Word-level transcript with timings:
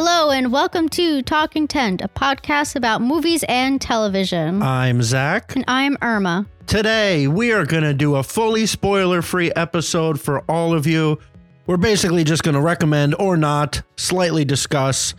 Hello 0.00 0.30
and 0.30 0.52
welcome 0.52 0.88
to 0.90 1.22
Talking 1.22 1.66
Tent, 1.66 2.02
a 2.02 2.08
podcast 2.08 2.76
about 2.76 3.02
movies 3.02 3.44
and 3.48 3.80
television. 3.80 4.62
I'm 4.62 5.02
Zach. 5.02 5.56
and 5.56 5.64
I'm 5.66 5.98
Irma. 6.00 6.46
Today, 6.68 7.26
we 7.26 7.50
are 7.50 7.66
going 7.66 7.82
to 7.82 7.92
do 7.92 8.14
a 8.14 8.22
fully 8.22 8.64
spoiler 8.66 9.22
free 9.22 9.50
episode 9.56 10.20
for 10.20 10.44
all 10.48 10.72
of 10.72 10.86
you. 10.86 11.18
We're 11.66 11.78
basically 11.78 12.22
just 12.22 12.44
going 12.44 12.54
to 12.54 12.60
recommend 12.60 13.16
or 13.18 13.36
not 13.36 13.82
slightly 13.96 14.44
discuss 14.44 15.14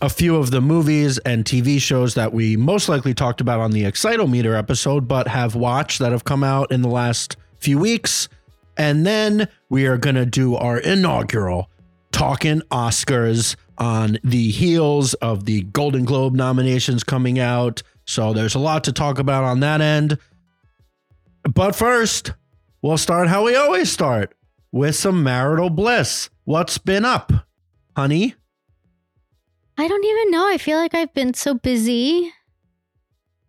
a 0.00 0.08
few 0.08 0.36
of 0.36 0.50
the 0.50 0.62
movies 0.62 1.18
and 1.18 1.44
TV 1.44 1.78
shows 1.78 2.14
that 2.14 2.32
we 2.32 2.56
most 2.56 2.88
likely 2.88 3.12
talked 3.12 3.42
about 3.42 3.60
on 3.60 3.72
the 3.72 3.82
Excitometer 3.82 4.58
episode, 4.58 5.06
but 5.06 5.28
have 5.28 5.54
watched 5.54 5.98
that 5.98 6.10
have 6.10 6.24
come 6.24 6.42
out 6.42 6.72
in 6.72 6.80
the 6.80 6.88
last 6.88 7.36
few 7.58 7.78
weeks. 7.78 8.30
And 8.78 9.04
then 9.04 9.48
we 9.68 9.84
are 9.84 9.98
going 9.98 10.16
to 10.16 10.24
do 10.24 10.56
our 10.56 10.78
inaugural 10.78 11.68
Talking 12.12 12.62
Oscars 12.70 13.56
on 13.78 14.18
the 14.22 14.50
heels 14.50 15.14
of 15.14 15.44
the 15.44 15.62
Golden 15.62 16.04
Globe 16.04 16.34
nominations 16.34 17.04
coming 17.04 17.38
out. 17.38 17.82
So 18.06 18.32
there's 18.32 18.54
a 18.54 18.58
lot 18.58 18.84
to 18.84 18.92
talk 18.92 19.18
about 19.18 19.44
on 19.44 19.60
that 19.60 19.80
end. 19.80 20.18
But 21.52 21.74
first, 21.74 22.32
we'll 22.82 22.98
start 22.98 23.28
how 23.28 23.44
we 23.44 23.56
always 23.56 23.90
start 23.90 24.34
with 24.70 24.96
some 24.96 25.22
marital 25.22 25.70
bliss. 25.70 26.30
What's 26.44 26.78
been 26.78 27.04
up, 27.04 27.32
honey? 27.96 28.34
I 29.78 29.88
don't 29.88 30.04
even 30.04 30.30
know. 30.30 30.48
I 30.48 30.58
feel 30.58 30.78
like 30.78 30.94
I've 30.94 31.14
been 31.14 31.34
so 31.34 31.54
busy. 31.54 32.32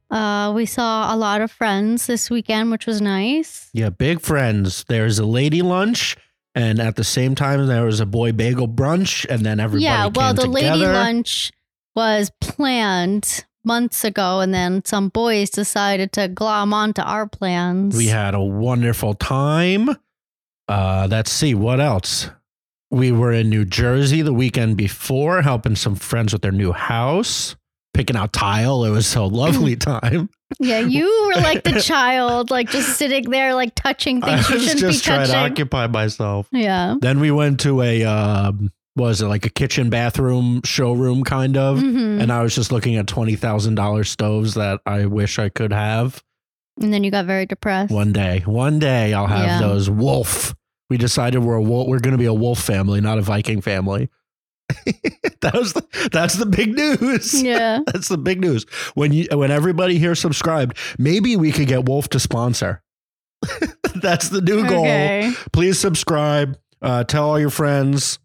Uh, 0.09 0.53
we 0.55 0.65
saw 0.65 1.13
a 1.13 1.17
lot 1.17 1.41
of 1.41 1.51
friends 1.51 2.05
this 2.05 2.29
weekend, 2.29 2.71
which 2.71 2.85
was 2.85 3.01
nice. 3.01 3.69
Yeah, 3.73 3.89
big 3.89 4.21
friends. 4.21 4.85
There's 4.87 5.17
a 5.17 5.25
lady 5.25 5.61
lunch, 5.61 6.15
and 6.55 6.79
at 6.79 6.95
the 6.95 7.03
same 7.03 7.35
time, 7.35 7.65
there 7.67 7.85
was 7.85 7.99
a 7.99 8.05
boy 8.05 8.31
bagel 8.31 8.67
brunch, 8.67 9.25
and 9.29 9.45
then 9.45 9.59
everybody 9.59 9.85
yeah, 9.85 10.09
well, 10.13 10.33
the 10.33 10.47
lady 10.47 10.85
lunch 10.85 11.51
was 11.95 12.31
planned 12.41 13.45
months 13.63 14.03
ago, 14.03 14.41
and 14.41 14.53
then 14.53 14.83
some 14.85 15.09
boys 15.09 15.49
decided 15.49 16.11
to 16.13 16.27
glom 16.27 16.73
onto 16.73 17.01
our 17.01 17.27
plans. 17.27 17.95
We 17.95 18.07
had 18.07 18.35
a 18.35 18.41
wonderful 18.41 19.13
time. 19.13 19.89
Uh, 20.67 21.07
let's 21.09 21.31
see 21.31 21.55
what 21.55 21.79
else. 21.79 22.29
We 22.91 23.11
were 23.11 23.31
in 23.31 23.49
New 23.49 23.65
Jersey 23.65 24.21
the 24.21 24.33
weekend 24.33 24.77
before, 24.77 25.41
helping 25.41 25.75
some 25.75 25.95
friends 25.95 26.33
with 26.33 26.43
their 26.43 26.51
new 26.51 26.71
house, 26.71 27.55
picking 27.93 28.15
out 28.15 28.33
tile. 28.33 28.83
It 28.85 28.89
was 28.89 29.15
a 29.15 29.23
lovely 29.23 29.75
time. 29.77 30.29
yeah, 30.59 30.79
you 30.79 31.05
were 31.35 31.41
like 31.41 31.63
the 31.63 31.79
child, 31.83 32.51
like 32.51 32.69
just 32.69 32.97
sitting 32.97 33.29
there, 33.29 33.53
like 33.55 33.73
touching 33.75 34.23
I 34.23 34.41
things 34.41 34.49
you 34.49 34.59
shouldn't 34.59 34.79
just 34.79 35.03
be 35.03 35.05
trying 35.07 35.19
touching. 35.27 35.33
to 35.33 35.39
occupy 35.61 35.87
myself. 35.87 36.47
yeah. 36.51 36.95
Then 36.99 37.19
we 37.19 37.31
went 37.31 37.59
to 37.61 37.81
a 37.81 38.03
um, 38.03 38.71
was 38.95 39.21
it 39.21 39.27
like 39.27 39.45
a 39.45 39.49
kitchen 39.49 39.89
bathroom 39.89 40.61
showroom 40.63 41.23
kind 41.23 41.57
of, 41.57 41.79
Mhm. 41.79 42.21
and 42.21 42.31
I 42.31 42.43
was 42.43 42.53
just 42.53 42.71
looking 42.71 42.95
at 42.97 43.07
twenty 43.07 43.35
thousand 43.35 43.75
dollars 43.75 44.09
stoves 44.11 44.53
that 44.53 44.81
I 44.85 45.05
wish 45.05 45.39
I 45.39 45.49
could 45.49 45.73
have. 45.73 46.21
And 46.81 46.91
then 46.93 47.03
you 47.03 47.11
got 47.11 47.25
very 47.25 47.45
depressed. 47.45 47.91
One 47.91 48.11
day, 48.13 48.41
one 48.45 48.79
day 48.79 49.13
I'll 49.13 49.27
have 49.27 49.45
Yeah. 49.45 49.59
those 49.67 49.89
wolf. 49.89 50.55
We 50.89 50.97
decided 50.97 51.39
we're 51.43 51.55
a 51.55 51.61
wolf, 51.61 51.87
we're 51.87 51.99
going 51.99 52.11
to 52.13 52.17
be 52.19 52.25
a 52.25 52.33
wolf 52.33 52.59
family, 52.59 53.01
not 53.01 53.17
a 53.17 53.21
Viking 53.21 53.61
family. 53.61 54.09
that 55.41 55.53
was 55.53 55.73
the, 55.73 56.09
that's 56.11 56.35
the 56.35 56.45
big 56.45 56.75
news. 56.75 57.41
Yeah. 57.43 57.79
That's 57.85 58.07
the 58.07 58.17
big 58.17 58.39
news. 58.39 58.65
When 58.93 59.11
you 59.11 59.27
when 59.31 59.51
everybody 59.51 59.99
here 59.99 60.15
subscribed, 60.15 60.77
maybe 60.97 61.35
we 61.35 61.51
could 61.51 61.67
get 61.67 61.85
Wolf 61.85 62.07
to 62.09 62.19
sponsor. 62.19 62.81
that's 63.95 64.29
the 64.29 64.41
new 64.41 64.67
goal. 64.67 64.81
Okay. 64.85 65.33
Please 65.51 65.79
subscribe. 65.79 66.57
Uh, 66.81 67.03
tell 67.03 67.29
all 67.29 67.39
your 67.39 67.49
friends. 67.49 68.19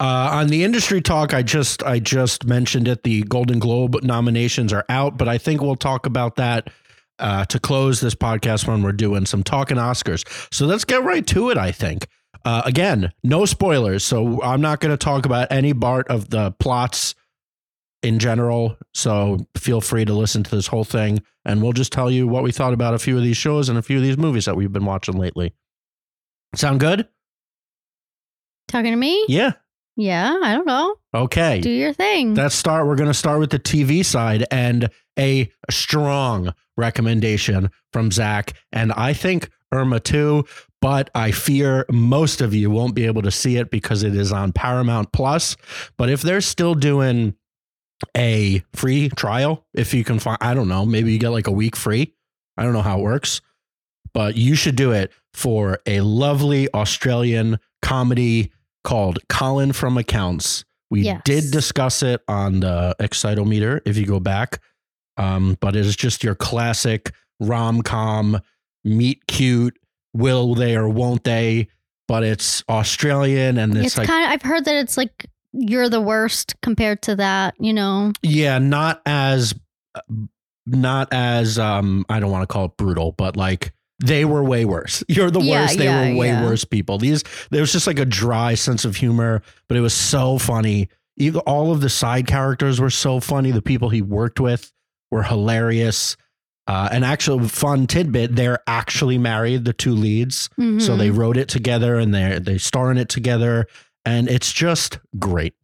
Uh, 0.00 0.30
on 0.32 0.46
the 0.46 0.64
industry 0.64 1.02
talk, 1.02 1.34
I 1.34 1.42
just 1.42 1.82
I 1.82 1.98
just 1.98 2.46
mentioned 2.46 2.88
it. 2.88 3.02
The 3.02 3.22
Golden 3.24 3.58
Globe 3.58 4.02
nominations 4.02 4.72
are 4.72 4.84
out, 4.88 5.18
but 5.18 5.28
I 5.28 5.36
think 5.36 5.60
we'll 5.60 5.76
talk 5.76 6.06
about 6.06 6.36
that 6.36 6.70
uh, 7.18 7.44
to 7.46 7.58
close 7.58 8.00
this 8.00 8.14
podcast 8.14 8.66
when 8.66 8.82
we're 8.82 8.92
doing 8.92 9.26
some 9.26 9.42
talking 9.42 9.76
Oscars. 9.76 10.24
So 10.54 10.66
let's 10.66 10.84
get 10.84 11.02
right 11.02 11.26
to 11.28 11.50
it. 11.50 11.58
I 11.58 11.72
think. 11.72 12.06
Uh, 12.44 12.62
again, 12.64 13.12
no 13.22 13.44
spoilers, 13.44 14.04
so 14.04 14.42
I'm 14.42 14.60
not 14.60 14.80
going 14.80 14.90
to 14.92 14.96
talk 14.96 15.26
about 15.26 15.48
any 15.50 15.74
part 15.74 16.08
of 16.08 16.30
the 16.30 16.52
plots 16.52 17.14
in 18.02 18.18
general. 18.18 18.76
So 18.94 19.46
feel 19.56 19.80
free 19.80 20.04
to 20.04 20.14
listen 20.14 20.42
to 20.44 20.50
this 20.50 20.68
whole 20.68 20.84
thing, 20.84 21.22
and 21.44 21.62
we'll 21.62 21.72
just 21.72 21.92
tell 21.92 22.10
you 22.10 22.26
what 22.28 22.42
we 22.42 22.52
thought 22.52 22.72
about 22.72 22.94
a 22.94 22.98
few 22.98 23.16
of 23.16 23.22
these 23.22 23.36
shows 23.36 23.68
and 23.68 23.78
a 23.78 23.82
few 23.82 23.96
of 23.96 24.02
these 24.02 24.16
movies 24.18 24.44
that 24.44 24.56
we've 24.56 24.72
been 24.72 24.84
watching 24.84 25.16
lately. 25.16 25.52
Sound 26.54 26.80
good? 26.80 27.08
Talking 28.68 28.92
to 28.92 28.96
me? 28.96 29.24
Yeah. 29.28 29.52
Yeah, 29.96 30.38
I 30.42 30.54
don't 30.54 30.66
know. 30.66 30.94
Okay. 31.12 31.60
Do 31.60 31.70
your 31.70 31.92
thing. 31.92 32.34
Let's 32.34 32.54
start. 32.54 32.86
We're 32.86 32.94
going 32.94 33.10
to 33.10 33.14
start 33.14 33.40
with 33.40 33.50
the 33.50 33.58
TV 33.58 34.04
side 34.04 34.46
and 34.50 34.90
a 35.18 35.50
strong 35.70 36.54
recommendation 36.76 37.70
from 37.92 38.12
Zach. 38.12 38.52
And 38.70 38.92
I 38.92 39.12
think 39.12 39.50
Irma 39.72 40.00
too, 40.00 40.44
but 40.80 41.10
I 41.14 41.30
fear 41.30 41.84
most 41.90 42.40
of 42.40 42.54
you 42.54 42.70
won't 42.70 42.94
be 42.94 43.06
able 43.06 43.22
to 43.22 43.30
see 43.30 43.56
it 43.56 43.70
because 43.70 44.02
it 44.02 44.14
is 44.14 44.32
on 44.32 44.52
Paramount 44.52 45.12
Plus. 45.12 45.56
But 45.96 46.08
if 46.10 46.22
they're 46.22 46.40
still 46.40 46.74
doing 46.74 47.34
a 48.16 48.62
free 48.74 49.08
trial, 49.10 49.66
if 49.74 49.92
you 49.92 50.04
can 50.04 50.18
find, 50.18 50.38
I 50.40 50.54
don't 50.54 50.68
know, 50.68 50.86
maybe 50.86 51.12
you 51.12 51.18
get 51.18 51.30
like 51.30 51.46
a 51.48 51.52
week 51.52 51.76
free. 51.76 52.14
I 52.56 52.62
don't 52.62 52.72
know 52.72 52.82
how 52.82 52.98
it 52.98 53.02
works, 53.02 53.40
but 54.14 54.36
you 54.36 54.54
should 54.54 54.76
do 54.76 54.92
it 54.92 55.12
for 55.34 55.80
a 55.86 56.00
lovely 56.00 56.68
Australian 56.74 57.58
comedy 57.82 58.52
called 58.84 59.18
Colin 59.28 59.72
from 59.72 59.98
Accounts. 59.98 60.64
We 60.90 61.02
Yes. 61.02 61.20
did 61.24 61.50
discuss 61.50 62.02
it 62.02 62.22
on 62.28 62.60
the 62.60 62.96
Excitometer 63.00 63.80
if 63.84 63.96
you 63.96 64.06
go 64.06 64.20
back. 64.20 64.60
Um, 65.18 65.56
but 65.60 65.74
it 65.76 65.84
is 65.84 65.96
just 65.96 66.22
your 66.24 66.34
classic 66.36 67.12
rom 67.40 67.82
com, 67.82 68.40
meet 68.88 69.26
cute, 69.26 69.78
will 70.14 70.54
they 70.54 70.76
or 70.76 70.88
won't 70.88 71.24
they? 71.24 71.68
But 72.06 72.22
it's 72.24 72.64
Australian 72.68 73.58
and 73.58 73.76
it's, 73.76 73.88
it's 73.88 73.98
like, 73.98 74.06
kind 74.08 74.24
of, 74.24 74.30
I've 74.32 74.42
heard 74.42 74.64
that 74.64 74.76
it's 74.76 74.96
like 74.96 75.26
you're 75.52 75.88
the 75.88 76.00
worst 76.00 76.54
compared 76.62 77.02
to 77.02 77.16
that, 77.16 77.54
you 77.58 77.72
know? 77.72 78.12
yeah, 78.22 78.58
not 78.58 79.02
as, 79.04 79.54
not 80.66 81.08
as, 81.12 81.58
um, 81.58 82.04
I 82.08 82.20
don't 82.20 82.30
want 82.30 82.42
to 82.42 82.46
call 82.46 82.66
it 82.66 82.76
brutal, 82.76 83.12
but 83.12 83.36
like 83.36 83.72
they 84.02 84.24
were 84.24 84.44
way 84.44 84.64
worse. 84.64 85.02
You're 85.08 85.30
the 85.30 85.40
Yeah, 85.40 85.62
worst. 85.62 85.78
They 85.78 85.84
yeah, 85.84 86.12
were 86.12 86.18
way 86.18 86.28
yeah. 86.28 86.44
worse 86.44 86.64
people. 86.64 86.98
These, 86.98 87.24
there 87.50 87.60
was 87.60 87.72
just 87.72 87.86
like 87.86 87.98
a 87.98 88.04
dry 88.04 88.54
sense 88.54 88.84
of 88.84 88.96
humor, 88.96 89.42
but 89.68 89.76
it 89.76 89.80
was 89.80 89.94
so 89.94 90.38
funny. 90.38 90.88
Even 91.16 91.40
all 91.40 91.72
of 91.72 91.80
the 91.80 91.88
side 91.88 92.26
characters 92.26 92.80
were 92.80 92.90
so 92.90 93.18
funny. 93.18 93.50
The 93.50 93.62
people 93.62 93.88
he 93.88 94.02
worked 94.02 94.38
with 94.38 94.72
were 95.10 95.24
hilarious. 95.24 96.16
Uh, 96.68 96.88
an 96.92 97.02
actual 97.02 97.48
fun 97.48 97.86
tidbit: 97.86 98.36
they're 98.36 98.60
actually 98.66 99.18
married, 99.18 99.64
the 99.64 99.72
two 99.72 99.92
leads. 99.94 100.50
So 100.56 100.62
Mhm. 100.62 100.98
they 100.98 101.10
wrote 101.10 101.36
it 101.36 101.48
together 101.48 101.96
and 101.98 102.14
they 102.14 102.38
they 102.38 102.58
star 102.58 102.90
in 102.90 102.98
it 102.98 103.08
together, 103.08 103.66
and 104.04 104.28
it's 104.28 104.52
just 104.52 104.98
great. 105.18 105.54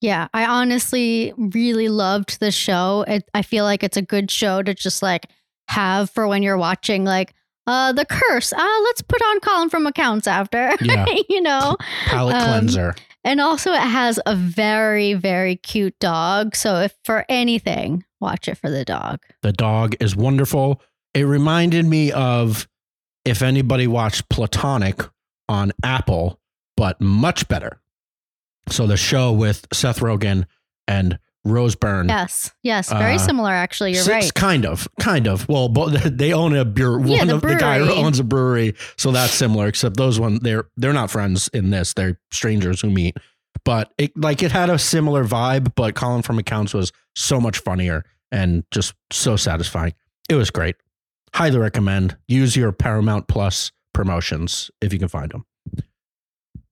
Yeah, 0.00 0.28
I 0.32 0.46
honestly 0.46 1.32
really 1.36 1.88
loved 1.88 2.38
the 2.38 2.50
show. 2.52 3.04
It, 3.08 3.28
I 3.34 3.42
feel 3.42 3.64
like 3.64 3.82
it's 3.82 3.96
a 3.96 4.02
good 4.02 4.30
show 4.30 4.62
to 4.62 4.74
just 4.74 5.02
like 5.02 5.26
have 5.68 6.10
for 6.10 6.28
when 6.28 6.42
you're 6.42 6.58
watching, 6.58 7.04
like, 7.04 7.32
uh, 7.66 7.92
The 7.92 8.04
Curse. 8.04 8.52
Uh, 8.52 8.80
let's 8.84 9.00
put 9.00 9.22
on 9.22 9.40
Colin 9.40 9.70
from 9.70 9.86
Accounts 9.86 10.26
after, 10.26 10.72
Yeah. 10.82 11.06
you 11.30 11.40
know? 11.40 11.78
Palate 12.04 12.34
Um, 12.36 12.42
cleanser. 12.60 12.94
And 13.24 13.40
also, 13.40 13.72
it 13.72 13.78
has 13.80 14.20
a 14.26 14.36
very, 14.36 15.14
very 15.14 15.56
cute 15.56 15.98
dog. 16.00 16.54
So, 16.54 16.82
if 16.82 16.92
for 17.04 17.24
anything, 17.30 18.04
watch 18.24 18.48
it 18.48 18.56
for 18.56 18.70
the 18.70 18.84
dog. 18.84 19.20
The 19.42 19.52
dog 19.52 19.94
is 20.00 20.16
wonderful. 20.16 20.80
It 21.14 21.22
reminded 21.22 21.84
me 21.86 22.10
of 22.10 22.66
if 23.24 23.42
anybody 23.42 23.86
watched 23.86 24.28
Platonic 24.28 25.00
on 25.48 25.72
Apple, 25.84 26.40
but 26.76 27.00
much 27.00 27.46
better. 27.48 27.80
So 28.68 28.86
the 28.86 28.96
show 28.96 29.32
with 29.32 29.66
Seth 29.72 30.00
Rogen 30.00 30.46
and 30.88 31.18
Rose 31.44 31.74
Byrne. 31.76 32.08
Yes, 32.08 32.50
yes, 32.62 32.90
very 32.90 33.16
Uh, 33.16 33.18
similar. 33.18 33.50
Actually, 33.50 33.92
you're 33.92 34.04
right. 34.04 34.32
Kind 34.32 34.64
of, 34.64 34.88
kind 34.98 35.28
of. 35.28 35.46
Well, 35.46 35.68
they 36.04 36.32
own 36.32 36.56
a 36.56 36.64
beer. 36.64 36.98
Yeah, 37.00 37.18
one 37.18 37.26
the 37.28 37.34
of 37.36 37.42
the 37.42 37.54
guy 37.56 37.78
who 37.78 37.92
owns 37.92 38.18
a 38.18 38.24
brewery, 38.24 38.74
so 38.96 39.12
that's 39.12 39.34
similar. 39.34 39.66
Except 39.66 39.98
those 39.98 40.18
one, 40.18 40.38
they're 40.40 40.68
they're 40.78 40.94
not 40.94 41.10
friends 41.10 41.48
in 41.52 41.68
this. 41.68 41.92
They're 41.92 42.18
strangers 42.32 42.80
who 42.80 42.88
meet. 42.90 43.18
But 43.64 43.92
it 43.96 44.16
like 44.16 44.42
it 44.42 44.52
had 44.52 44.70
a 44.70 44.78
similar 44.78 45.24
vibe. 45.24 45.74
But 45.74 45.94
Colin 45.94 46.22
from 46.22 46.38
Accounts 46.38 46.74
was 46.74 46.92
so 47.16 47.40
much 47.40 47.58
funnier 47.58 48.04
and 48.30 48.64
just 48.70 48.94
so 49.10 49.36
satisfying. 49.36 49.94
It 50.28 50.34
was 50.34 50.50
great. 50.50 50.76
Highly 51.34 51.58
recommend. 51.58 52.16
Use 52.28 52.56
your 52.56 52.72
Paramount 52.72 53.28
Plus 53.28 53.72
promotions 53.92 54.70
if 54.80 54.92
you 54.92 54.98
can 54.98 55.08
find 55.08 55.30
them. 55.30 55.44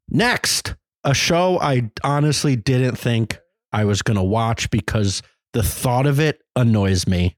Next, 0.08 0.74
a 1.04 1.14
show 1.14 1.58
I 1.60 1.90
honestly 2.04 2.56
didn't 2.56 2.96
think 2.96 3.38
I 3.72 3.84
was 3.84 4.02
going 4.02 4.16
to 4.16 4.22
watch 4.22 4.70
because 4.70 5.22
the 5.52 5.62
thought 5.62 6.06
of 6.06 6.20
it 6.20 6.42
annoys 6.54 7.06
me. 7.06 7.36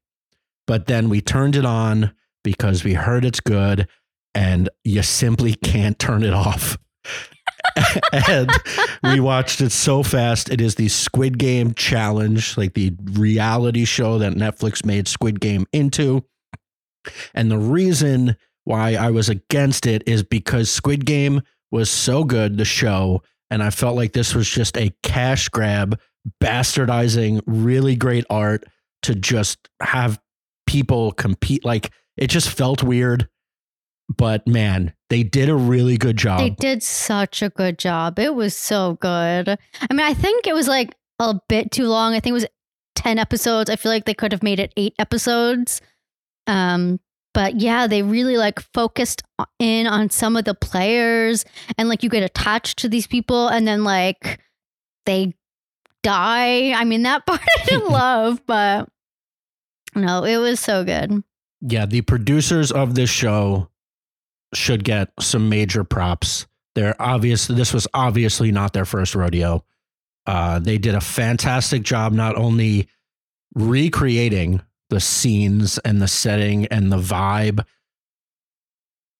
But 0.66 0.86
then 0.86 1.08
we 1.08 1.20
turned 1.20 1.56
it 1.56 1.64
on 1.64 2.12
because 2.42 2.84
we 2.84 2.94
heard 2.94 3.24
it's 3.24 3.40
good 3.40 3.86
and 4.34 4.68
you 4.82 5.02
simply 5.02 5.54
can't 5.64 5.98
turn 5.98 6.24
it 6.24 6.34
off. 6.34 6.76
and 8.28 8.50
we 9.02 9.20
watched 9.20 9.60
it 9.60 9.70
so 9.70 10.02
fast. 10.02 10.50
It 10.50 10.60
is 10.60 10.74
the 10.74 10.88
Squid 10.88 11.38
Game 11.38 11.74
challenge, 11.74 12.56
like 12.56 12.74
the 12.74 12.94
reality 13.12 13.84
show 13.84 14.18
that 14.18 14.34
Netflix 14.34 14.84
made 14.84 15.08
Squid 15.08 15.40
Game 15.40 15.66
into. 15.72 16.24
And 17.34 17.50
the 17.50 17.58
reason 17.58 18.36
why 18.64 18.94
I 18.94 19.10
was 19.10 19.28
against 19.28 19.86
it 19.86 20.02
is 20.06 20.22
because 20.22 20.70
Squid 20.70 21.04
Game 21.04 21.42
was 21.70 21.90
so 21.90 22.24
good, 22.24 22.56
the 22.56 22.64
show, 22.64 23.22
and 23.50 23.62
I 23.62 23.70
felt 23.70 23.96
like 23.96 24.12
this 24.12 24.34
was 24.34 24.48
just 24.48 24.76
a 24.76 24.92
cash 25.02 25.48
grab, 25.48 26.00
bastardizing 26.42 27.42
really 27.46 27.96
great 27.96 28.24
art 28.30 28.64
to 29.02 29.14
just 29.14 29.68
have 29.82 30.18
people 30.66 31.12
compete. 31.12 31.64
Like 31.64 31.90
it 32.16 32.28
just 32.28 32.48
felt 32.48 32.82
weird. 32.82 33.28
But 34.08 34.46
man, 34.46 34.92
they 35.08 35.22
did 35.22 35.48
a 35.48 35.54
really 35.54 35.96
good 35.96 36.16
job. 36.16 36.40
They 36.40 36.50
did 36.50 36.82
such 36.82 37.42
a 37.42 37.48
good 37.48 37.78
job. 37.78 38.18
It 38.18 38.34
was 38.34 38.56
so 38.56 38.98
good. 39.00 39.48
I 39.48 39.94
mean, 39.94 40.00
I 40.06 40.14
think 40.14 40.46
it 40.46 40.54
was 40.54 40.68
like 40.68 40.94
a 41.18 41.34
bit 41.48 41.70
too 41.70 41.86
long. 41.86 42.12
I 42.12 42.20
think 42.20 42.32
it 42.32 42.34
was 42.34 42.46
10 42.96 43.18
episodes. 43.18 43.70
I 43.70 43.76
feel 43.76 43.90
like 43.90 44.04
they 44.04 44.14
could 44.14 44.32
have 44.32 44.42
made 44.42 44.60
it 44.60 44.72
8 44.76 44.94
episodes. 44.98 45.80
Um 46.46 47.00
but 47.32 47.60
yeah, 47.60 47.88
they 47.88 48.02
really 48.02 48.36
like 48.36 48.60
focused 48.60 49.22
in 49.58 49.88
on 49.88 50.08
some 50.10 50.36
of 50.36 50.44
the 50.44 50.54
players 50.54 51.44
and 51.76 51.88
like 51.88 52.04
you 52.04 52.08
get 52.08 52.22
attached 52.22 52.78
to 52.78 52.88
these 52.88 53.08
people 53.08 53.48
and 53.48 53.66
then 53.66 53.82
like 53.82 54.38
they 55.06 55.34
die. 56.04 56.70
I 56.72 56.84
mean, 56.84 57.02
that 57.02 57.26
part 57.26 57.40
I 57.40 57.64
didn't 57.64 57.88
love, 57.90 58.40
but 58.46 58.88
no, 59.96 60.22
it 60.24 60.36
was 60.36 60.60
so 60.60 60.84
good. 60.84 61.24
yeah, 61.60 61.86
the 61.86 62.02
producers 62.02 62.70
of 62.70 62.94
this 62.94 63.10
show 63.10 63.68
should 64.54 64.84
get 64.84 65.10
some 65.20 65.48
major 65.48 65.84
props. 65.84 66.46
They're 66.74 67.00
obvious. 67.00 67.46
This 67.46 67.72
was 67.72 67.86
obviously 67.94 68.52
not 68.52 68.72
their 68.72 68.84
first 68.84 69.14
rodeo. 69.14 69.64
Uh, 70.26 70.58
they 70.58 70.78
did 70.78 70.94
a 70.94 71.00
fantastic 71.00 71.82
job, 71.82 72.12
not 72.12 72.36
only 72.36 72.88
recreating 73.54 74.62
the 74.90 75.00
scenes 75.00 75.78
and 75.78 76.00
the 76.00 76.08
setting 76.08 76.66
and 76.66 76.90
the 76.90 76.98
vibe, 76.98 77.64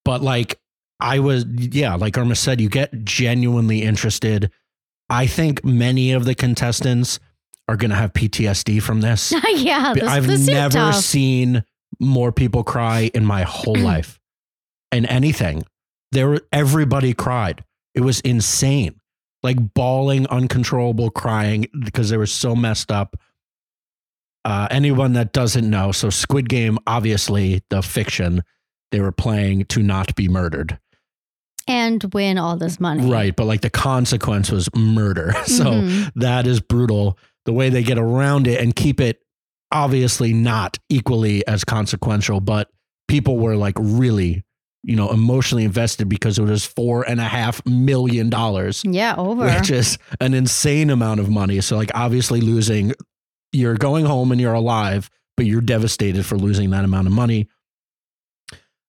but 0.04 0.22
like 0.22 0.58
I 1.00 1.18
was, 1.18 1.44
yeah, 1.46 1.94
like 1.94 2.16
Irma 2.16 2.34
said, 2.34 2.60
you 2.60 2.68
get 2.68 3.04
genuinely 3.04 3.82
interested. 3.82 4.50
I 5.10 5.26
think 5.26 5.64
many 5.64 6.12
of 6.12 6.24
the 6.24 6.34
contestants 6.34 7.20
are 7.68 7.76
going 7.76 7.90
to 7.90 7.96
have 7.96 8.12
PTSD 8.12 8.82
from 8.82 9.00
this. 9.00 9.32
yeah, 9.54 9.94
this, 9.94 10.04
I've 10.04 10.26
this 10.26 10.46
never 10.46 10.92
seen 10.92 11.64
more 12.00 12.32
people 12.32 12.64
cry 12.64 13.10
in 13.14 13.24
my 13.24 13.42
whole 13.42 13.76
life. 13.78 14.20
And 14.94 15.06
anything. 15.06 15.64
There 16.12 16.40
everybody 16.52 17.12
cried. 17.14 17.64
It 17.94 18.00
was 18.02 18.20
insane. 18.20 19.00
Like 19.42 19.74
bawling, 19.74 20.26
uncontrollable 20.28 21.10
crying 21.10 21.66
because 21.84 22.08
they 22.10 22.16
were 22.16 22.26
so 22.26 22.54
messed 22.56 22.90
up. 22.92 23.16
Uh, 24.44 24.68
anyone 24.70 25.14
that 25.14 25.32
doesn't 25.32 25.68
know, 25.68 25.90
so 25.90 26.10
Squid 26.10 26.48
Game, 26.48 26.78
obviously 26.86 27.62
the 27.70 27.82
fiction, 27.82 28.42
they 28.90 29.00
were 29.00 29.12
playing 29.12 29.64
to 29.66 29.82
not 29.82 30.14
be 30.14 30.28
murdered. 30.28 30.78
and 31.66 32.04
win 32.12 32.36
all 32.36 32.58
this 32.58 32.78
money. 32.78 33.10
Right. 33.10 33.34
But 33.34 33.46
like 33.46 33.62
the 33.62 33.70
consequence 33.70 34.50
was 34.52 34.68
murder. 34.76 35.32
So 35.46 35.64
Mhm. 35.64 36.12
that 36.16 36.46
is 36.46 36.60
brutal. 36.60 37.18
The 37.46 37.54
way 37.54 37.70
they 37.70 37.82
get 37.82 37.96
around 37.96 38.46
it 38.46 38.60
and 38.60 38.76
keep 38.76 39.00
it 39.00 39.22
obviously 39.72 40.34
not 40.34 40.78
equally 40.90 41.44
as 41.46 41.64
consequential, 41.64 42.40
but 42.40 42.68
people 43.08 43.38
were 43.38 43.56
like 43.56 43.76
really, 43.80 44.44
you 44.84 44.94
know, 44.96 45.10
emotionally 45.10 45.64
invested 45.64 46.08
because 46.08 46.38
it 46.38 46.42
was 46.42 46.64
four 46.64 47.02
and 47.08 47.18
a 47.20 47.24
half 47.24 47.64
million 47.66 48.28
dollars, 48.30 48.82
yeah, 48.84 49.14
over. 49.16 49.46
which 49.46 49.70
is 49.70 49.98
an 50.20 50.34
insane 50.34 50.90
amount 50.90 51.20
of 51.20 51.28
money. 51.30 51.60
So, 51.62 51.76
like, 51.76 51.90
obviously, 51.94 52.40
losing, 52.40 52.92
you're 53.52 53.76
going 53.76 54.04
home 54.04 54.30
and 54.30 54.40
you're 54.40 54.52
alive, 54.54 55.08
but 55.36 55.46
you're 55.46 55.60
devastated 55.62 56.26
for 56.26 56.36
losing 56.36 56.70
that 56.70 56.84
amount 56.84 57.06
of 57.06 57.12
money. 57.12 57.48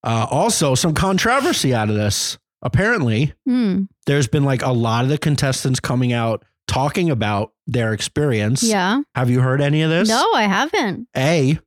Uh, 0.04 0.28
also, 0.30 0.76
some 0.76 0.94
controversy 0.94 1.74
out 1.74 1.90
of 1.90 1.96
this. 1.96 2.38
Apparently, 2.62 3.34
Mm, 3.48 3.88
there's 4.06 4.28
been 4.28 4.44
like 4.44 4.64
a 4.64 4.72
lot 4.72 5.04
of 5.04 5.10
the 5.10 5.18
contestants 5.18 5.80
coming 5.80 6.14
out 6.14 6.44
talking 6.68 7.10
about 7.12 7.54
their 7.68 7.94
experience. 7.94 8.64
yeah. 8.64 9.02
Have 9.14 9.30
you 9.30 9.40
heard 9.42 9.62
any 9.62 9.82
of 9.84 9.90
this? 9.90 10.10
No, 10.10 10.32
I 10.34 10.44
haven't. 10.44 11.08
A, 11.16 11.60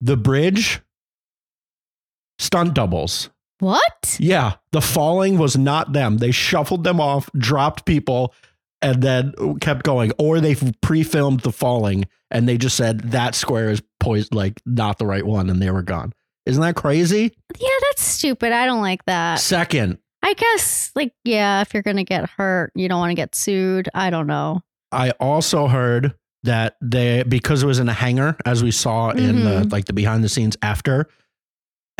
the 0.00 0.16
bridge 0.16 0.80
stunt 2.38 2.74
doubles. 2.74 3.30
What? 3.62 4.16
Yeah, 4.18 4.54
the 4.72 4.80
falling 4.80 5.38
was 5.38 5.56
not 5.56 5.92
them. 5.92 6.16
They 6.16 6.32
shuffled 6.32 6.82
them 6.82 7.00
off, 7.00 7.30
dropped 7.38 7.84
people, 7.84 8.34
and 8.80 9.00
then 9.00 9.34
kept 9.60 9.84
going. 9.84 10.10
Or 10.18 10.40
they 10.40 10.56
pre-filmed 10.80 11.40
the 11.40 11.52
falling 11.52 12.06
and 12.32 12.48
they 12.48 12.58
just 12.58 12.76
said 12.76 13.12
that 13.12 13.36
square 13.36 13.70
is 13.70 13.80
poised 14.00 14.34
like 14.34 14.60
not 14.66 14.98
the 14.98 15.06
right 15.06 15.24
one, 15.24 15.48
and 15.48 15.62
they 15.62 15.70
were 15.70 15.82
gone. 15.82 16.12
Isn't 16.44 16.62
that 16.62 16.74
crazy? 16.74 17.32
Yeah, 17.60 17.68
that's 17.82 18.02
stupid. 18.02 18.50
I 18.50 18.66
don't 18.66 18.80
like 18.80 19.04
that. 19.04 19.38
Second, 19.38 19.98
I 20.24 20.34
guess, 20.34 20.90
like, 20.96 21.12
yeah, 21.22 21.60
if 21.60 21.72
you're 21.72 21.84
gonna 21.84 22.02
get 22.02 22.28
hurt, 22.30 22.72
you 22.74 22.88
don't 22.88 22.98
want 22.98 23.10
to 23.10 23.14
get 23.14 23.36
sued. 23.36 23.88
I 23.94 24.10
don't 24.10 24.26
know. 24.26 24.62
I 24.90 25.10
also 25.20 25.68
heard 25.68 26.14
that 26.42 26.76
they 26.80 27.22
because 27.22 27.62
it 27.62 27.66
was 27.66 27.78
in 27.78 27.88
a 27.88 27.92
hangar, 27.92 28.36
as 28.44 28.64
we 28.64 28.72
saw 28.72 29.10
in 29.10 29.44
the 29.44 29.50
mm-hmm. 29.50 29.68
like 29.68 29.84
the 29.84 29.92
behind 29.92 30.24
the 30.24 30.28
scenes 30.28 30.56
after, 30.62 31.06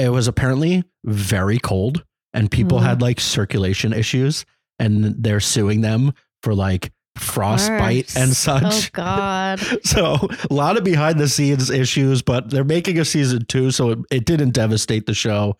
it 0.02 0.10
was 0.10 0.26
apparently 0.28 0.84
very 1.04 1.58
cold 1.58 2.04
and 2.34 2.50
people 2.50 2.78
Mm. 2.78 2.82
had 2.82 3.02
like 3.02 3.20
circulation 3.20 3.92
issues 3.92 4.44
and 4.78 5.14
they're 5.22 5.40
suing 5.40 5.80
them 5.82 6.12
for 6.42 6.54
like 6.54 6.90
frostbite 7.16 8.16
and 8.16 8.30
Oh 8.30 8.34
such. 8.34 8.92
God. 8.92 9.60
So 9.84 10.16
a 10.50 10.52
lot 10.54 10.76
of 10.76 10.84
behind 10.84 11.20
the 11.20 11.28
scenes 11.28 11.70
issues, 11.70 12.22
but 12.22 12.50
they're 12.50 12.64
making 12.64 12.98
a 12.98 13.04
season 13.04 13.44
two, 13.46 13.70
so 13.70 13.90
it, 13.90 13.98
it 14.10 14.24
didn't 14.24 14.50
devastate 14.50 15.06
the 15.06 15.14
show. 15.14 15.56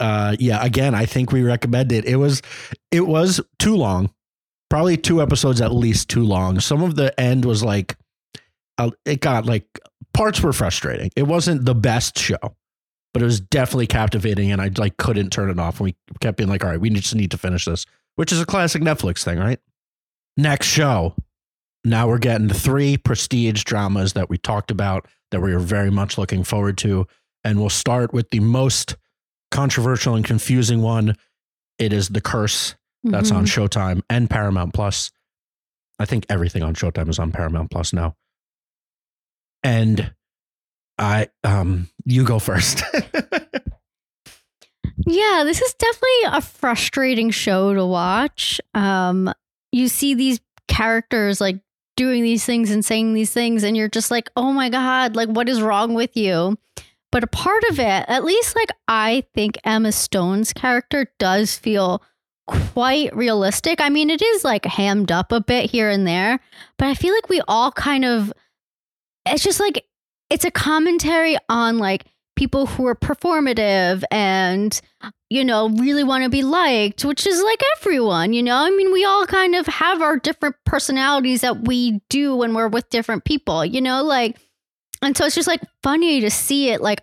Uh, 0.00 0.36
yeah, 0.38 0.64
again, 0.64 0.94
I 0.94 1.06
think 1.06 1.32
we 1.32 1.42
recommend 1.42 1.92
it. 1.92 2.04
It 2.04 2.16
was 2.16 2.40
it 2.90 3.06
was 3.06 3.40
too 3.58 3.76
long, 3.76 4.10
probably 4.70 4.96
two 4.96 5.20
episodes 5.20 5.60
at 5.60 5.72
least 5.72 6.08
too 6.08 6.24
long. 6.24 6.60
Some 6.60 6.82
of 6.82 6.94
the 6.96 7.18
end 7.20 7.44
was 7.44 7.62
like, 7.64 7.96
uh, 8.78 8.90
it 9.04 9.20
got 9.20 9.44
like 9.44 9.66
parts 10.14 10.40
were 10.40 10.52
frustrating. 10.52 11.10
It 11.16 11.24
wasn't 11.24 11.64
the 11.64 11.74
best 11.74 12.18
show, 12.18 12.38
but 13.12 13.22
it 13.22 13.24
was 13.26 13.40
definitely 13.40 13.86
captivating, 13.86 14.52
and 14.52 14.60
I 14.60 14.70
like 14.76 14.96
couldn't 14.96 15.30
turn 15.30 15.50
it 15.50 15.58
off. 15.58 15.80
And 15.80 15.86
we 15.86 15.96
kept 16.20 16.36
being 16.38 16.48
like, 16.50 16.64
all 16.64 16.70
right, 16.70 16.80
we 16.80 16.90
just 16.90 17.14
need 17.14 17.30
to 17.32 17.38
finish 17.38 17.64
this, 17.64 17.84
which 18.16 18.32
is 18.32 18.40
a 18.40 18.46
classic 18.46 18.82
Netflix 18.82 19.22
thing, 19.24 19.38
right? 19.38 19.58
Next 20.36 20.66
show. 20.66 21.14
Now 21.84 22.08
we're 22.08 22.18
getting 22.18 22.48
three 22.48 22.96
prestige 22.96 23.64
dramas 23.64 24.12
that 24.14 24.28
we 24.28 24.36
talked 24.38 24.70
about 24.70 25.06
that 25.30 25.40
we 25.40 25.52
are 25.52 25.58
very 25.60 25.90
much 25.90 26.18
looking 26.18 26.44
forward 26.44 26.76
to. 26.78 27.06
And 27.44 27.60
we'll 27.60 27.70
start 27.70 28.12
with 28.12 28.30
the 28.30 28.40
most 28.40 28.96
controversial 29.50 30.14
and 30.14 30.24
confusing 30.24 30.82
one. 30.82 31.16
It 31.78 31.92
is 31.92 32.08
The 32.08 32.20
Curse. 32.20 32.74
That's 33.04 33.30
on 33.30 33.44
Mhm. 33.44 33.68
Showtime 33.68 34.02
and 34.10 34.28
Paramount 34.28 34.74
Plus. 34.74 35.10
I 36.00 36.04
think 36.04 36.26
everything 36.28 36.62
on 36.64 36.74
Showtime 36.74 37.08
is 37.08 37.18
on 37.18 37.30
Paramount 37.30 37.70
Plus 37.70 37.92
now. 37.92 38.16
And 39.62 40.12
I 40.98 41.28
um 41.44 41.88
you 42.04 42.24
go 42.24 42.38
first. 42.38 42.82
Yeah, 45.06 45.44
this 45.44 45.62
is 45.62 45.72
definitely 45.74 46.38
a 46.38 46.40
frustrating 46.42 47.30
show 47.30 47.72
to 47.72 47.86
watch. 47.86 48.60
Um, 48.74 49.32
you 49.72 49.88
see 49.88 50.14
these 50.14 50.38
characters 50.66 51.40
like 51.40 51.60
doing 51.96 52.22
these 52.22 52.44
things 52.44 52.70
and 52.70 52.84
saying 52.84 53.14
these 53.14 53.32
things, 53.32 53.62
and 53.62 53.74
you're 53.74 53.88
just 53.88 54.10
like, 54.10 54.28
oh 54.36 54.52
my 54.52 54.68
God, 54.68 55.16
like, 55.16 55.30
what 55.30 55.48
is 55.48 55.62
wrong 55.62 55.94
with 55.94 56.14
you? 56.14 56.58
But 57.10 57.24
a 57.24 57.28
part 57.28 57.64
of 57.70 57.78
it, 57.78 58.04
at 58.06 58.24
least 58.24 58.54
like 58.54 58.68
I 58.86 59.24
think 59.34 59.56
Emma 59.64 59.92
Stone's 59.92 60.52
character 60.52 61.10
does 61.18 61.56
feel 61.56 62.02
quite 62.46 63.16
realistic. 63.16 63.80
I 63.80 63.88
mean, 63.88 64.10
it 64.10 64.20
is 64.20 64.44
like 64.44 64.66
hammed 64.66 65.10
up 65.10 65.32
a 65.32 65.40
bit 65.40 65.70
here 65.70 65.88
and 65.88 66.06
there, 66.06 66.38
but 66.76 66.88
I 66.88 66.94
feel 66.94 67.14
like 67.14 67.30
we 67.30 67.40
all 67.48 67.72
kind 67.72 68.04
of, 68.04 68.30
it's 69.24 69.42
just 69.42 69.60
like, 69.60 69.86
it's 70.30 70.44
a 70.44 70.50
commentary 70.50 71.36
on 71.48 71.78
like 71.78 72.04
people 72.36 72.66
who 72.66 72.86
are 72.86 72.94
performative 72.94 74.04
and 74.12 74.80
you 75.28 75.44
know 75.44 75.70
really 75.70 76.04
want 76.04 76.22
to 76.22 76.30
be 76.30 76.42
liked 76.42 77.04
which 77.04 77.26
is 77.26 77.42
like 77.42 77.60
everyone 77.78 78.32
you 78.32 78.42
know? 78.42 78.56
I 78.56 78.70
mean 78.70 78.92
we 78.92 79.04
all 79.04 79.26
kind 79.26 79.54
of 79.54 79.66
have 79.66 80.00
our 80.00 80.16
different 80.18 80.56
personalities 80.64 81.40
that 81.40 81.66
we 81.66 82.00
do 82.08 82.36
when 82.36 82.54
we're 82.54 82.68
with 82.68 82.88
different 82.90 83.24
people 83.24 83.64
you 83.64 83.80
know? 83.80 84.04
Like 84.04 84.36
and 85.02 85.16
so 85.16 85.26
it's 85.26 85.34
just 85.34 85.48
like 85.48 85.62
funny 85.82 86.20
to 86.20 86.30
see 86.30 86.70
it 86.70 86.80
like 86.80 87.02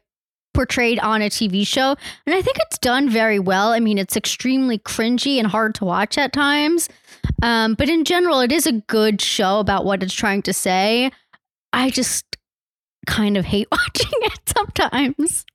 portrayed 0.54 1.00
on 1.00 1.22
a 1.22 1.30
tv 1.30 1.68
show 1.68 1.98
and 2.26 2.34
i 2.34 2.42
think 2.42 2.58
it's 2.62 2.78
done 2.78 3.10
very 3.10 3.40
well. 3.40 3.74
I 3.74 3.82
mean 3.82 3.98
it's 3.98 4.16
extremely 4.16 4.80
cringy 4.80 5.38
and 5.38 5.48
hard 5.48 5.76
to 5.76 5.86
watch 5.86 6.18
at 6.18 6.32
times 6.32 6.88
um, 7.42 7.74
but 7.74 7.90
in 7.90 8.06
general 8.06 8.40
it 8.40 8.54
is 8.54 8.66
a 8.66 8.72
good 8.72 9.20
show 9.20 9.60
about 9.60 9.84
what 9.84 10.02
it's 10.02 10.14
trying 10.14 10.44
to 10.44 10.54
say. 10.54 11.12
I 11.74 11.90
just 11.90 12.38
kind 13.06 13.38
of 13.38 13.46
hate 13.46 13.68
watching 13.72 14.20
it 14.22 14.40
sometimes 14.46 15.46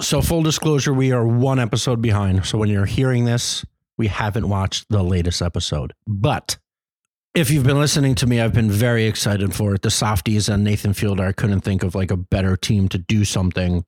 so 0.00 0.22
full 0.22 0.42
disclosure, 0.42 0.92
we 0.92 1.12
are 1.12 1.26
one 1.26 1.58
episode 1.58 2.00
behind. 2.00 2.46
So 2.46 2.58
when 2.58 2.68
you're 2.68 2.86
hearing 2.86 3.24
this, 3.24 3.64
we 3.96 4.06
haven't 4.06 4.48
watched 4.48 4.86
the 4.88 5.02
latest 5.02 5.42
episode. 5.42 5.92
But 6.06 6.58
if 7.34 7.50
you've 7.50 7.64
been 7.64 7.78
listening 7.78 8.14
to 8.16 8.26
me, 8.26 8.40
I've 8.40 8.52
been 8.52 8.70
very 8.70 9.06
excited 9.06 9.54
for 9.54 9.74
it. 9.74 9.82
The 9.82 9.88
Safdies 9.88 10.52
and 10.52 10.62
Nathan 10.62 10.92
Fielder, 10.92 11.24
I 11.26 11.32
couldn't 11.32 11.62
think 11.62 11.82
of 11.82 11.94
like 11.94 12.10
a 12.10 12.16
better 12.16 12.56
team 12.56 12.88
to 12.90 12.98
do 12.98 13.24
something. 13.24 13.84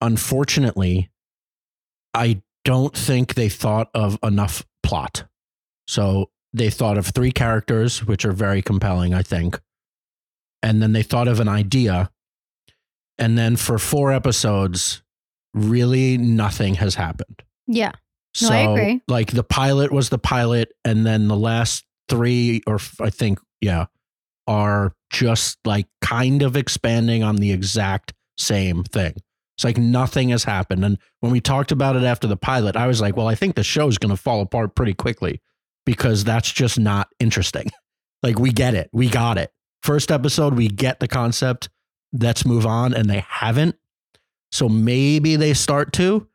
Unfortunately, 0.00 1.10
I 2.12 2.42
don't 2.64 2.96
think 2.96 3.34
they 3.34 3.48
thought 3.48 3.88
of 3.94 4.18
enough 4.22 4.66
plot. 4.82 5.24
So 5.86 6.30
they 6.52 6.70
thought 6.70 6.98
of 6.98 7.06
three 7.06 7.32
characters, 7.32 8.04
which 8.04 8.24
are 8.24 8.32
very 8.32 8.62
compelling, 8.62 9.14
I 9.14 9.22
think. 9.22 9.60
And 10.62 10.82
then 10.82 10.92
they 10.92 11.02
thought 11.04 11.28
of 11.28 11.38
an 11.38 11.48
idea. 11.48 12.10
And 13.18 13.36
then 13.38 13.56
for 13.56 13.78
four 13.78 14.12
episodes, 14.12 15.02
really 15.54 16.18
nothing 16.18 16.74
has 16.74 16.94
happened. 16.94 17.42
Yeah. 17.66 17.92
No, 18.42 18.48
So, 18.48 18.54
I 18.54 18.58
agree. 18.72 19.00
like 19.08 19.30
the 19.32 19.42
pilot 19.44 19.90
was 19.92 20.10
the 20.10 20.18
pilot, 20.18 20.72
and 20.84 21.06
then 21.06 21.28
the 21.28 21.36
last 21.36 21.84
three, 22.08 22.60
or 22.66 22.74
f- 22.76 23.00
I 23.00 23.08
think, 23.10 23.38
yeah, 23.60 23.86
are 24.46 24.92
just 25.10 25.58
like 25.64 25.86
kind 26.02 26.42
of 26.42 26.56
expanding 26.56 27.22
on 27.22 27.36
the 27.36 27.52
exact 27.52 28.12
same 28.38 28.84
thing. 28.84 29.14
It's 29.56 29.64
like 29.64 29.78
nothing 29.78 30.28
has 30.28 30.44
happened. 30.44 30.84
And 30.84 30.98
when 31.20 31.32
we 31.32 31.40
talked 31.40 31.72
about 31.72 31.96
it 31.96 32.02
after 32.04 32.26
the 32.26 32.36
pilot, 32.36 32.76
I 32.76 32.86
was 32.86 33.00
like, 33.00 33.16
well, 33.16 33.26
I 33.28 33.34
think 33.34 33.54
the 33.56 33.64
show's 33.64 33.96
going 33.96 34.14
to 34.14 34.20
fall 34.22 34.42
apart 34.42 34.74
pretty 34.74 34.92
quickly 34.92 35.40
because 35.86 36.22
that's 36.24 36.52
just 36.52 36.78
not 36.78 37.08
interesting. 37.18 37.70
like, 38.22 38.38
we 38.38 38.50
get 38.52 38.74
it. 38.74 38.90
We 38.92 39.08
got 39.08 39.38
it. 39.38 39.50
First 39.82 40.12
episode, 40.12 40.54
we 40.54 40.68
get 40.68 41.00
the 41.00 41.08
concept. 41.08 41.70
Let's 42.12 42.46
move 42.46 42.66
on. 42.66 42.94
And 42.94 43.08
they 43.08 43.24
haven't. 43.28 43.76
So 44.52 44.68
maybe 44.68 45.36
they 45.36 45.54
start 45.54 45.92
to. 45.94 46.26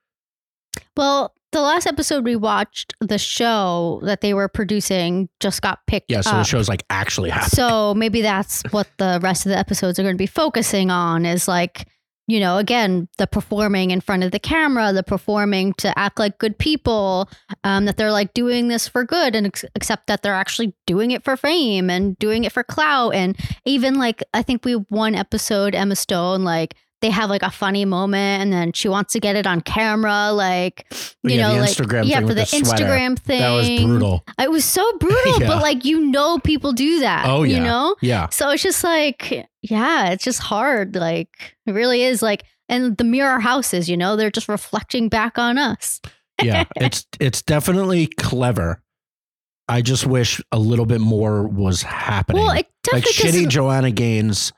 Well, 0.95 1.33
the 1.51 1.61
last 1.61 1.85
episode 1.85 2.23
we 2.23 2.35
watched, 2.35 2.93
the 3.01 3.17
show 3.17 3.99
that 4.03 4.21
they 4.21 4.33
were 4.33 4.47
producing 4.47 5.27
just 5.39 5.61
got 5.61 5.79
picked 5.85 6.09
Yeah. 6.09 6.21
So 6.21 6.31
the 6.31 6.43
show's 6.43 6.69
like 6.69 6.85
actually 6.89 7.29
happening. 7.29 7.49
So 7.49 7.93
maybe 7.93 8.21
that's 8.21 8.63
what 8.71 8.87
the 8.97 9.19
rest 9.21 9.45
of 9.45 9.49
the 9.49 9.57
episodes 9.57 9.99
are 9.99 10.03
going 10.03 10.15
to 10.15 10.17
be 10.17 10.27
focusing 10.27 10.91
on 10.91 11.25
is 11.25 11.47
like, 11.47 11.87
you 12.31 12.39
know, 12.39 12.57
again, 12.57 13.09
the 13.17 13.27
performing 13.27 13.91
in 13.91 13.99
front 13.99 14.23
of 14.23 14.31
the 14.31 14.39
camera, 14.39 14.93
the 14.93 15.03
performing 15.03 15.73
to 15.73 15.99
act 15.99 16.17
like 16.17 16.37
good 16.37 16.57
people, 16.57 17.29
um, 17.65 17.83
that 17.83 17.97
they're 17.97 18.09
like 18.09 18.33
doing 18.33 18.69
this 18.69 18.87
for 18.87 19.03
good 19.03 19.35
and 19.35 19.47
ex- 19.47 19.65
except 19.75 20.07
that 20.07 20.21
they're 20.21 20.33
actually 20.33 20.73
doing 20.87 21.11
it 21.11 21.25
for 21.25 21.35
fame 21.35 21.89
and 21.89 22.17
doing 22.19 22.45
it 22.45 22.53
for 22.53 22.63
clout. 22.63 23.13
And 23.13 23.37
even 23.65 23.95
like, 23.95 24.23
I 24.33 24.43
think 24.43 24.63
we 24.63 24.75
one 24.75 25.13
episode, 25.13 25.75
Emma 25.75 25.97
Stone, 25.97 26.45
like, 26.45 26.75
they 27.01 27.09
have 27.09 27.29
like 27.29 27.43
a 27.43 27.49
funny 27.51 27.83
moment 27.83 28.43
and 28.43 28.53
then 28.53 28.73
she 28.73 28.87
wants 28.87 29.13
to 29.13 29.19
get 29.19 29.35
it 29.35 29.47
on 29.47 29.61
camera, 29.61 30.31
like, 30.31 30.85
you 31.23 31.35
Yeah, 31.35 31.53
know, 31.53 31.59
like, 31.59 31.71
Instagram 31.71 32.05
yeah, 32.05 32.19
for 32.21 32.27
the, 32.27 32.35
the. 32.35 32.41
Instagram 32.41 33.17
thing. 33.17 33.39
That 33.39 33.51
was 33.51 33.67
brutal. 33.67 34.23
It 34.39 34.51
was 34.51 34.63
so 34.63 34.89
brutal, 34.99 35.33
Yeah. 35.41 35.47
but 35.47 35.61
like 35.61 35.83
you 35.83 35.99
know 35.99 36.39
people 36.39 36.73
do 36.73 36.99
that. 36.99 37.25
Oh, 37.25 37.43
yeah. 37.43 37.57
You 37.57 37.63
know? 37.63 37.95
Yeah. 38.01 38.29
So 38.29 38.49
it's 38.49 38.63
just 38.63 38.83
like, 38.83 39.47
yeah, 39.61 40.11
it's 40.11 40.23
just 40.23 40.39
hard. 40.39 40.95
Like 40.95 41.55
it 41.65 41.71
really 41.71 42.03
is 42.03 42.21
like 42.21 42.43
and 42.69 42.95
the 42.97 43.03
mirror 43.03 43.39
houses, 43.39 43.89
you 43.89 43.97
know, 43.97 44.15
they're 44.15 44.31
just 44.31 44.47
reflecting 44.47 45.09
back 45.09 45.37
on 45.37 45.57
us. 45.57 45.99
Yeah. 46.41 46.65
it's 46.75 47.05
it's 47.19 47.41
definitely 47.41 48.07
clever. 48.07 48.81
I 49.67 49.81
just 49.81 50.05
wish 50.05 50.41
a 50.51 50.59
little 50.59 50.85
bit 50.85 51.01
more 51.01 51.47
was 51.47 51.81
happening. 51.81 52.43
Well, 52.43 52.55
it 52.55 52.67
like 52.91 53.05
shitty 53.05 53.47
Joanna 53.47 53.91
Gaines 53.91 54.51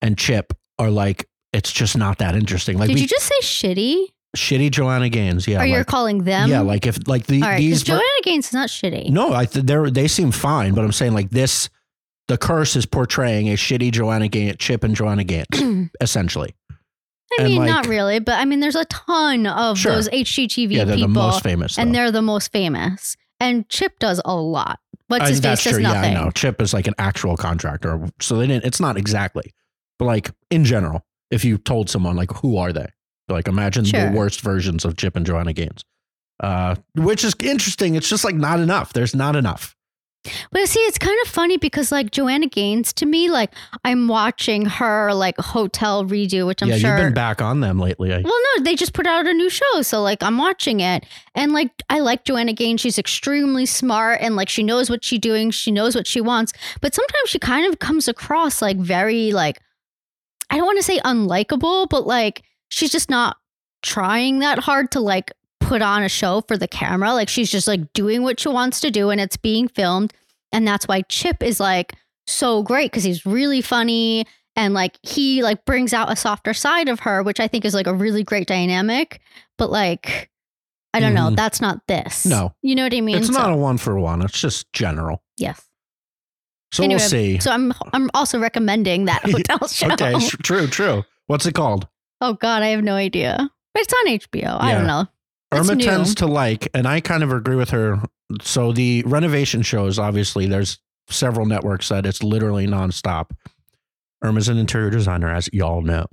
and 0.00 0.16
Chip 0.16 0.52
are 0.78 0.90
like 0.90 1.28
it's 1.54 1.72
just 1.72 1.96
not 1.96 2.18
that 2.18 2.34
interesting. 2.34 2.78
Like 2.78 2.88
Did 2.88 2.94
we, 2.96 3.00
you 3.02 3.06
just 3.06 3.26
say 3.26 3.40
shitty? 3.40 4.06
shitty 4.36 4.70
Joanna 4.72 5.08
Gaines, 5.08 5.46
yeah. 5.46 5.62
or 5.62 5.64
you're 5.64 5.84
calling 5.84 6.24
them? 6.24 6.50
yeah, 6.50 6.60
like 6.60 6.86
if 6.86 7.06
like 7.06 7.26
the 7.26 7.40
right, 7.40 7.58
these 7.58 7.82
Joanna 7.84 8.02
Gaines 8.24 8.48
is 8.48 8.52
not 8.52 8.68
shitty. 8.68 9.08
No, 9.10 9.32
I 9.32 9.46
th- 9.46 9.64
they 9.64 9.90
they 9.90 10.08
seem 10.08 10.32
fine, 10.32 10.74
but 10.74 10.84
I'm 10.84 10.92
saying 10.92 11.14
like 11.14 11.30
this 11.30 11.70
the 12.26 12.36
curse 12.36 12.74
is 12.74 12.84
portraying 12.86 13.48
a 13.48 13.54
shitty 13.54 13.92
Joanna 13.92 14.28
Gaines, 14.28 14.56
Chip 14.58 14.82
and 14.82 14.96
Joanna 14.96 15.24
Gaines, 15.24 15.90
essentially. 16.00 16.54
I 17.38 17.42
and, 17.42 17.48
mean, 17.48 17.58
like- 17.58 17.68
not 17.68 17.86
really, 17.86 18.18
but 18.18 18.34
I 18.38 18.44
mean, 18.44 18.60
there's 18.60 18.76
a 18.76 18.84
ton 18.86 19.46
of 19.46 19.78
Sure. 19.78 19.94
those 19.94 20.08
HGTV 20.08 20.72
yeah, 20.72 20.84
they're 20.84 20.96
people, 20.96 21.08
the 21.08 21.14
most 21.14 21.42
famous. 21.42 21.78
and 21.78 21.94
they're 21.94 22.10
the 22.12 22.22
most 22.22 22.50
famous. 22.52 23.16
And 23.40 23.68
Chip 23.68 23.98
does 23.98 24.20
a 24.24 24.34
lot. 24.34 24.78
What's 25.08 25.28
his 25.28 25.38
face 25.38 25.42
that's 25.42 25.64
does 25.64 25.72
true. 25.74 25.82
nothing. 25.82 26.12
Yeah, 26.12 26.20
I 26.20 26.24
know. 26.24 26.30
Chip 26.30 26.62
is 26.62 26.72
like 26.72 26.86
an 26.86 26.94
actual 26.98 27.36
contractor, 27.36 28.08
so 28.20 28.36
they 28.36 28.46
didn't. 28.46 28.64
It's 28.64 28.80
not 28.80 28.96
exactly, 28.96 29.52
but 29.98 30.06
like 30.06 30.30
in 30.50 30.64
general, 30.64 31.04
if 31.30 31.44
you 31.44 31.58
told 31.58 31.90
someone 31.90 32.16
like 32.16 32.30
who 32.32 32.56
are 32.56 32.72
they, 32.72 32.86
like 33.28 33.48
imagine 33.48 33.84
Sure. 33.84 34.10
the 34.10 34.16
worst 34.16 34.40
versions 34.40 34.84
of 34.84 34.96
Chip 34.96 35.16
and 35.16 35.24
Joanna 35.26 35.52
Gaines, 35.52 35.84
uh, 36.40 36.76
which 36.94 37.24
is 37.24 37.34
interesting. 37.42 37.94
It's 37.94 38.08
just 38.08 38.24
like 38.24 38.34
not 38.34 38.60
enough. 38.60 38.92
There's 38.92 39.14
not 39.14 39.34
enough. 39.36 39.74
well, 40.52 40.66
see, 40.66 40.80
it's 40.80 40.96
kind 40.96 41.18
of 41.22 41.28
funny 41.28 41.58
because 41.58 41.92
like 41.92 42.10
Joanna 42.10 42.46
Gaines 42.46 42.94
to 42.94 43.04
me, 43.06 43.28
like 43.30 43.52
I'm 43.84 44.08
watching 44.08 44.64
her 44.64 45.12
like 45.12 45.36
hotel 45.38 46.02
redo, 46.04 46.46
which 46.46 46.62
I'm 46.62 46.68
yeah, 46.70 46.78
sure. 46.78 46.96
you've 46.96 47.06
been 47.06 47.12
back 47.14 47.42
on 47.42 47.60
them 47.60 47.78
lately. 47.78 48.10
I, 48.12 48.20
well, 48.22 48.32
no, 48.56 48.64
they 48.64 48.74
just 48.74 48.94
put 48.94 49.06
out 49.06 49.26
a 49.26 49.34
new 49.34 49.50
show, 49.50 49.82
so 49.82 50.00
like 50.02 50.22
I'm 50.22 50.38
watching 50.38 50.80
it, 50.80 51.04
and 51.34 51.52
like 51.52 51.70
I 51.90 51.98
like 51.98 52.24
Joanna 52.24 52.54
Gaines. 52.54 52.80
She's 52.80 52.98
extremely 52.98 53.66
smart, 53.66 54.20
and 54.22 54.34
like 54.34 54.48
she 54.48 54.62
knows 54.62 54.88
what 54.88 55.04
she's 55.04 55.18
doing. 55.20 55.50
She 55.50 55.70
knows 55.70 55.94
what 55.94 56.06
she 56.06 56.22
wants, 56.22 56.52
but 56.80 56.94
sometimes 56.94 57.28
she 57.28 57.38
kind 57.38 57.66
of 57.70 57.78
comes 57.78 58.08
across 58.08 58.62
like 58.62 58.78
very 58.78 59.30
like 59.32 59.60
I 60.54 60.56
don't 60.58 60.66
want 60.66 60.78
to 60.78 60.82
say 60.84 61.00
unlikable, 61.00 61.88
but 61.88 62.06
like 62.06 62.42
she's 62.68 62.92
just 62.92 63.10
not 63.10 63.36
trying 63.82 64.38
that 64.38 64.60
hard 64.60 64.90
to 64.92 65.00
like 65.00 65.32
put 65.60 65.82
on 65.82 66.02
a 66.04 66.08
show 66.08 66.42
for 66.46 66.56
the 66.56 66.68
camera. 66.68 67.12
Like 67.12 67.28
she's 67.28 67.50
just 67.50 67.66
like 67.66 67.92
doing 67.92 68.22
what 68.22 68.38
she 68.38 68.48
wants 68.48 68.80
to 68.80 68.90
do 68.90 69.10
and 69.10 69.20
it's 69.20 69.36
being 69.36 69.66
filmed. 69.68 70.12
And 70.52 70.66
that's 70.66 70.86
why 70.86 71.02
Chip 71.02 71.42
is 71.42 71.58
like 71.58 71.94
so 72.26 72.62
great 72.62 72.90
because 72.92 73.02
he's 73.04 73.26
really 73.26 73.60
funny 73.60 74.26
and 74.56 74.74
like 74.74 74.96
he 75.02 75.42
like 75.42 75.64
brings 75.64 75.92
out 75.92 76.12
a 76.12 76.16
softer 76.16 76.54
side 76.54 76.88
of 76.88 77.00
her, 77.00 77.22
which 77.24 77.40
I 77.40 77.48
think 77.48 77.64
is 77.64 77.74
like 77.74 77.88
a 77.88 77.94
really 77.94 78.22
great 78.22 78.46
dynamic. 78.46 79.20
But 79.58 79.70
like, 79.70 80.30
I 80.92 81.00
don't 81.00 81.14
know, 81.14 81.30
Mhm. 81.30 81.36
that's 81.36 81.60
not 81.60 81.80
this. 81.88 82.24
No. 82.24 82.54
You 82.62 82.76
know 82.76 82.84
what 82.84 82.94
I 82.94 83.00
mean? 83.00 83.16
it's 83.16 83.26
So- 83.26 83.32
not 83.32 83.50
a 83.52 83.56
one 83.56 83.78
for 83.78 83.98
one. 83.98 84.22
It's 84.22 84.40
just 84.40 84.72
general. 84.72 85.22
yes. 85.36 85.60
So 86.74 86.82
Anyway, 86.82 86.98
we'll 87.00 87.08
see. 87.08 87.38
So 87.38 87.50
I'm 87.52 87.72
I'm 87.92 88.10
also 88.14 88.38
recommending 88.40 89.04
that 89.04 89.22
hotel 89.30 89.66
show. 89.68 89.92
okay, 89.92 90.18
true, 90.42 90.66
true. 90.66 91.04
What's 91.28 91.46
it 91.46 91.54
called? 91.54 91.86
Oh 92.20 92.34
God, 92.34 92.62
I 92.62 92.68
have 92.68 92.82
no 92.82 92.94
idea. 92.94 93.48
But 93.72 93.82
it's 93.82 93.92
on 93.92 94.06
HBO. 94.06 94.60
I 94.60 94.72
don't 94.74 94.86
know. 94.86 95.06
It's 95.52 95.60
Irma 95.68 95.76
new. 95.76 95.84
tends 95.84 96.14
to 96.16 96.26
like, 96.26 96.68
and 96.74 96.86
I 96.88 97.00
kind 97.00 97.22
of 97.22 97.30
agree 97.32 97.56
with 97.56 97.70
her. 97.70 98.00
So 98.42 98.72
the 98.72 99.02
renovation 99.06 99.62
shows, 99.62 99.98
obviously, 99.98 100.46
there's 100.46 100.78
several 101.08 101.46
networks 101.46 101.88
that 101.90 102.06
it's 102.06 102.22
literally 102.22 102.66
nonstop. 102.66 103.30
Irma's 104.22 104.48
an 104.48 104.58
interior 104.58 104.90
designer, 104.90 105.28
as 105.30 105.48
y'all 105.52 105.82
know. 105.82 106.06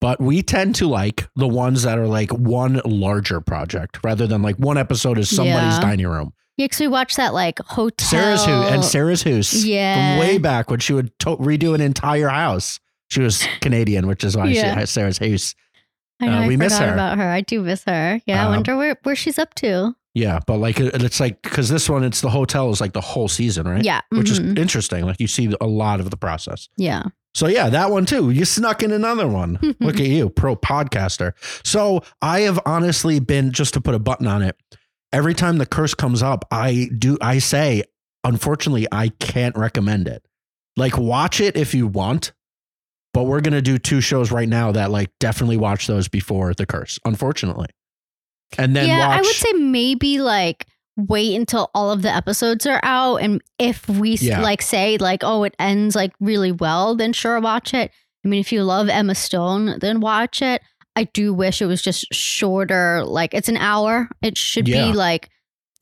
But 0.00 0.20
we 0.20 0.42
tend 0.42 0.74
to 0.76 0.86
like 0.86 1.28
the 1.36 1.48
ones 1.48 1.82
that 1.82 1.98
are 1.98 2.06
like 2.06 2.30
one 2.32 2.80
larger 2.84 3.40
project 3.40 3.98
rather 4.04 4.26
than 4.26 4.42
like 4.42 4.56
one 4.56 4.76
episode 4.78 5.18
is 5.18 5.28
somebody's 5.34 5.74
Yeah. 5.74 5.80
dining 5.80 6.06
room. 6.08 6.32
Yeah, 6.58 6.64
because 6.64 6.80
we 6.80 6.88
watched 6.88 7.16
that 7.16 7.32
like 7.32 7.58
hotel. 7.60 8.06
Sarah's 8.08 8.44
who 8.44 8.50
and 8.52 8.84
Sarah's 8.84 9.22
house 9.22 9.54
Yeah. 9.64 10.16
from 10.18 10.20
way 10.20 10.36
back 10.38 10.70
when 10.70 10.80
she 10.80 10.92
would 10.92 11.18
to- 11.20 11.36
redo 11.38 11.74
an 11.74 11.80
entire 11.80 12.28
house. 12.28 12.80
She 13.10 13.20
was 13.22 13.46
Canadian, 13.62 14.06
which 14.06 14.22
is 14.24 14.36
why 14.36 14.46
Yeah. 14.48 14.74
she 14.74 14.80
has 14.80 14.90
Sarah's 14.90 15.16
house. 15.18 15.54
I 16.20 16.26
know. 16.26 16.32
uh, 16.32 16.40
I 16.42 16.48
we 16.48 16.56
miss 16.56 16.74
forgot 16.74 16.88
her. 16.88 16.94
about 16.94 17.18
her. 17.18 17.28
I 17.30 17.40
do 17.40 17.62
miss 17.62 17.84
her. 17.84 18.20
Yeah, 18.26 18.42
I 18.42 18.46
Um, 18.46 18.50
wonder 18.50 18.76
where, 18.76 18.98
where 19.04 19.16
she's 19.16 19.38
up 19.38 19.54
to. 19.54 19.94
Yeah, 20.14 20.40
but 20.48 20.56
like 20.58 20.80
it- 20.80 21.00
it's 21.00 21.20
like 21.20 21.40
because 21.42 21.68
this 21.68 21.88
one, 21.88 22.02
it's 22.02 22.20
the 22.22 22.30
hotel 22.30 22.70
is 22.70 22.80
like 22.80 22.92
the 22.92 23.00
whole 23.00 23.28
season, 23.28 23.68
right? 23.68 23.84
Yeah. 23.84 24.00
which 24.10 24.28
is 24.28 24.40
mhm. 24.40 24.58
interesting. 24.58 25.06
Like 25.06 25.20
you 25.20 25.28
see 25.28 25.54
a 25.60 25.66
lot 25.66 26.00
of 26.00 26.10
the 26.10 26.16
process. 26.16 26.68
yeah. 26.76 27.04
So 27.34 27.46
yeah, 27.46 27.68
that 27.68 27.92
one 27.92 28.04
too. 28.04 28.30
You 28.30 28.44
snuck 28.44 28.82
in 28.82 28.90
another 28.90 29.28
one. 29.28 29.58
Look 29.80 30.00
at 30.00 30.06
you, 30.06 30.28
pro 30.28 30.56
podcaster. 30.56 31.34
So 31.64 32.02
I 32.20 32.40
have 32.40 32.58
honestly 32.66 33.20
been 33.20 33.52
just 33.52 33.74
to 33.74 33.80
put 33.80 33.94
a 33.94 34.00
button 34.00 34.26
on 34.26 34.42
it. 34.42 34.56
Every 35.12 35.34
time 35.34 35.58
the 35.58 35.66
curse 35.66 35.94
comes 35.94 36.22
up, 36.22 36.44
I 36.50 36.88
do 36.96 37.16
I 37.20 37.38
say, 37.38 37.84
unfortunately, 38.24 38.86
I 38.92 39.08
can't 39.08 39.56
recommend 39.56 40.06
it. 40.08 40.22
Like 40.76 40.96
watch 40.98 41.40
it 41.40 41.56
if 41.56 41.74
you 41.74 41.86
want, 41.86 42.32
but 43.14 43.24
we're 43.24 43.40
gonna 43.40 43.62
do 43.62 43.78
two 43.78 44.00
shows 44.00 44.30
right 44.30 44.48
now 44.48 44.72
that 44.72 44.90
like 44.90 45.10
definitely 45.18 45.56
watch 45.56 45.86
those 45.86 46.08
before 46.08 46.52
the 46.54 46.66
curse. 46.66 46.98
Unfortunately, 47.04 47.68
and 48.58 48.76
then 48.76 48.86
yeah, 48.88 49.08
watch. 49.08 49.18
I 49.18 49.20
would 49.22 49.26
say 49.34 49.52
maybe 49.54 50.20
like 50.20 50.66
wait 50.96 51.34
until 51.36 51.70
all 51.74 51.90
of 51.90 52.02
the 52.02 52.14
episodes 52.14 52.66
are 52.66 52.80
out, 52.82 53.16
and 53.16 53.40
if 53.58 53.88
we 53.88 54.14
Yeah. 54.16 54.40
like 54.42 54.60
say 54.62 54.98
like 54.98 55.20
oh 55.24 55.42
it 55.44 55.54
ends 55.58 55.96
like 55.96 56.12
really 56.20 56.52
well, 56.52 56.94
then 56.96 57.12
sure 57.12 57.40
watch 57.40 57.72
it. 57.72 57.90
I 58.24 58.28
mean, 58.28 58.40
if 58.40 58.52
you 58.52 58.62
love 58.62 58.88
Emma 58.88 59.14
Stone, 59.14 59.78
then 59.80 60.00
watch 60.00 60.42
it. 60.42 60.60
I 60.98 61.04
do 61.04 61.32
wish 61.32 61.62
it 61.62 61.66
was 61.66 61.80
just 61.80 62.12
shorter. 62.12 63.04
Like 63.04 63.32
it's 63.34 63.48
an 63.48 63.56
hour. 63.56 64.08
It 64.20 64.36
should 64.36 64.66
Yeah. 64.66 64.88
be 64.88 64.92
like 64.92 65.30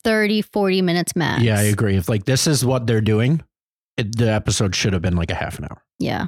30, 0.03 0.43
40 0.43 0.81
minutes 0.83 1.15
max. 1.15 1.41
yeah, 1.41 1.57
I 1.57 1.63
agree. 1.63 1.97
If 1.97 2.07
like 2.07 2.25
this 2.25 2.45
is 2.45 2.63
what 2.63 2.85
they're 2.85 3.01
doing, 3.01 3.41
it, 3.97 4.15
the 4.15 4.31
episode 4.31 4.75
should 4.75 4.93
have 4.93 5.01
been 5.01 5.15
like 5.15 5.31
a 5.31 5.35
half 5.35 5.57
an 5.57 5.65
hour. 5.65 5.81
Yeah. 5.97 6.27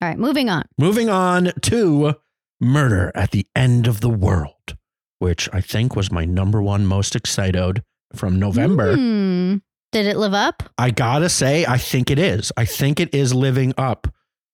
All 0.00 0.08
right, 0.08 0.18
moving 0.18 0.48
on. 0.48 0.64
Moving 0.78 1.08
on 1.10 1.50
to 1.62 2.14
Murder 2.60 3.10
at 3.16 3.32
the 3.32 3.46
End 3.56 3.86
of 3.88 4.00
the 4.00 4.08
World, 4.08 4.76
which 5.18 5.48
I 5.52 5.60
think 5.60 5.96
was 5.96 6.10
my 6.12 6.24
number 6.24 6.62
one 6.62 6.86
most 6.86 7.16
excited 7.16 7.82
from 8.14 8.38
November. 8.38 8.94
Hmm. 8.94 9.56
Did 9.90 10.06
it 10.06 10.16
live 10.16 10.34
up? 10.34 10.62
I 10.78 10.90
gotta 10.90 11.28
say, 11.28 11.66
I 11.66 11.78
think 11.78 12.10
it 12.10 12.18
is. 12.18 12.50
I 12.56 12.64
think 12.64 13.00
it 13.00 13.12
is 13.14 13.34
living 13.34 13.74
up 13.76 14.06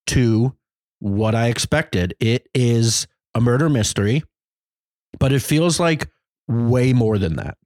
to 0.09 0.55
what 1.01 1.35
I 1.35 1.47
expected. 1.49 2.15
It 2.21 2.49
is 2.55 3.07
a 3.39 3.41
murder 3.41 3.69
mystery, 3.69 4.23
but 5.19 5.33
it 5.33 5.41
feels 5.41 5.81
like 5.81 6.09
way 6.47 6.93
more 6.93 7.17
than 7.19 7.37
that. 7.37 7.57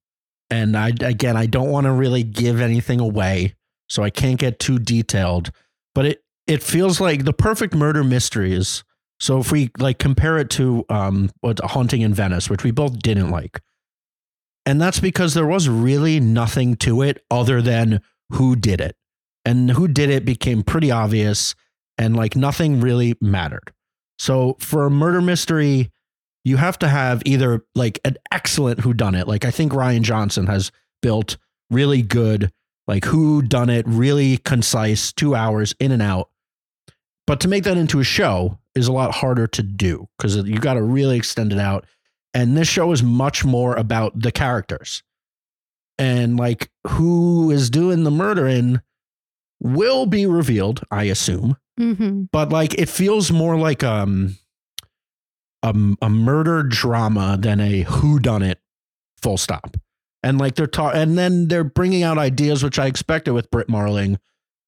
And 0.50 0.76
I 0.76 0.92
again, 1.00 1.36
I 1.36 1.46
don't 1.46 1.70
want 1.70 1.86
to 1.86 1.92
really 1.92 2.22
give 2.22 2.60
anything 2.60 3.00
away, 3.00 3.54
so 3.88 4.02
I 4.02 4.10
can't 4.10 4.38
get 4.38 4.58
too 4.58 4.78
detailed. 4.78 5.50
But 5.94 6.06
it 6.06 6.24
it 6.46 6.62
feels 6.62 7.00
like 7.00 7.24
the 7.24 7.32
perfect 7.32 7.74
murder 7.74 8.04
mysteries. 8.04 8.84
So 9.18 9.38
if 9.38 9.50
we 9.50 9.70
like 9.78 9.98
compare 9.98 10.38
it 10.38 10.50
to 10.50 10.84
um, 10.88 11.30
what 11.40 11.60
Haunting 11.60 12.02
in 12.02 12.12
Venice, 12.12 12.50
which 12.50 12.64
we 12.64 12.70
both 12.70 12.98
didn't 12.98 13.30
like, 13.30 13.60
and 14.66 14.80
that's 14.80 15.00
because 15.00 15.34
there 15.34 15.46
was 15.46 15.68
really 15.68 16.20
nothing 16.20 16.76
to 16.76 17.02
it 17.02 17.24
other 17.30 17.62
than 17.62 18.00
who 18.30 18.56
did 18.56 18.80
it. 18.80 18.96
And 19.44 19.70
who 19.70 19.88
did 19.88 20.10
it 20.10 20.24
became 20.24 20.62
pretty 20.62 20.90
obvious 20.90 21.54
and 21.98 22.16
like 22.16 22.36
nothing 22.36 22.80
really 22.80 23.16
mattered. 23.20 23.72
So 24.18 24.56
for 24.60 24.84
a 24.84 24.90
murder 24.90 25.20
mystery, 25.20 25.90
you 26.44 26.56
have 26.56 26.78
to 26.80 26.88
have 26.88 27.22
either 27.24 27.64
like 27.74 28.00
an 28.04 28.16
excellent 28.30 28.80
who 28.80 28.94
done 28.94 29.14
it. 29.14 29.28
Like 29.28 29.44
I 29.44 29.50
think 29.50 29.72
Rian 29.72 30.02
Johnson 30.02 30.46
has 30.46 30.70
built 31.00 31.36
really 31.70 32.02
good 32.02 32.52
like 32.88 33.04
who 33.04 33.42
done 33.42 33.70
it, 33.70 33.86
really 33.86 34.38
concise, 34.38 35.12
2 35.12 35.34
hours 35.34 35.74
in 35.78 35.92
and 35.92 36.02
out. 36.02 36.30
But 37.26 37.40
to 37.40 37.48
make 37.48 37.64
that 37.64 37.76
into 37.76 38.00
a 38.00 38.04
show 38.04 38.58
is 38.74 38.88
a 38.88 38.92
lot 38.92 39.14
harder 39.14 39.46
to 39.46 39.62
do 39.62 40.08
cuz 40.18 40.36
you 40.36 40.58
got 40.58 40.74
to 40.74 40.82
really 40.82 41.16
extend 41.16 41.52
it 41.52 41.58
out 41.58 41.86
and 42.34 42.56
this 42.56 42.68
show 42.68 42.92
is 42.92 43.02
much 43.02 43.44
more 43.44 43.74
about 43.76 44.18
the 44.18 44.32
characters 44.32 45.02
and 45.98 46.38
like 46.38 46.70
who 46.88 47.50
is 47.50 47.70
doing 47.70 48.04
the 48.04 48.10
murdering 48.10 48.80
will 49.60 50.06
be 50.06 50.26
revealed 50.26 50.82
i 50.90 51.04
assume 51.04 51.56
Mm-hmm. 51.80 52.24
but 52.32 52.50
like 52.50 52.74
it 52.74 52.88
feels 52.88 53.30
more 53.32 53.56
like 53.56 53.82
um 53.82 54.36
a, 55.62 55.74
a 56.02 56.10
murder 56.10 56.62
drama 56.62 57.36
than 57.40 57.60
a 57.60 57.82
who 57.82 58.18
done 58.18 58.42
it 58.42 58.58
full 59.22 59.38
stop 59.38 59.76
and 60.22 60.38
like 60.38 60.54
they're 60.54 60.66
talking 60.66 61.00
and 61.00 61.16
then 61.16 61.48
they're 61.48 61.64
bringing 61.64 62.02
out 62.02 62.18
ideas 62.18 62.62
which 62.62 62.78
i 62.78 62.86
expected 62.86 63.32
with 63.32 63.50
Brit 63.50 63.68
Marling 63.68 64.18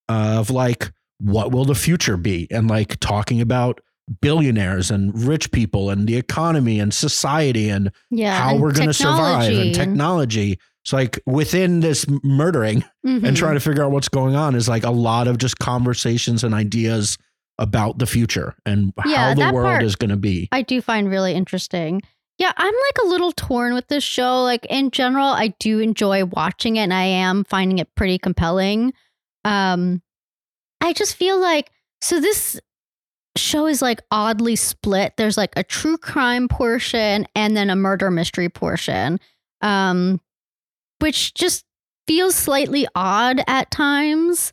uh, 0.08 0.36
of 0.38 0.50
like 0.50 0.92
what 1.18 1.52
will 1.52 1.64
the 1.64 1.74
future 1.74 2.16
be 2.16 2.46
and 2.50 2.68
like 2.68 2.98
talking 3.00 3.40
about 3.40 3.80
billionaires 4.20 4.90
and 4.90 5.18
rich 5.26 5.50
people 5.50 5.88
and 5.90 6.06
the 6.06 6.16
economy 6.16 6.78
and 6.78 6.92
society 6.92 7.68
and 7.70 7.90
Yeah. 8.10 8.38
how 8.38 8.50
and 8.52 8.60
we're 8.60 8.72
going 8.72 8.88
to 8.88 8.94
survive 8.94 9.52
and 9.52 9.74
technology. 9.74 10.58
So 10.84 10.96
like 10.96 11.18
within 11.26 11.80
this 11.80 12.04
murdering 12.22 12.84
and 13.04 13.22
Mhm. 13.22 13.36
trying 13.36 13.54
to 13.54 13.60
figure 13.60 13.82
out 13.84 13.90
what's 13.90 14.08
going 14.08 14.36
on 14.36 14.54
is 14.54 14.68
like 14.68 14.84
a 14.84 14.90
lot 14.90 15.28
of 15.28 15.38
just 15.38 15.58
conversations 15.58 16.44
and 16.44 16.54
ideas 16.54 17.16
about 17.58 17.98
the 17.98 18.06
future 18.06 18.54
and 18.66 18.92
Yeah, 19.06 19.28
how 19.28 19.34
the 19.34 19.52
world 19.54 19.66
part- 19.66 19.82
is 19.82 19.96
going 19.96 20.10
to 20.10 20.16
be. 20.16 20.48
I 20.52 20.62
do 20.62 20.80
find 20.82 21.08
really 21.08 21.32
interesting. 21.32 22.02
Yeah, 22.36 22.52
I'm 22.56 22.74
like 22.74 23.04
a 23.04 23.06
little 23.06 23.30
torn 23.32 23.74
with 23.74 23.86
this 23.88 24.02
show. 24.04 24.42
Like 24.42 24.66
in 24.68 24.90
general, 24.90 25.28
I 25.28 25.54
do 25.60 25.78
enjoy 25.78 26.24
watching 26.24 26.76
it 26.76 26.80
and 26.82 26.92
I 26.92 27.04
am 27.04 27.44
finding 27.44 27.78
it 27.78 27.94
pretty 27.94 28.18
compelling. 28.18 28.92
Um 29.44 30.02
I 30.82 30.92
just 30.92 31.14
feel 31.16 31.38
like 31.40 31.70
so 32.02 32.20
this 32.20 32.60
show 33.36 33.66
is 33.66 33.80
like 33.80 34.00
oddly 34.10 34.56
split. 34.56 35.14
There's 35.16 35.36
like 35.38 35.52
a 35.56 35.62
true 35.62 35.96
crime 35.96 36.46
portion 36.48 37.26
and 37.34 37.56
then 37.56 37.70
a 37.70 37.76
murder 37.76 38.10
mystery 38.10 38.48
portion. 38.48 39.18
Um 39.62 40.20
which 41.04 41.34
just 41.34 41.66
feels 42.08 42.34
slightly 42.34 42.86
odd 42.94 43.42
at 43.46 43.70
times. 43.70 44.52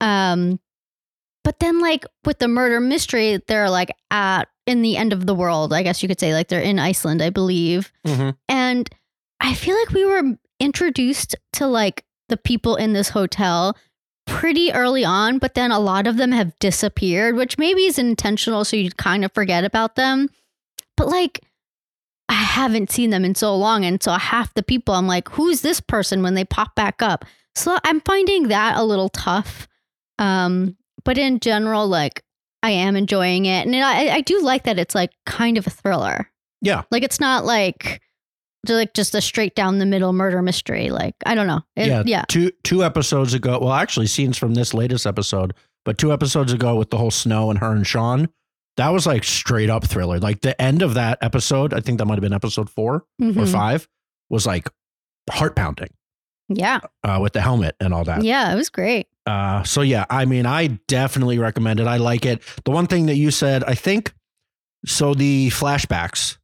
Um 0.00 0.60
but 1.42 1.58
then 1.60 1.80
like 1.80 2.04
with 2.24 2.38
the 2.38 2.48
murder 2.48 2.80
mystery, 2.80 3.40
they're 3.46 3.70
like 3.70 3.90
at 4.10 4.48
in 4.66 4.82
the 4.82 4.96
end 4.96 5.12
of 5.14 5.26
the 5.26 5.34
world, 5.34 5.72
I 5.72 5.82
guess 5.82 6.02
you 6.02 6.08
could 6.08 6.20
say 6.20 6.34
like 6.34 6.48
they're 6.48 6.60
in 6.60 6.78
Iceland, 6.78 7.22
I 7.22 7.30
believe. 7.30 7.92
Mhm. 8.04 8.36
And 8.48 8.90
I 9.40 9.54
feel 9.54 9.76
like 9.76 9.90
we 9.90 10.04
were 10.04 10.36
introduced 10.60 11.34
to 11.54 11.66
like 11.66 12.04
the 12.28 12.36
people 12.36 12.76
in 12.76 12.92
this 12.92 13.10
hotel 13.10 13.76
pretty 14.26 14.72
early 14.72 15.04
on, 15.04 15.38
but 15.38 15.54
then 15.54 15.70
a 15.70 15.78
lot 15.78 16.06
of 16.06 16.16
them 16.16 16.32
have 16.32 16.58
disappeared, 16.58 17.36
which 17.36 17.58
maybe 17.58 17.86
is 17.86 17.98
intentional 17.98 18.64
so 18.64 18.76
you 18.76 18.90
kind 18.90 19.24
of 19.24 19.32
forget 19.32 19.64
about 19.64 19.94
them. 19.94 20.28
But 20.96 21.08
like 21.08 21.42
I 22.28 22.34
haven't 22.34 22.90
seen 22.90 23.10
them 23.10 23.24
in 23.24 23.34
so 23.34 23.54
long 23.56 23.84
and 23.84 24.02
so 24.02 24.12
half 24.12 24.52
the 24.54 24.62
people 24.62 24.94
I'm 24.94 25.06
like 25.06 25.28
who's 25.30 25.60
this 25.60 25.80
person 25.80 26.22
when 26.22 26.34
they 26.34 26.44
pop 26.44 26.74
back 26.74 27.02
up. 27.02 27.24
So 27.54 27.78
I'm 27.84 28.00
finding 28.00 28.48
that 28.48 28.76
a 28.76 28.84
little 28.84 29.08
tough. 29.08 29.68
Um 30.18 30.76
but 31.04 31.18
in 31.18 31.40
general 31.40 31.86
like 31.86 32.22
I 32.62 32.70
am 32.70 32.96
enjoying 32.96 33.46
it 33.46 33.66
and 33.66 33.76
I 33.76 34.08
I 34.16 34.20
do 34.22 34.40
like 34.42 34.64
that 34.64 34.78
it's 34.78 34.94
like 34.94 35.10
kind 35.24 35.56
of 35.58 35.66
a 35.66 35.70
thriller. 35.70 36.30
Yeah. 36.62 36.82
Like 36.90 37.02
it's 37.04 37.20
not 37.20 37.44
like 37.44 38.00
like 38.68 38.94
just 38.94 39.14
a 39.14 39.20
straight 39.20 39.54
down 39.54 39.78
the 39.78 39.86
middle 39.86 40.12
murder 40.12 40.42
mystery. 40.42 40.90
Like 40.90 41.14
I 41.24 41.34
don't 41.34 41.46
know. 41.46 41.60
It- 41.76 41.88
yeah, 41.88 42.02
yeah. 42.04 42.24
Two 42.28 42.50
two 42.64 42.82
episodes 42.84 43.34
ago, 43.34 43.58
well, 43.60 43.72
actually, 43.72 44.06
scenes 44.06 44.36
from 44.36 44.54
this 44.54 44.74
latest 44.74 45.06
episode, 45.06 45.54
but 45.84 45.98
two 45.98 46.12
episodes 46.12 46.52
ago 46.52 46.74
with 46.76 46.90
the 46.90 46.98
whole 46.98 47.10
snow 47.10 47.50
and 47.50 47.58
her 47.60 47.72
and 47.72 47.86
Sean, 47.86 48.28
that 48.76 48.88
was 48.90 49.06
like 49.06 49.24
straight 49.24 49.70
up 49.70 49.84
thriller. 49.86 50.18
Like 50.18 50.40
the 50.42 50.60
end 50.60 50.82
of 50.82 50.94
that 50.94 51.18
episode, 51.22 51.72
I 51.74 51.80
think 51.80 51.98
that 51.98 52.04
might 52.06 52.14
have 52.14 52.22
been 52.22 52.32
episode 52.32 52.68
4 52.70 52.94
or 52.94 53.04
Mhm. 53.20 53.50
five, 53.50 53.88
was 54.30 54.46
like 54.46 54.68
heart 55.30 55.56
pounding 55.56 55.88
Yeah. 56.48 56.80
uh, 57.02 57.18
with 57.22 57.32
the 57.32 57.40
helmet 57.40 57.74
and 57.80 57.92
all 57.94 58.04
that. 58.04 58.22
Yeah, 58.22 58.52
it 58.52 58.56
was 58.56 58.68
great. 58.70 59.06
Uh, 59.26 59.62
so 59.64 59.80
yeah, 59.80 60.04
I 60.10 60.24
mean, 60.24 60.46
I 60.46 60.66
definitely 60.88 61.38
recommend 61.38 61.80
it. 61.80 61.86
I 61.86 61.96
like 61.96 62.24
it. 62.26 62.42
The 62.64 62.70
one 62.70 62.86
thing 62.86 63.06
that 63.06 63.16
you 63.16 63.30
said, 63.30 63.64
I 63.64 63.74
think, 63.74 64.12
so 64.84 65.14
the 65.14 65.48
flashbacks, 65.50 66.38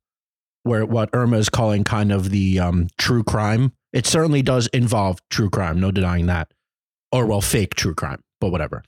where 0.64 0.84
what 0.86 1.10
Irma 1.12 1.36
is 1.38 1.48
calling 1.48 1.84
kind 1.84 2.10
of 2.12 2.30
the 2.30 2.58
um, 2.58 2.88
true 2.98 3.22
crime, 3.22 3.72
it 3.92 4.06
certainly 4.06 4.42
does 4.42 4.66
involve 4.68 5.20
true 5.30 5.50
crime. 5.50 5.78
No 5.80 5.90
denying 5.92 6.26
that, 6.26 6.50
or 7.12 7.26
well, 7.26 7.40
fake 7.40 7.74
true 7.74 7.94
crime, 7.94 8.22
but 8.40 8.50
whatever. 8.50 8.82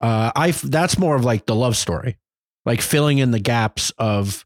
Uh, 0.00 0.30
I 0.36 0.50
that's 0.50 0.98
more 0.98 1.16
of 1.16 1.24
like 1.24 1.46
the 1.46 1.54
love 1.54 1.76
story, 1.76 2.18
like 2.68 2.82
filling 2.82 3.18
in 3.18 3.30
the 3.30 3.40
gaps 3.40 3.90
of 3.98 4.44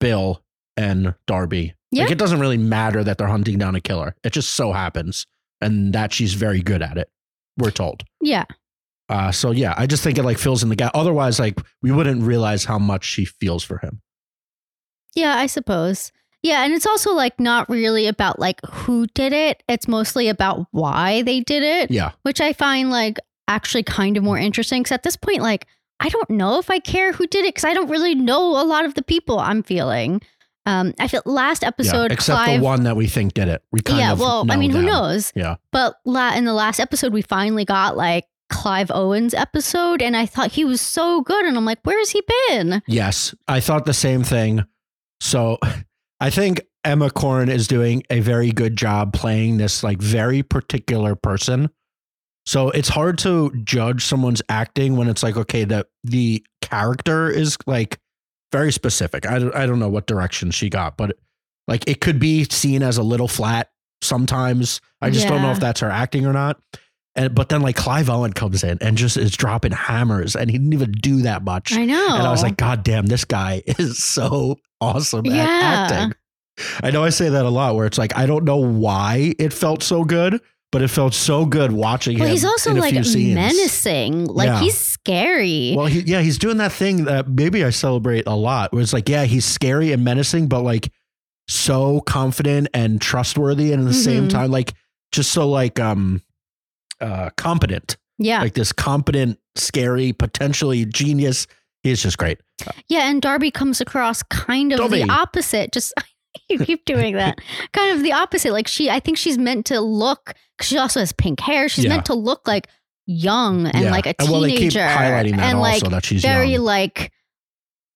Bill 0.00 0.42
and 0.76 1.14
Darby. 1.26 1.74
Yeah. 1.90 2.02
Like 2.02 2.12
it 2.12 2.18
doesn't 2.18 2.40
really 2.40 2.58
matter 2.58 3.02
that 3.02 3.16
they're 3.16 3.26
hunting 3.26 3.58
down 3.58 3.74
a 3.74 3.80
killer. 3.80 4.14
It 4.22 4.34
just 4.34 4.52
so 4.52 4.72
happens, 4.72 5.26
and 5.60 5.94
that 5.94 6.12
she's 6.12 6.34
very 6.34 6.60
good 6.60 6.82
at 6.82 6.98
it. 6.98 7.10
We're 7.56 7.70
told. 7.70 8.04
Yeah. 8.20 8.44
Uh, 9.08 9.32
so 9.32 9.50
yeah, 9.50 9.74
I 9.76 9.86
just 9.86 10.04
think 10.04 10.18
it 10.18 10.22
like 10.24 10.36
fills 10.38 10.62
in 10.62 10.68
the 10.68 10.76
gap. 10.76 10.92
Otherwise, 10.94 11.40
like 11.40 11.58
we 11.82 11.90
wouldn't 11.90 12.22
realize 12.22 12.66
how 12.66 12.78
much 12.78 13.04
she 13.04 13.24
feels 13.24 13.64
for 13.64 13.78
him. 13.78 14.02
Yeah, 15.14 15.34
I 15.36 15.46
suppose. 15.46 16.12
Yeah, 16.42 16.64
and 16.64 16.74
it's 16.74 16.86
also 16.86 17.14
like 17.14 17.40
not 17.40 17.68
really 17.70 18.06
about 18.06 18.38
like 18.38 18.60
who 18.70 19.06
did 19.14 19.32
it. 19.32 19.62
It's 19.68 19.88
mostly 19.88 20.28
about 20.28 20.66
why 20.70 21.22
they 21.22 21.40
did 21.40 21.62
it, 21.62 21.90
Yeah, 21.90 22.12
which 22.22 22.42
I 22.42 22.52
find 22.52 22.90
like 22.90 23.18
actually 23.48 23.82
kind 23.82 24.18
of 24.18 24.22
more 24.22 24.38
interesting 24.38 24.84
cuz 24.84 24.92
at 24.92 25.02
this 25.02 25.16
point 25.16 25.40
like 25.40 25.66
I 26.00 26.08
don't 26.08 26.30
know 26.30 26.58
if 26.58 26.70
I 26.70 26.78
care 26.78 27.12
who 27.12 27.26
did 27.26 27.44
it 27.44 27.54
cuz 27.54 27.64
I 27.64 27.74
don't 27.74 27.88
really 27.90 28.14
know 28.14 28.60
a 28.60 28.64
lot 28.64 28.84
of 28.84 28.94
the 28.94 29.02
people 29.02 29.38
I'm 29.38 29.62
feeling. 29.62 30.20
Um 30.66 30.94
I 30.98 31.08
feel 31.08 31.22
last 31.24 31.64
episode 31.64 32.10
yeah. 32.10 32.14
Except 32.14 32.44
Clive 32.44 32.60
the 32.60 32.64
one 32.64 32.84
that 32.84 32.96
we 32.96 33.06
think 33.06 33.34
did 33.34 33.48
it. 33.48 33.62
We 33.72 33.80
kind 33.80 34.00
Yeah, 34.00 34.12
well, 34.14 34.46
I 34.50 34.56
mean, 34.56 34.70
who 34.70 34.82
knows? 34.82 35.32
Yeah. 35.34 35.56
But 35.72 35.96
la- 36.04 36.34
in 36.34 36.44
the 36.44 36.54
last 36.54 36.78
episode, 36.80 37.12
we 37.12 37.22
finally 37.22 37.64
got 37.64 37.96
like 37.96 38.26
Clive 38.50 38.90
Owen's 38.90 39.34
episode, 39.34 40.00
and 40.00 40.16
I 40.16 40.24
thought 40.26 40.52
he 40.52 40.64
was 40.64 40.80
so 40.80 41.20
good, 41.20 41.44
and 41.44 41.56
I'm 41.56 41.64
like, 41.66 41.80
where's 41.82 42.10
he 42.10 42.22
been? 42.48 42.82
Yes, 42.86 43.34
I 43.46 43.60
thought 43.60 43.84
the 43.84 43.92
same 43.92 44.22
thing. 44.24 44.64
So 45.20 45.58
I 46.20 46.30
think 46.30 46.62
Emma 46.84 47.10
Corrin 47.10 47.50
is 47.50 47.68
doing 47.68 48.02
a 48.10 48.20
very 48.20 48.50
good 48.50 48.76
job 48.76 49.12
playing 49.12 49.58
this 49.58 49.82
like 49.82 49.98
very 50.00 50.42
particular 50.42 51.14
person. 51.14 51.70
So 52.48 52.70
it's 52.70 52.88
hard 52.88 53.18
to 53.18 53.52
judge 53.62 54.02
someone's 54.02 54.40
acting 54.48 54.96
when 54.96 55.06
it's 55.06 55.22
like, 55.22 55.36
okay, 55.36 55.64
that 55.64 55.88
the 56.02 56.42
character 56.62 57.28
is 57.28 57.58
like 57.66 57.98
very 58.52 58.72
specific. 58.72 59.26
I 59.26 59.38
don't, 59.38 59.54
I 59.54 59.66
don't 59.66 59.78
know 59.78 59.90
what 59.90 60.06
direction 60.06 60.50
she 60.50 60.70
got, 60.70 60.96
but 60.96 61.18
like 61.66 61.86
it 61.86 62.00
could 62.00 62.18
be 62.18 62.44
seen 62.44 62.82
as 62.82 62.96
a 62.96 63.02
little 63.02 63.28
flat 63.28 63.68
sometimes. 64.00 64.80
I 65.02 65.10
just 65.10 65.28
don't 65.28 65.42
know 65.42 65.50
if 65.50 65.60
that's 65.60 65.80
her 65.80 65.90
acting 65.90 66.24
or 66.24 66.32
not. 66.32 66.58
And 67.14 67.34
but 67.34 67.50
then 67.50 67.60
like 67.60 67.76
Clive 67.76 68.08
Owen 68.08 68.32
comes 68.32 68.64
in 68.64 68.78
and 68.80 68.96
just 68.96 69.18
is 69.18 69.32
dropping 69.32 69.72
hammers, 69.72 70.34
and 70.34 70.50
he 70.50 70.56
didn't 70.56 70.72
even 70.72 70.92
do 70.92 71.20
that 71.22 71.42
much. 71.44 71.74
I 71.74 71.84
know. 71.84 72.14
And 72.14 72.26
I 72.26 72.30
was 72.30 72.42
like, 72.42 72.56
God 72.56 72.82
damn, 72.82 73.04
this 73.04 73.26
guy 73.26 73.62
is 73.66 74.02
so 74.02 74.58
awesome 74.80 75.26
at 75.26 75.90
acting. 75.90 76.14
I 76.82 76.92
know 76.92 77.04
I 77.04 77.10
say 77.10 77.28
that 77.28 77.44
a 77.44 77.50
lot 77.50 77.74
where 77.74 77.84
it's 77.84 77.98
like, 77.98 78.16
I 78.16 78.24
don't 78.24 78.44
know 78.44 78.56
why 78.56 79.34
it 79.38 79.52
felt 79.52 79.82
so 79.82 80.02
good, 80.02 80.40
but 80.70 80.82
it 80.82 80.88
felt 80.88 81.14
so 81.14 81.46
good 81.46 81.72
watching 81.72 82.18
well, 82.18 82.26
him. 82.28 82.32
he's 82.32 82.44
also 82.44 82.70
in 82.72 82.78
a 82.78 82.80
like 82.80 82.94
menacing. 82.94 84.26
Like 84.26 84.46
Yeah. 84.48 84.60
he's 84.60 84.76
scary. 84.76 85.74
Well, 85.76 85.86
he, 85.86 86.00
yeah, 86.00 86.20
he's 86.20 86.38
doing 86.38 86.58
that 86.58 86.72
thing 86.72 87.04
that 87.04 87.28
maybe 87.28 87.64
I 87.64 87.70
celebrate 87.70 88.26
a 88.26 88.34
lot 88.36 88.72
where 88.72 88.82
it's 88.82 88.92
like, 88.92 89.08
yeah, 89.08 89.24
he's 89.24 89.44
scary 89.44 89.92
and 89.92 90.04
menacing, 90.04 90.48
but 90.48 90.62
like 90.62 90.90
so 91.48 92.00
confident 92.02 92.68
and 92.74 93.00
trustworthy 93.00 93.72
and 93.72 93.82
at 93.82 93.86
the 93.88 93.94
same 93.94 94.26
Mhm. 94.28 94.30
time 94.30 94.50
like 94.50 94.74
just 95.12 95.32
so 95.32 95.48
like 95.48 95.80
um 95.80 96.20
uh 97.00 97.30
competent 97.38 97.96
Yeah. 98.18 98.42
like 98.42 98.52
this 98.52 98.70
competent 98.72 99.38
scary 99.54 100.12
potentially 100.12 100.84
genius 100.84 101.46
he's 101.82 102.02
just 102.02 102.18
great 102.18 102.38
yeah. 102.88 103.08
And 103.08 103.22
Darby 103.22 103.50
comes 103.52 103.80
across 103.80 104.22
kind 104.24 104.72
of 104.72 104.90
the 104.90 105.04
opposite. 105.08 105.70
Just 105.72 105.94
you 106.48 106.58
keep 106.58 106.84
doing 106.84 107.14
that. 107.16 107.38
kind 107.72 107.96
of 107.96 108.02
the 108.02 108.12
opposite. 108.12 108.52
Like 108.52 108.68
she, 108.68 108.88
I 108.90 109.00
think 109.00 109.18
she's 109.18 109.38
meant 109.38 109.66
to 109.66 109.80
look, 109.80 110.34
cause 110.58 110.68
she 110.68 110.78
also 110.78 111.00
has 111.00 111.12
pink 111.12 111.40
hair. 111.40 111.68
She's 111.68 111.84
Yeah. 111.84 111.90
meant 111.90 112.06
to 112.06 112.14
look 112.14 112.46
like 112.48 112.68
young 113.06 113.66
and 113.66 113.84
Yeah. 113.84 113.90
like 113.90 114.06
a 114.06 114.14
And, 114.20 114.30
well 114.30 114.40
they 114.42 114.50
keep 114.50 114.58
teenager. 114.72 114.80
highlighting 114.80 115.36
that 115.36 115.44
and 115.50 115.58
also 115.58 115.86
like 115.86 115.90
that 115.90 116.04
she's 116.04 116.20
very 116.22 116.52
young 116.52 116.64
like 116.64 117.10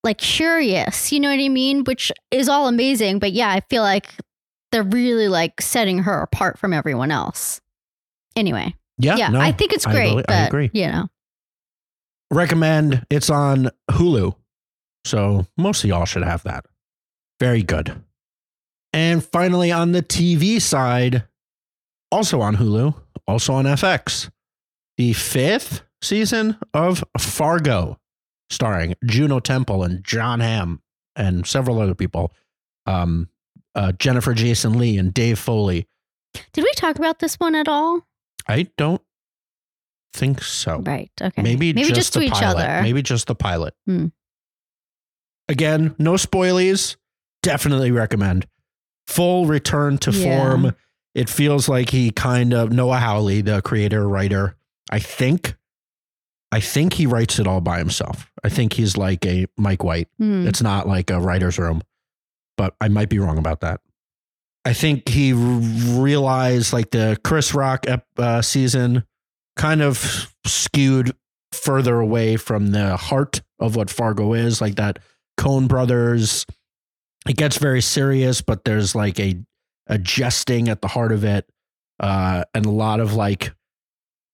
like 0.05 0.17
curious 0.17 1.13
you 1.13 1.21
know 1.21 1.29
what 1.29 1.39
i 1.39 1.49
mean 1.51 1.85
which 1.85 2.11
is 2.31 2.49
all 2.49 2.67
amazing 2.67 3.19
but 3.19 3.31
yeah 3.33 3.51
i 3.51 3.61
feel 3.69 3.83
like 3.83 4.09
they're 4.71 4.83
really 4.83 5.29
like 5.29 5.61
setting 5.61 5.99
her 5.99 6.23
apart 6.23 6.59
from 6.59 6.73
everyone 6.73 7.11
else 7.11 7.61
anyway 8.37 8.75
yeah 8.97 9.17
yeah 9.17 9.29
no, 9.29 9.39
i 9.39 9.53
think 9.53 9.75
it's 9.75 9.87
I 9.87 9.93
great 9.93 10.09
belie- 10.13 10.25
but 10.27 10.35
I 10.35 10.47
agree 10.47 10.71
you 10.73 10.87
know 10.87 11.09
recommend 12.31 13.05
it's 13.11 13.31
on 13.31 13.69
hulu 13.91 14.35
so 15.05 15.47
most 15.59 15.85
of 15.85 15.91
y'all 15.91 16.07
should 16.07 16.23
have 16.25 16.43
that 16.45 16.65
very 17.39 17.63
good 17.63 18.03
and 18.93 19.25
finally 19.25 19.71
on 19.73 19.93
the 19.93 20.03
tv 20.03 20.61
side 20.61 21.25
also 22.11 22.41
on 22.41 22.57
hulu 22.57 22.95
also 23.27 23.53
on 23.55 23.65
fx 23.65 24.31
the 24.97 25.13
fifth 25.13 25.83
season 26.01 26.57
of 26.75 27.03
fargo 27.19 27.99
starring 28.51 28.95
juno 29.05 29.41
temple 29.41 29.83
and 29.83 30.05
john 30.05 30.41
hamm 30.41 30.81
and 31.17 31.47
several 31.47 31.81
other 31.81 31.95
people 31.95 32.33
um 32.87 33.29
uh, 33.75 33.93
jennifer 33.93 34.35
jason 34.35 34.79
lee 34.79 34.99
and 34.99 35.15
dave 35.15 35.39
foley 35.39 35.87
did 36.53 36.63
we 36.63 36.73
talk 36.77 36.97
about 36.97 37.19
this 37.21 37.37
one 37.37 37.55
at 37.55 37.69
all 37.69 38.07
i 38.49 38.67
don't 38.77 39.03
think 40.13 40.43
so 40.43 40.81
right 40.81 41.11
okay 41.23 41.41
Maybe, 41.41 41.73
maybe 41.73 41.89
just, 41.89 41.95
just, 41.95 42.13
to 42.15 42.19
the 42.19 42.27
each 42.27 42.33
pilot. 42.33 42.63
other 42.69 42.83
Maybe 42.83 43.01
just 43.01 43.27
the 43.29 43.35
pilot. 43.35 43.75
Hmm. 43.87 44.09
Again, 45.49 45.95
no 45.99 46.15
spoilies. 46.15 46.97
Definitely 47.43 47.91
recommend. 47.91 48.47
Full 49.15 49.47
return 49.47 49.99
to 49.99 50.11
Yeah. 50.11 50.25
form. 50.25 50.73
It 51.15 51.29
feels 51.29 51.69
like 51.69 51.91
he 51.91 52.11
kind 52.11 52.55
of 52.55 52.73
Noah 52.73 52.99
Hawley, 52.99 53.43
the 53.43 53.61
creator 53.63 54.09
writer. 54.09 54.57
I 54.91 54.99
think, 54.99 55.57
I 56.51 56.61
think 56.61 56.95
he 56.95 57.07
writes 57.07 57.39
it 57.39 57.47
all 57.47 57.61
by 57.61 57.79
himself. 57.79 58.31
I 58.43 58.49
think 58.49 58.73
he's 58.75 58.97
like 58.97 59.25
a 59.27 59.47
Mike 59.57 59.85
White. 59.85 60.09
Hmm. 60.19 60.47
It's 60.47 60.63
not 60.63 60.89
like 60.89 61.11
a 61.11 61.21
writer's 61.21 61.59
room, 61.59 61.83
but 62.57 62.75
I 62.81 62.89
might 62.89 63.09
be 63.11 63.19
wrong 63.19 63.39
about 63.39 63.61
that. 63.61 63.81
I 64.65 64.73
think 64.73 65.09
he 65.09 65.33
r- 65.33 65.39
realized 66.01 66.73
like 66.73 66.91
the 66.93 67.19
Chris 67.25 67.53
Rock 67.53 67.87
ep- 67.89 68.07
uh, 68.17 68.41
season 68.43 69.05
kind 69.57 69.83
of 69.83 70.33
skewed 70.47 71.15
further 71.53 72.01
away 72.01 72.37
from 72.37 72.71
the 72.73 72.97
heart 72.97 73.43
of 73.59 73.77
what 73.77 73.91
Fargo 73.91 74.33
is, 74.33 74.61
like 74.61 74.77
that 74.77 74.99
Coen 75.39 75.69
Brothers. 75.69 76.47
It 77.29 77.37
gets 77.37 77.59
very 77.59 77.81
serious, 77.81 78.41
but 78.41 78.65
there's 78.65 78.95
like 78.95 79.21
a 79.21 79.37
a 79.87 79.99
jesting 79.99 80.69
at 80.69 80.81
the 80.81 80.89
heart 80.89 81.13
of 81.13 81.25
it, 81.25 81.49
uh, 82.01 82.45
and 82.55 82.67
a 82.67 82.71
lot 82.71 83.01
of 83.01 83.15
like 83.15 83.53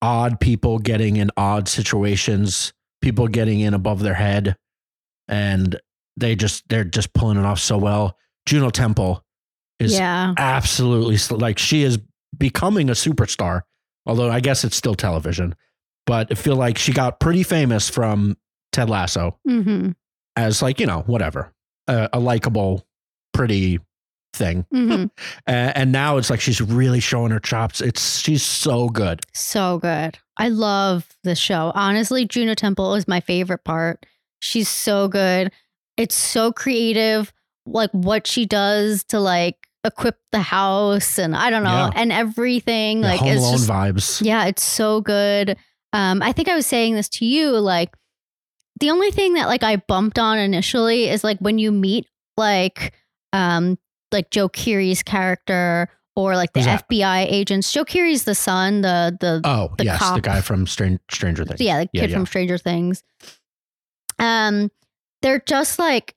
odd 0.01 0.40
people 0.40 0.79
getting 0.79 1.16
in 1.16 1.31
odd 1.37 1.68
situations, 1.68 2.72
people 3.01 3.29
getting 3.29 3.61
in 3.61 3.74
above 3.74 4.01
their 4.01 4.14
head, 4.14 4.57
and 5.27 5.79
they 6.16 6.35
just 6.37 6.68
they're 6.68 6.85
just 6.85 7.12
pulling 7.12 7.38
it 7.38 7.44
off 7.44 7.61
so 7.61 7.79
well. 7.79 8.16
Juno 8.46 8.70
Temple 8.70 9.24
is 9.79 9.92
yeah 9.94 10.35
absolutely 10.37 11.18
like 11.37 11.59
she 11.59 11.83
is 11.83 11.98
becoming 12.37 12.88
a 12.88 12.94
superstar. 12.94 13.62
Although 14.07 14.31
I 14.31 14.40
guess 14.40 14.64
it's 14.64 14.77
still 14.77 14.94
television, 14.94 15.55
but 16.07 16.29
I 16.31 16.35
feel 16.35 16.57
like 16.57 16.79
she 16.79 16.92
got 16.92 17.20
pretty 17.20 17.42
famous 17.42 17.90
from 17.90 18.37
Ted 18.72 18.88
Lasso 18.88 19.38
hmm 19.46 19.90
as 20.37 20.62
like 20.62 20.79
you 20.79 20.87
know 20.87 21.01
whatever 21.07 21.53
a, 21.88 22.09
a 22.12 22.20
likable, 22.20 22.87
pretty 23.33 23.81
thing, 24.35 24.66
hmm 24.70 25.07
A- 25.48 25.51
and 25.77 25.90
now 25.90 26.16
it's 26.18 26.31
like 26.31 26.40
she's 26.40 26.61
really 26.61 27.01
showing 27.01 27.31
her 27.33 27.40
chops. 27.40 27.81
It's 27.81 28.18
she's 28.18 28.42
so 28.42 28.88
good. 28.88 29.20
so 29.35 29.79
good 29.79 30.18
i 30.40 30.48
love 30.48 31.09
this 31.24 31.38
show 31.38 31.72
honestly 31.74 32.24
juno 32.24 32.55
temple 32.55 32.94
is 32.94 33.09
my 33.09 33.18
favorite 33.18 33.64
part 33.64 34.07
she's 34.38 34.68
so 34.68 35.09
good 35.09 35.51
it's 35.96 36.14
so 36.14 36.53
creative 36.53 37.33
like 37.66 37.90
what 37.90 38.24
she 38.24 38.46
does 38.46 39.03
to 39.03 39.18
like 39.18 39.57
equip 39.83 40.16
the 40.31 40.38
house 40.38 41.18
and 41.18 41.35
i 41.35 41.51
don't 41.51 41.64
know 41.64 41.90
Yeah. 41.92 42.01
and 42.01 42.12
everything 42.12 43.03
Yeah, 43.03 43.09
like 43.09 43.20
Home 43.20 43.29
it's 43.31 43.40
Alone 43.42 43.53
just 43.57 43.68
vibes. 43.68 44.24
yeah 44.24 44.44
it's 44.44 44.62
so 44.62 45.01
good 45.01 45.57
um 45.92 46.22
i 46.22 46.31
think 46.31 46.46
i 46.48 46.55
was 46.55 46.66
saying 46.66 46.94
this 46.94 47.09
to 47.09 47.27
you 47.27 47.51
like 47.59 47.90
the 48.81 48.91
only 48.91 49.11
thing 49.11 49.35
that 49.35 49.47
like 49.49 49.62
i 49.62 49.77
bumped 49.77 50.19
on 50.19 50.38
initially 50.38 51.09
is 51.09 51.23
like 51.25 51.38
when 51.41 51.59
you 51.59 51.71
meet 51.73 52.07
like 52.37 52.95
um 53.33 53.79
like 54.12 54.31
joe 54.31 54.49
Keery's 54.49 55.03
character 55.03 55.88
or 56.17 56.35
like 56.35 56.53
the 56.53 56.61
fbi 56.61 57.27
agents 57.31 57.73
joe 57.73 57.85
Keery's 57.85 58.25
the 58.25 58.35
son 58.35 58.81
the 58.81 59.17
the 59.21 59.41
Oh 59.45 59.73
the 59.79 59.85
yes, 59.85 60.11
the 60.12 60.21
guy 60.21 60.41
from 60.41 60.67
Stranger 60.67 61.01
Stranger 61.11 61.45
Things. 61.45 61.61
yeah, 61.61 61.85
the 61.85 61.91
Yeah, 61.93 62.01
kid 62.03 62.11
yeah. 62.11 62.17
from 62.17 62.27
Stranger 62.27 62.59
Things. 62.59 63.03
Um, 64.19 64.71
they're 65.23 65.41
just 65.41 65.79
like 65.79 66.14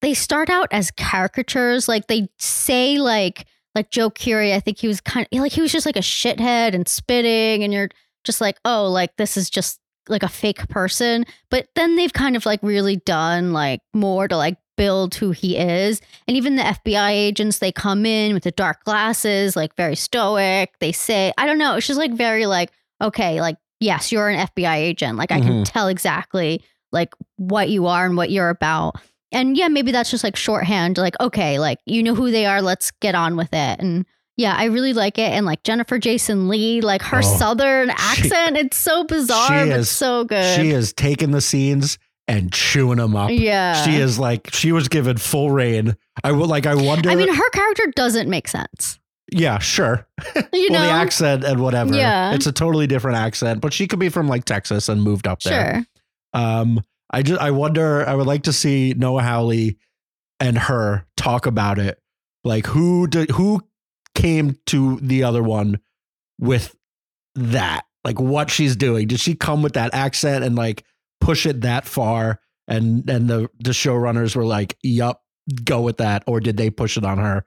they 0.00 0.14
start 0.14 0.48
out 0.50 0.68
as 0.70 0.90
caricatures. 0.92 1.88
Like 1.88 2.06
they 2.06 2.28
say 2.38 2.98
like 2.98 3.46
like 3.74 3.90
Joe 3.90 4.10
Keery, 4.10 4.54
I 4.54 4.60
think 4.60 4.78
he 4.78 4.88
was 4.88 5.00
kind 5.00 5.26
of 5.32 5.38
like 5.40 5.52
he 5.52 5.60
was 5.60 5.72
just 5.72 5.86
like 5.86 5.96
a 5.96 6.00
shithead 6.00 6.74
and 6.74 6.88
spitting, 6.88 7.62
and 7.62 7.72
you're 7.72 7.88
just 8.24 8.40
like, 8.40 8.58
oh, 8.64 8.88
like 8.90 9.16
this 9.16 9.36
is 9.36 9.50
just 9.50 9.78
like 10.08 10.22
a 10.22 10.28
fake 10.28 10.68
person. 10.68 11.24
But 11.50 11.68
then 11.74 11.96
they've 11.96 12.12
kind 12.12 12.36
of 12.36 12.46
like 12.46 12.60
really 12.62 12.96
done 12.96 13.52
like 13.52 13.80
more 13.94 14.28
to 14.28 14.36
like 14.36 14.56
build 14.76 15.14
who 15.16 15.32
he 15.32 15.58
is. 15.58 16.00
And 16.26 16.36
even 16.36 16.56
the 16.56 16.62
FBI 16.62 17.10
agents, 17.10 17.58
they 17.58 17.72
come 17.72 18.06
in 18.06 18.32
with 18.32 18.44
the 18.44 18.52
dark 18.52 18.84
glasses, 18.84 19.56
like 19.56 19.74
very 19.76 19.96
stoic. 19.96 20.72
They 20.80 20.92
say, 20.92 21.32
I 21.36 21.46
don't 21.46 21.58
know, 21.58 21.76
it's 21.76 21.86
just 21.86 21.98
like 21.98 22.12
very 22.12 22.46
like, 22.46 22.72
okay, 23.02 23.40
like, 23.40 23.56
yes, 23.80 24.10
you're 24.10 24.28
an 24.28 24.46
FBI 24.48 24.76
agent. 24.76 25.18
Like 25.18 25.32
I 25.32 25.40
can 25.40 25.52
mm-hmm. 25.52 25.62
tell 25.64 25.88
exactly 25.88 26.62
like 26.92 27.12
what 27.36 27.68
you 27.68 27.86
are 27.86 28.06
and 28.06 28.16
what 28.16 28.30
you're 28.30 28.48
about. 28.48 28.96
And 29.30 29.56
yeah, 29.56 29.68
maybe 29.68 29.92
that's 29.92 30.10
just 30.10 30.24
like 30.24 30.36
shorthand, 30.36 30.96
like, 30.96 31.20
okay, 31.20 31.58
like 31.58 31.78
you 31.84 32.02
know 32.02 32.14
who 32.14 32.30
they 32.30 32.46
are, 32.46 32.62
let's 32.62 32.90
get 32.92 33.14
on 33.14 33.36
with 33.36 33.52
it. 33.52 33.80
And 33.80 34.06
yeah, 34.38 34.54
I 34.56 34.64
really 34.66 34.94
like 34.94 35.18
it. 35.18 35.30
And 35.32 35.44
like 35.44 35.62
Jennifer 35.64 35.98
Jason 35.98 36.48
Lee, 36.48 36.80
like 36.80 37.02
her 37.02 37.18
Oh, 37.18 37.36
southern 37.38 37.88
she- 37.90 37.94
accent, 37.98 38.56
it's 38.56 38.78
so 38.78 39.04
bizarre, 39.04 39.64
She 39.64 39.70
but 39.70 39.78
is- 39.80 39.90
so 39.90 40.24
good. 40.24 40.56
She 40.58 40.70
is 40.70 40.94
taking 40.94 41.32
the 41.32 41.42
scenes 41.42 41.98
and 42.26 42.50
chewing 42.52 42.96
them 42.98 43.14
up. 43.16 43.30
yeah. 43.30 43.82
She 43.84 43.96
is 43.96 44.18
like 44.18 44.48
she 44.54 44.72
was 44.72 44.88
given 44.88 45.16
full 45.18 45.50
reign. 45.50 45.96
I 46.24 46.32
would 46.32 46.48
like. 46.48 46.64
I 46.66 46.74
wonder. 46.74 47.10
I 47.10 47.14
mean, 47.14 47.32
her 47.32 47.50
character 47.50 47.92
doesn't 47.94 48.28
make 48.30 48.48
sense. 48.48 48.98
yeah, 49.32 49.58
sure. 49.58 50.06
You 50.52 50.68
well, 50.70 50.80
know? 50.80 50.86
the 50.86 50.92
accent 50.92 51.44
and 51.44 51.60
whatever. 51.62 51.94
Yeah. 51.94 52.32
it's 52.34 52.46
a 52.46 52.52
totally 52.52 52.86
different 52.86 53.16
accent, 53.18 53.60
but 53.60 53.72
she 53.72 53.86
could 53.86 53.98
be 53.98 54.08
from 54.08 54.26
like 54.28 54.44
Texas 54.44 54.88
and 54.88 55.02
moved 55.02 55.26
up 55.26 55.40
there. 55.40 55.74
Sure. 56.34 56.42
Um, 56.42 56.80
I 57.10 57.22
just 57.22 57.40
I 57.40 57.50
wonder. 57.50 58.06
I 58.06 58.14
would 58.14 58.26
like 58.26 58.42
to 58.44 58.52
see 58.52 58.94
Noah 58.96 59.22
Hawley 59.22 59.78
and 60.40 60.58
her 60.58 61.06
talk 61.16 61.46
about 61.46 61.78
it. 61.78 61.98
Like 62.44 62.66
who 62.66 63.06
did 63.06 63.30
who 63.30 63.62
came 64.18 64.58
to 64.66 64.98
the 65.00 65.24
other 65.24 65.42
one 65.42 65.78
with 66.38 66.74
that? 67.34 67.84
Like 68.04 68.20
what 68.20 68.50
she's 68.50 68.76
doing? 68.76 69.08
Did 69.08 69.20
she 69.20 69.34
come 69.34 69.62
with 69.62 69.74
that 69.74 69.94
accent 69.94 70.44
and 70.44 70.56
like 70.56 70.84
push 71.20 71.46
it 71.46 71.62
that 71.62 71.86
far? 71.86 72.40
And 72.66 73.08
and 73.08 73.28
the 73.28 73.48
the 73.58 73.70
showrunners 73.70 74.36
were 74.36 74.44
like, 74.44 74.76
"Yup, 74.82 75.22
go 75.64 75.80
with 75.80 75.96
that," 75.98 76.22
or 76.26 76.38
did 76.40 76.56
they 76.58 76.68
push 76.70 76.96
it 76.98 77.04
on 77.04 77.18
her? 77.18 77.46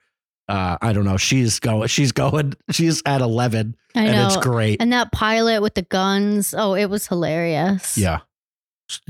Uh, 0.49 0.77
I 0.81 0.93
don't 0.93 1.05
know. 1.05 1.17
She's 1.17 1.59
going. 1.59 1.87
She's 1.87 2.11
going. 2.11 2.53
She's 2.71 3.03
at 3.05 3.21
eleven, 3.21 3.75
I 3.95 4.05
and 4.05 4.13
know. 4.13 4.25
it's 4.27 4.37
great. 4.37 4.81
And 4.81 4.91
that 4.93 5.11
pilot 5.11 5.61
with 5.61 5.75
the 5.75 5.83
guns, 5.83 6.55
oh, 6.57 6.73
it 6.73 6.87
was 6.87 7.07
hilarious. 7.07 7.97
Yeah. 7.97 8.21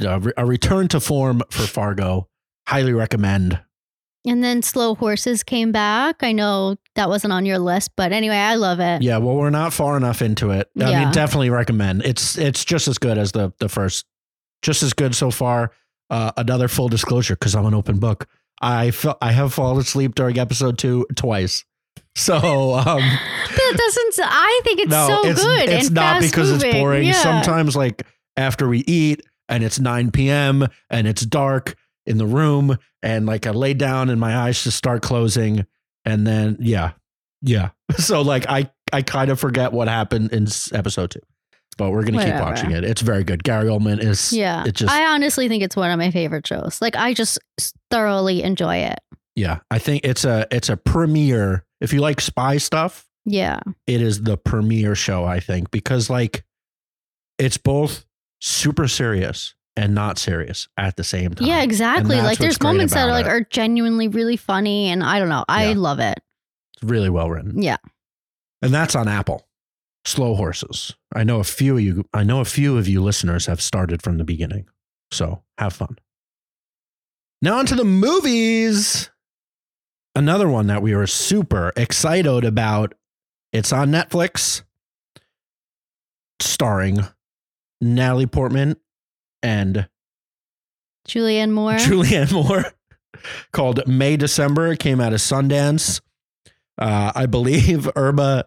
A, 0.05 0.19
re- 0.19 0.33
a 0.37 0.45
return 0.45 0.87
to 0.89 0.99
form 0.99 1.41
for 1.49 1.63
Fargo. 1.65 2.27
Highly 2.67 2.93
recommend. 2.93 3.59
And 4.25 4.43
then 4.43 4.61
Slow 4.61 4.93
Horses 4.93 5.43
came 5.43 5.71
back. 5.71 6.21
I 6.21 6.31
know 6.31 6.75
that 6.95 7.09
wasn't 7.09 7.33
on 7.33 7.45
your 7.45 7.59
list, 7.59 7.91
but 7.95 8.11
anyway, 8.11 8.35
I 8.35 8.55
love 8.55 8.79
it. 8.79 9.01
Yeah, 9.01 9.17
well, 9.17 9.35
we're 9.35 9.49
not 9.49 9.73
far 9.73 9.97
enough 9.97 10.21
into 10.21 10.51
it. 10.51 10.69
I 10.79 10.89
Yeah. 10.89 11.03
mean, 11.03 11.11
definitely 11.13 11.49
recommend. 11.49 12.03
It's 12.05 12.37
it's 12.37 12.65
just 12.65 12.87
as 12.87 12.97
good 12.97 13.17
as 13.17 13.31
the 13.31 13.51
the 13.59 13.69
first. 13.69 14.05
Just 14.61 14.83
as 14.83 14.93
good 14.93 15.15
so 15.15 15.31
far. 15.31 15.71
Uh, 16.09 16.31
another 16.37 16.67
full 16.67 16.89
disclosure 16.89 17.35
because 17.35 17.55
I'm 17.55 17.65
an 17.65 17.73
open 17.73 17.97
book. 17.97 18.27
I 18.61 18.91
felt 18.91 19.17
I 19.21 19.31
have 19.31 19.53
fallen 19.53 19.79
asleep 19.79 20.13
during 20.13 20.37
episode 20.37 20.77
two 20.77 21.07
twice. 21.15 21.63
So 22.15 22.35
um, 22.75 22.83
That 23.55 23.73
doesn't. 23.77 24.25
I 24.29 24.61
think 24.63 24.81
it's 24.81 24.91
no, 24.91 25.07
so 25.07 25.29
it's, 25.29 25.43
good. 25.43 25.69
It's 25.69 25.87
and 25.87 25.95
not 25.95 26.21
because 26.21 26.51
it's 26.51 26.63
boring. 26.75 27.07
Yeah. 27.07 27.13
Sometimes, 27.13 27.75
like 27.75 28.05
after 28.37 28.67
we 28.67 28.79
eat 28.79 29.21
and 29.49 29.63
it's 29.63 29.79
9 29.79 30.11
p.m. 30.11 30.67
and 30.89 31.07
it's 31.07 31.25
dark, 31.25 31.75
in 32.05 32.17
the 32.17 32.25
room 32.25 32.77
and 33.03 33.25
like 33.25 33.45
I 33.47 33.51
lay 33.51 33.73
down 33.73 34.09
and 34.09 34.19
my 34.19 34.35
eyes 34.35 34.63
just 34.63 34.77
start 34.77 35.01
closing 35.01 35.65
and 36.05 36.25
then 36.25 36.57
yeah. 36.59 36.91
Yeah. 37.41 37.69
So 37.97 38.21
like 38.21 38.45
I 38.47 38.69
I 38.93 39.01
kind 39.01 39.29
of 39.31 39.39
forget 39.39 39.73
what 39.73 39.87
happened 39.87 40.31
in 40.33 40.47
episode 40.73 41.11
2. 41.11 41.19
But 41.77 41.91
we're 41.91 42.03
going 42.03 42.15
to 42.19 42.23
keep 42.25 42.35
watching 42.35 42.71
it. 42.71 42.83
It's 42.83 43.01
very 43.01 43.23
good. 43.23 43.43
Gary 43.43 43.67
Oldman 43.69 44.03
is 44.03 44.31
Yeah. 44.33 44.65
it 44.65 44.73
just 44.75 44.93
I 44.93 45.05
honestly 45.13 45.47
think 45.47 45.63
it's 45.63 45.75
one 45.75 45.89
of 45.89 45.97
my 45.97 46.11
favorite 46.11 46.45
shows. 46.45 46.79
Like 46.81 46.95
I 46.95 47.13
just 47.13 47.39
thoroughly 47.89 48.43
enjoy 48.43 48.77
it. 48.77 48.99
yeah. 49.35 49.59
I 49.71 49.79
think 49.79 50.05
it's 50.05 50.25
a 50.25 50.45
it's 50.51 50.69
a 50.69 50.77
premiere 50.77 51.65
if 51.79 51.93
you 51.93 52.01
like 52.01 52.21
spy 52.21 52.57
stuff, 52.57 53.07
Yeah. 53.25 53.59
it 53.87 54.01
is 54.01 54.21
the 54.23 54.37
premiere 54.37 54.95
show 54.95 55.25
I 55.25 55.39
think 55.39 55.71
because 55.71 56.09
like 56.09 56.43
it's 57.39 57.57
both 57.57 58.05
super 58.39 58.87
serious 58.87 59.55
and 59.77 59.95
not 59.95 60.17
serious 60.17 60.67
at 60.77 60.95
the 60.97 61.03
same 61.03 61.33
time. 61.33 61.47
Yeah, 61.47 61.61
exactly. 61.63 62.17
Like 62.17 62.37
there's 62.37 62.61
moments 62.61 62.93
that 62.93 63.07
are 63.07 63.11
like 63.11 63.25
it. 63.25 63.29
are 63.29 63.41
genuinely 63.41 64.07
really 64.07 64.37
funny 64.37 64.89
and 64.89 65.03
I 65.03 65.19
don't 65.19 65.29
know. 65.29 65.45
I 65.47 65.69
Yeah. 65.69 65.73
love 65.77 65.99
it. 65.99 66.19
It's 66.75 66.83
really 66.83 67.09
well 67.09 67.29
written. 67.29 67.61
Yeah. 67.61 67.77
And 68.61 68.73
that's 68.73 68.95
on 68.95 69.07
Apple. 69.07 69.47
Slow 70.05 70.35
horses. 70.35 70.95
I 71.15 71.23
know 71.23 71.39
a 71.39 71.43
few 71.43 71.75
of 71.77 71.81
you 71.81 72.05
I 72.13 72.23
know 72.23 72.39
a 72.41 72.45
few 72.45 72.77
of 72.77 72.87
you 72.87 73.01
listeners 73.01 73.45
have 73.45 73.61
started 73.61 74.01
from 74.01 74.17
the 74.17 74.23
beginning. 74.23 74.67
So 75.11 75.43
have 75.57 75.73
fun. 75.73 75.97
Now 77.41 77.57
onto 77.57 77.75
the 77.75 77.85
movies. 77.85 79.09
Another 80.15 80.49
one 80.49 80.67
that 80.67 80.81
we 80.81 80.93
were 80.95 81.07
super 81.07 81.71
excited 81.77 82.43
about. 82.43 82.93
It's 83.53 83.71
on 83.71 83.89
Netflix. 83.91 84.63
Starring 86.39 86.99
Natalie 87.79 88.25
Portman 88.25 88.75
and 89.43 89.87
Julianne 91.07 91.51
Moore. 91.51 91.73
Julianne 91.77 92.31
Moore 92.31 92.65
called 93.51 93.85
May 93.87 94.17
December. 94.17 94.71
It 94.73 94.79
came 94.79 94.99
out 95.01 95.13
of 95.13 95.19
Sundance. 95.19 96.01
Uh, 96.77 97.11
I 97.15 97.25
believe 97.25 97.89
Irma 97.95 98.45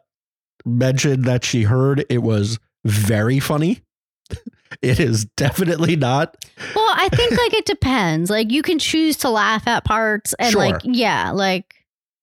mentioned 0.64 1.24
that 1.24 1.44
she 1.44 1.62
heard 1.64 2.04
it 2.08 2.18
was 2.22 2.58
very 2.84 3.38
funny. 3.38 3.82
it 4.82 4.98
is 4.98 5.26
definitely 5.36 5.94
not. 5.96 6.36
well, 6.74 6.92
I 6.96 7.08
think 7.10 7.32
like 7.32 7.54
it 7.54 7.66
depends. 7.66 8.30
Like 8.30 8.50
you 8.50 8.62
can 8.62 8.78
choose 8.78 9.16
to 9.18 9.30
laugh 9.30 9.66
at 9.68 9.84
parts 9.84 10.34
and 10.38 10.54
like 10.54 10.80
yeah, 10.84 11.30
like 11.32 11.74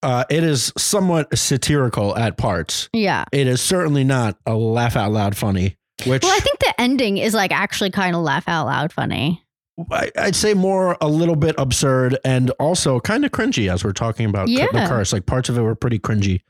Uh, 0.04 0.24
it 0.30 0.44
is 0.44 0.74
somewhat 0.78 1.38
satirical 1.38 2.18
at 2.18 2.38
parts. 2.38 2.90
yeah. 2.94 3.24
It 3.32 3.48
is 3.48 3.62
certainly 3.62 4.04
not 4.04 4.38
a 4.46 4.56
laugh 4.56 4.96
out 4.96 5.12
loud 5.12 5.38
funny, 5.38 5.78
which 6.06 6.24
Well, 6.24 6.36
I 6.36 6.40
think 6.40 6.60
the 6.60 6.74
ending 6.80 7.18
is 7.18 7.34
like 7.34 7.52
actually 7.52 7.92
kind 7.92 8.16
of 8.16 8.22
laugh 8.22 8.46
out 8.48 8.66
loud 8.66 8.92
funny. 8.94 9.44
I, 9.92 10.12
I'd 10.18 10.36
say 10.36 10.54
more 10.54 10.98
a 11.02 11.08
little 11.08 11.36
bit 11.36 11.56
absurd 11.58 12.18
and 12.26 12.50
also 12.60 13.00
kind 13.00 13.26
of 13.26 13.32
cringy 13.32 13.72
as 13.72 13.84
we're 13.84 13.94
talking 13.94 14.26
about 14.28 14.48
cu- 14.48 14.56
the 14.56 14.70
Yeah. 14.74 14.88
curse. 14.88 15.12
Like 15.14 15.26
parts 15.26 15.50
of 15.50 15.58
it 15.58 15.62
were 15.62 15.76
pretty 15.76 15.98
cringy. 15.98 16.42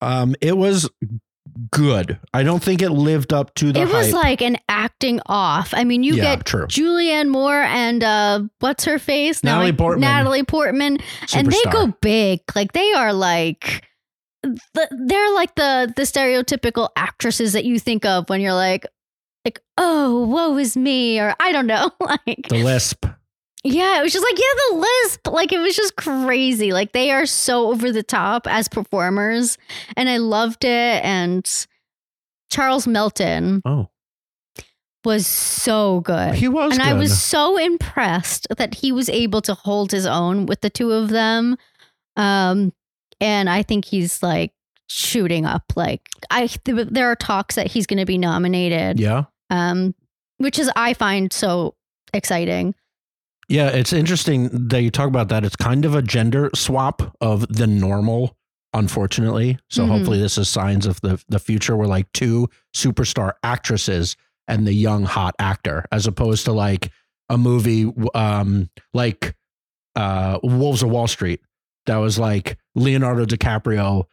Um, 0.00 0.34
it 0.40 0.56
was 0.56 0.88
good. 1.70 2.18
I 2.32 2.42
don't 2.42 2.62
think 2.62 2.80
it 2.82 2.90
lived 2.90 3.32
up 3.32 3.54
to 3.56 3.72
the 3.72 3.82
it 3.82 3.88
was 3.92 4.06
hype. 4.06 4.14
like 4.14 4.42
an 4.42 4.56
acting 4.68 5.20
off. 5.26 5.72
I 5.74 5.84
mean, 5.84 6.02
you 6.02 6.14
yeah, 6.14 6.36
get 6.36 6.46
true. 6.46 6.66
Julianne 6.66 7.28
Moore 7.28 7.60
and 7.62 8.02
uh 8.02 8.42
what's 8.60 8.84
her 8.84 8.98
face? 8.98 9.44
Natalie 9.44 9.72
Portman. 9.72 10.00
Natalie 10.00 10.42
Portman. 10.44 10.98
And 11.34 11.50
they 11.50 11.62
go 11.70 11.88
big. 12.00 12.40
Like 12.54 12.72
they 12.72 12.92
are 12.94 13.12
like 13.12 13.84
the, 14.74 14.88
they're 15.06 15.32
like 15.34 15.54
the 15.54 15.92
the 15.96 16.02
stereotypical 16.02 16.88
actresses 16.96 17.52
that 17.52 17.64
you 17.64 17.78
think 17.78 18.04
of 18.04 18.28
when 18.28 18.40
you're 18.40 18.52
like 18.54 18.86
like 19.44 19.60
oh 19.78 20.24
woe 20.26 20.56
is 20.56 20.76
me 20.76 21.18
or 21.20 21.34
I 21.40 21.52
don't 21.52 21.66
know 21.66 21.90
like 22.00 22.48
the 22.48 22.62
lisp. 22.62 23.04
yeah 23.62 23.98
it 23.98 24.02
was 24.02 24.12
just 24.12 24.24
like 24.24 24.38
yeah 24.38 24.54
the 24.70 24.76
lisp 24.76 25.28
like 25.28 25.52
it 25.52 25.58
was 25.58 25.76
just 25.76 25.96
crazy 25.96 26.72
like 26.72 26.92
they 26.92 27.10
are 27.10 27.26
so 27.26 27.68
over 27.68 27.92
the 27.92 28.02
top 28.02 28.46
as 28.46 28.68
performers 28.68 29.58
and 29.96 30.08
I 30.08 30.16
loved 30.18 30.64
it 30.64 31.04
and 31.04 31.46
Charles 32.50 32.86
Melton 32.86 33.60
Oh, 33.64 33.88
was 35.04 35.26
so 35.26 36.00
good 36.00 36.34
he 36.34 36.48
was 36.48 36.72
and 36.72 36.80
good. 36.82 36.88
I 36.88 36.94
was 36.94 37.20
so 37.20 37.58
impressed 37.58 38.46
that 38.56 38.74
he 38.76 38.92
was 38.92 39.08
able 39.10 39.42
to 39.42 39.52
hold 39.54 39.92
his 39.92 40.06
own 40.06 40.46
with 40.46 40.60
the 40.62 40.70
two 40.70 40.92
of 40.92 41.10
them. 41.10 41.56
Um, 42.16 42.72
and 43.20 43.48
I 43.50 43.62
think 43.62 43.84
he's 43.84 44.22
like 44.22 44.52
shooting 44.86 45.44
up. 45.46 45.64
Like 45.76 46.08
I, 46.30 46.46
th- 46.46 46.88
there 46.90 47.10
are 47.10 47.16
talks 47.16 47.54
that 47.54 47.68
he's 47.68 47.86
going 47.86 47.98
to 47.98 48.06
be 48.06 48.18
nominated. 48.18 48.98
yeah. 49.00 49.24
Um, 49.50 49.94
which 50.38 50.58
is 50.58 50.70
I 50.74 50.94
find 50.94 51.32
so 51.32 51.74
exciting. 52.12 52.74
Yeah, 53.48 53.68
it's 53.68 53.92
interesting 53.92 54.68
that 54.68 54.82
you 54.82 54.90
talk 54.90 55.06
about 55.08 55.28
that. 55.28 55.44
It's 55.44 55.54
kind 55.56 55.84
of 55.84 55.94
a 55.94 56.02
gender 56.02 56.50
swap 56.54 57.14
of 57.20 57.46
the 57.48 57.66
normal, 57.66 58.36
unfortunately. 58.72 59.58
So 59.70 59.84
Mhm. 59.84 59.88
hopefully 59.88 60.20
this 60.20 60.38
is 60.38 60.48
signs 60.48 60.86
of 60.86 61.00
the 61.02 61.22
the 61.28 61.38
future 61.38 61.76
where 61.76 61.86
like 61.86 62.10
two 62.12 62.48
superstar 62.74 63.32
actresses 63.42 64.16
and 64.48 64.66
the 64.66 64.72
young 64.72 65.04
hot 65.04 65.34
actor, 65.38 65.84
as 65.92 66.06
opposed 66.06 66.44
to 66.46 66.52
like 66.52 66.90
a 67.28 67.38
movie 67.38 67.90
um 68.14 68.70
like 68.92 69.34
uh 69.96 70.38
Wolves 70.42 70.82
of 70.82 70.90
Wall 70.90 71.06
Street 71.06 71.40
that 71.86 71.96
was 71.98 72.18
like 72.18 72.58
Leonardo 72.74 73.24
DiCaprio 73.24 74.04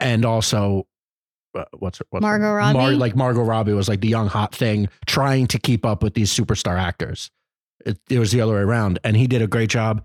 and 0.00 0.24
also 0.24 0.86
uh, 1.56 1.64
what's 1.78 2.00
what's 2.10 2.22
Margot 2.22 2.52
Robbie? 2.52 2.78
Mar- 2.78 2.92
like 2.92 3.16
Margot 3.16 3.42
Robbie 3.42 3.72
was 3.72 3.88
like 3.88 4.00
the 4.00 4.08
young 4.08 4.28
hot 4.28 4.54
thing 4.54 4.88
trying 5.06 5.46
to 5.48 5.58
keep 5.58 5.84
up 5.84 6.02
with 6.02 6.14
these 6.14 6.32
superstar 6.32 6.78
actors. 6.78 7.30
It, 7.84 7.98
it 8.10 8.18
was 8.18 8.32
the 8.32 8.40
other 8.40 8.54
way 8.54 8.60
around, 8.60 8.98
and 9.04 9.16
he 9.16 9.26
did 9.26 9.42
a 9.42 9.46
great 9.46 9.70
job. 9.70 10.04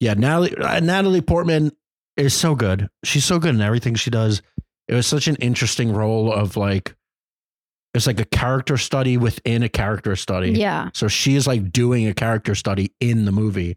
Yeah, 0.00 0.14
Natalie 0.14 0.56
uh, 0.56 0.80
Natalie 0.80 1.20
Portman 1.20 1.72
is 2.16 2.34
so 2.34 2.54
good. 2.54 2.88
She's 3.04 3.24
so 3.24 3.38
good 3.38 3.54
in 3.54 3.60
everything 3.60 3.94
she 3.94 4.10
does. 4.10 4.42
It 4.88 4.94
was 4.94 5.06
such 5.06 5.26
an 5.26 5.36
interesting 5.36 5.92
role 5.92 6.32
of 6.32 6.56
like 6.56 6.94
it's 7.94 8.06
like 8.06 8.20
a 8.20 8.24
character 8.24 8.76
study 8.76 9.16
within 9.16 9.62
a 9.62 9.68
character 9.68 10.16
study. 10.16 10.52
Yeah. 10.52 10.90
So 10.94 11.08
she 11.08 11.34
is 11.34 11.46
like 11.46 11.72
doing 11.72 12.06
a 12.06 12.14
character 12.14 12.54
study 12.54 12.92
in 13.00 13.24
the 13.24 13.32
movie, 13.32 13.76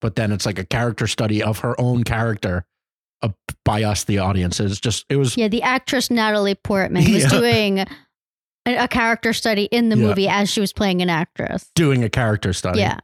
but 0.00 0.16
then 0.16 0.32
it's 0.32 0.44
like 0.44 0.58
a 0.58 0.66
character 0.66 1.06
study 1.06 1.42
of 1.42 1.60
her 1.60 1.80
own 1.80 2.04
character 2.04 2.64
uh, 3.22 3.28
by 3.64 3.82
us, 3.82 4.04
the 4.04 4.18
audience. 4.18 4.60
It's 4.60 4.80
just 4.80 5.04
it 5.08 5.16
was 5.16 5.36
Yeah. 5.36 5.48
The 5.48 5.62
actress 5.62 6.10
Natalie 6.10 6.54
Portman 6.54 7.04
was 7.12 7.22
Yeah. 7.24 7.28
doing 7.28 7.78
a, 7.80 7.86
a 8.66 8.88
character 8.88 9.32
study 9.32 9.64
in 9.64 9.88
the 9.88 9.96
Yeah. 9.96 10.06
movie 10.06 10.28
as 10.28 10.50
she 10.50 10.60
was 10.60 10.72
playing 10.72 11.02
an 11.02 11.10
actress. 11.10 11.70
doing 11.74 12.02
a 12.04 12.08
character 12.10 12.52
study. 12.52 12.80
Yeah. 12.80 12.98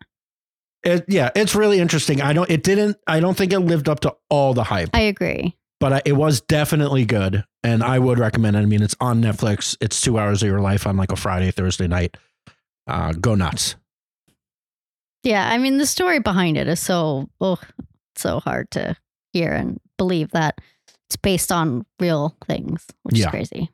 It, 0.84 1.04
yeah, 1.08 1.30
it's 1.34 1.54
really 1.56 1.80
interesting. 1.80 2.22
I 2.22 2.32
don't. 2.32 2.48
It 2.48 2.62
didn't. 2.62 2.96
I 3.08 3.18
don't 3.18 3.36
think 3.36 3.52
it 3.52 3.58
lived 3.58 3.88
up 3.88 4.00
to 4.00 4.14
all 4.30 4.54
the 4.54 4.62
hype, 4.62 4.90
I 4.94 5.00
agree. 5.00 5.56
but 5.80 5.92
I, 5.92 6.02
it 6.04 6.12
was 6.12 6.40
definitely 6.42 7.04
good, 7.04 7.42
and 7.64 7.82
I 7.82 7.98
would 7.98 8.20
recommend 8.20 8.54
it. 8.54 8.60
I 8.60 8.66
mean, 8.66 8.82
it's 8.82 8.94
on 9.00 9.20
Netflix. 9.20 9.76
It's 9.80 10.00
two 10.00 10.16
hours 10.16 10.44
of 10.44 10.48
your 10.48 10.60
life 10.60 10.86
on 10.86 10.96
like 10.96 11.10
a 11.10 11.16
Friday, 11.16 11.50
Thursday 11.50 11.88
night. 11.88 12.16
Uh, 12.86 13.12
go 13.14 13.34
nuts. 13.34 13.74
Yeah, 15.24 15.48
I 15.50 15.58
mean 15.58 15.78
the 15.78 15.86
story 15.86 16.20
behind 16.20 16.56
it 16.56 16.68
is 16.68 16.78
so 16.78 17.28
oh, 17.40 17.58
so 18.14 18.38
hard 18.38 18.70
to 18.72 18.94
hear 19.32 19.52
and 19.52 19.80
believe 19.96 20.30
that 20.32 20.60
it's 21.08 21.16
based 21.16 21.52
on 21.52 21.86
real 22.00 22.36
things, 22.46 22.86
which 23.02 23.16
Yeah. 23.18 23.26
is 23.26 23.30
crazy. 23.30 23.70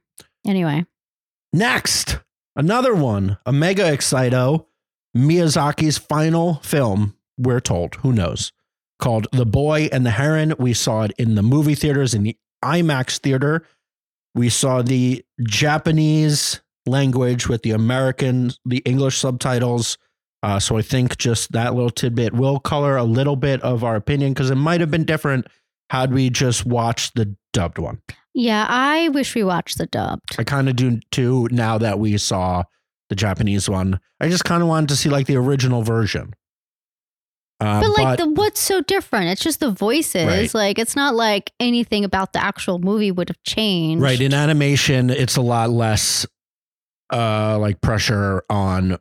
Anyway, 0.46 0.84
Next, 1.54 2.18
another 2.56 2.94
one, 2.94 3.36
a 3.44 3.52
mega 3.52 3.82
excito, 3.82 4.64
Miyazaki's 5.16 5.98
final 5.98 6.54
film. 6.62 7.14
We're 7.36 7.60
told, 7.60 7.96
who 7.96 8.12
knows, 8.12 8.52
called 8.98 9.26
The 9.32 9.44
Boy 9.44 9.88
and 9.92 10.06
the 10.06 10.10
Heron. 10.12 10.54
We 10.58 10.72
saw 10.72 11.02
it 11.02 11.12
in 11.18 11.34
the 11.34 11.42
movie 11.42 11.74
theaters 11.74 12.14
in 12.14 12.22
the 12.22 12.36
IMAX 12.64 13.18
theater. 13.18 13.66
We 14.34 14.48
saw 14.48 14.80
the 14.80 15.22
Japanese 15.42 16.60
language 16.86 17.48
with 17.48 17.62
the 17.62 17.72
American, 17.72 18.52
the 18.64 18.78
English 18.78 19.18
subtitles. 19.18 19.98
Uh, 20.42 20.58
so 20.58 20.76
I 20.78 20.82
think 20.82 21.18
just 21.18 21.52
that 21.52 21.74
little 21.74 21.90
tidbit 21.90 22.32
will 22.32 22.58
color 22.58 22.96
a 22.96 23.04
little 23.04 23.36
bit 23.36 23.60
of 23.62 23.84
our 23.84 23.94
opinion 23.96 24.32
because 24.32 24.50
it 24.50 24.54
might 24.56 24.80
have 24.80 24.90
been 24.90 25.04
different 25.04 25.46
had 25.90 26.12
we 26.12 26.30
just 26.30 26.64
watched 26.66 27.14
the 27.14 27.34
dubbed 27.52 27.78
one. 27.78 28.00
yeah, 28.34 28.66
I 28.68 29.08
wish 29.10 29.34
we 29.34 29.44
watched 29.44 29.78
the 29.78 29.86
dubbed. 29.86 30.36
I 30.38 30.44
kind 30.44 30.68
of 30.68 30.76
do 30.76 31.00
too 31.10 31.48
now 31.50 31.78
that 31.78 31.98
we 31.98 32.16
saw 32.18 32.64
the 33.10 33.16
Japanese 33.16 33.68
one. 33.68 34.00
I 34.20 34.28
just 34.28 34.44
kind 34.44 34.62
of 34.62 34.68
wanted 34.68 34.88
to 34.90 34.96
see 34.96 35.08
like 35.10 35.26
the 35.26 35.36
original 35.36 35.82
version. 35.82 36.32
Uh, 37.60 37.80
But 37.80 37.90
like 37.98 38.18
the 38.18 38.28
what's 38.28 38.60
so 38.60 38.80
different? 38.80 39.28
It's 39.28 39.42
just 39.42 39.60
the 39.60 39.70
voices. 39.70 40.26
Right. 40.26 40.54
Like 40.54 40.78
it's 40.78 40.96
not 40.96 41.14
like 41.14 41.52
anything 41.60 42.04
about 42.04 42.32
the 42.32 42.42
actual 42.42 42.78
movie 42.78 43.12
would 43.12 43.28
have 43.28 43.42
changed. 43.44 44.02
right 44.02 44.20
in 44.20 44.32
animation, 44.34 45.10
it's 45.10 45.36
a 45.36 45.42
lot 45.42 45.70
less 45.70 46.26
uh 47.12 47.58
like 47.58 47.80
pressure 47.82 48.42
on. 48.48 48.98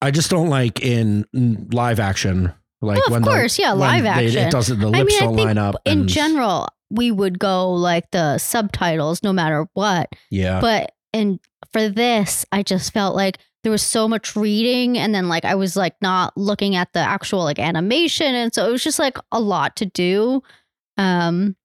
I 0.00 0.10
just 0.12 0.30
don't 0.30 0.48
like 0.48 0.80
in 0.80 1.26
live 1.72 2.00
action. 2.00 2.54
Like 2.82 2.98
Well, 3.08 3.16
of 3.18 3.22
course, 3.24 3.56
the, 3.56 3.62
yeah, 3.62 3.72
live 3.72 4.02
they- 4.04 4.08
action. 4.08 4.46
it 4.48 4.50
doesn't. 4.50 4.78
The 4.80 4.88
I 4.88 5.02
mean, 5.04 5.16
I 5.16 5.24
don't 5.24 5.36
think 5.36 5.46
line 5.46 5.58
up. 5.58 5.76
In 5.84 6.00
and- 6.00 6.08
general, 6.08 6.68
we 6.90 7.10
would 7.10 7.38
go 7.38 7.72
like 7.72 8.10
the 8.10 8.38
subtitles 8.38 9.22
no 9.22 9.32
matter 9.32 9.66
what. 9.74 10.08
yeah, 10.30 10.60
But 10.60 10.92
and 11.12 11.38
for 11.72 11.88
this, 11.88 12.44
I 12.52 12.62
just 12.62 12.92
felt 12.92 13.14
like 13.14 13.38
there 13.62 13.70
was 13.70 13.82
so 13.82 14.08
much 14.08 14.34
reading 14.34 14.96
and 14.96 15.14
then 15.14 15.28
like 15.28 15.44
I 15.44 15.54
was 15.54 15.76
like 15.76 15.94
not 16.00 16.34
looking 16.36 16.74
at 16.76 16.92
the 16.94 17.00
actual 17.00 17.44
like 17.44 17.58
animation 17.58 18.34
and 18.34 18.54
so 18.54 18.66
it 18.66 18.72
was 18.72 18.82
just 18.82 18.98
like 18.98 19.18
a 19.30 19.38
lot 19.40 19.76
to 19.76 19.86
do. 19.86 20.42
Um 20.96 21.56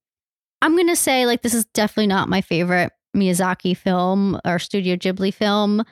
I'm 0.62 0.74
going 0.76 0.88
to 0.88 0.96
say 0.96 1.26
like 1.26 1.42
this 1.42 1.54
is 1.54 1.66
definitely 1.74 2.08
not 2.08 2.28
my 2.28 2.42
favorite 2.42 2.92
Miyazaki 3.16 3.78
film 3.78 4.40
or 4.46 4.58
Studio 4.60 4.96
Ghibli 4.96 5.34
film. 5.34 5.84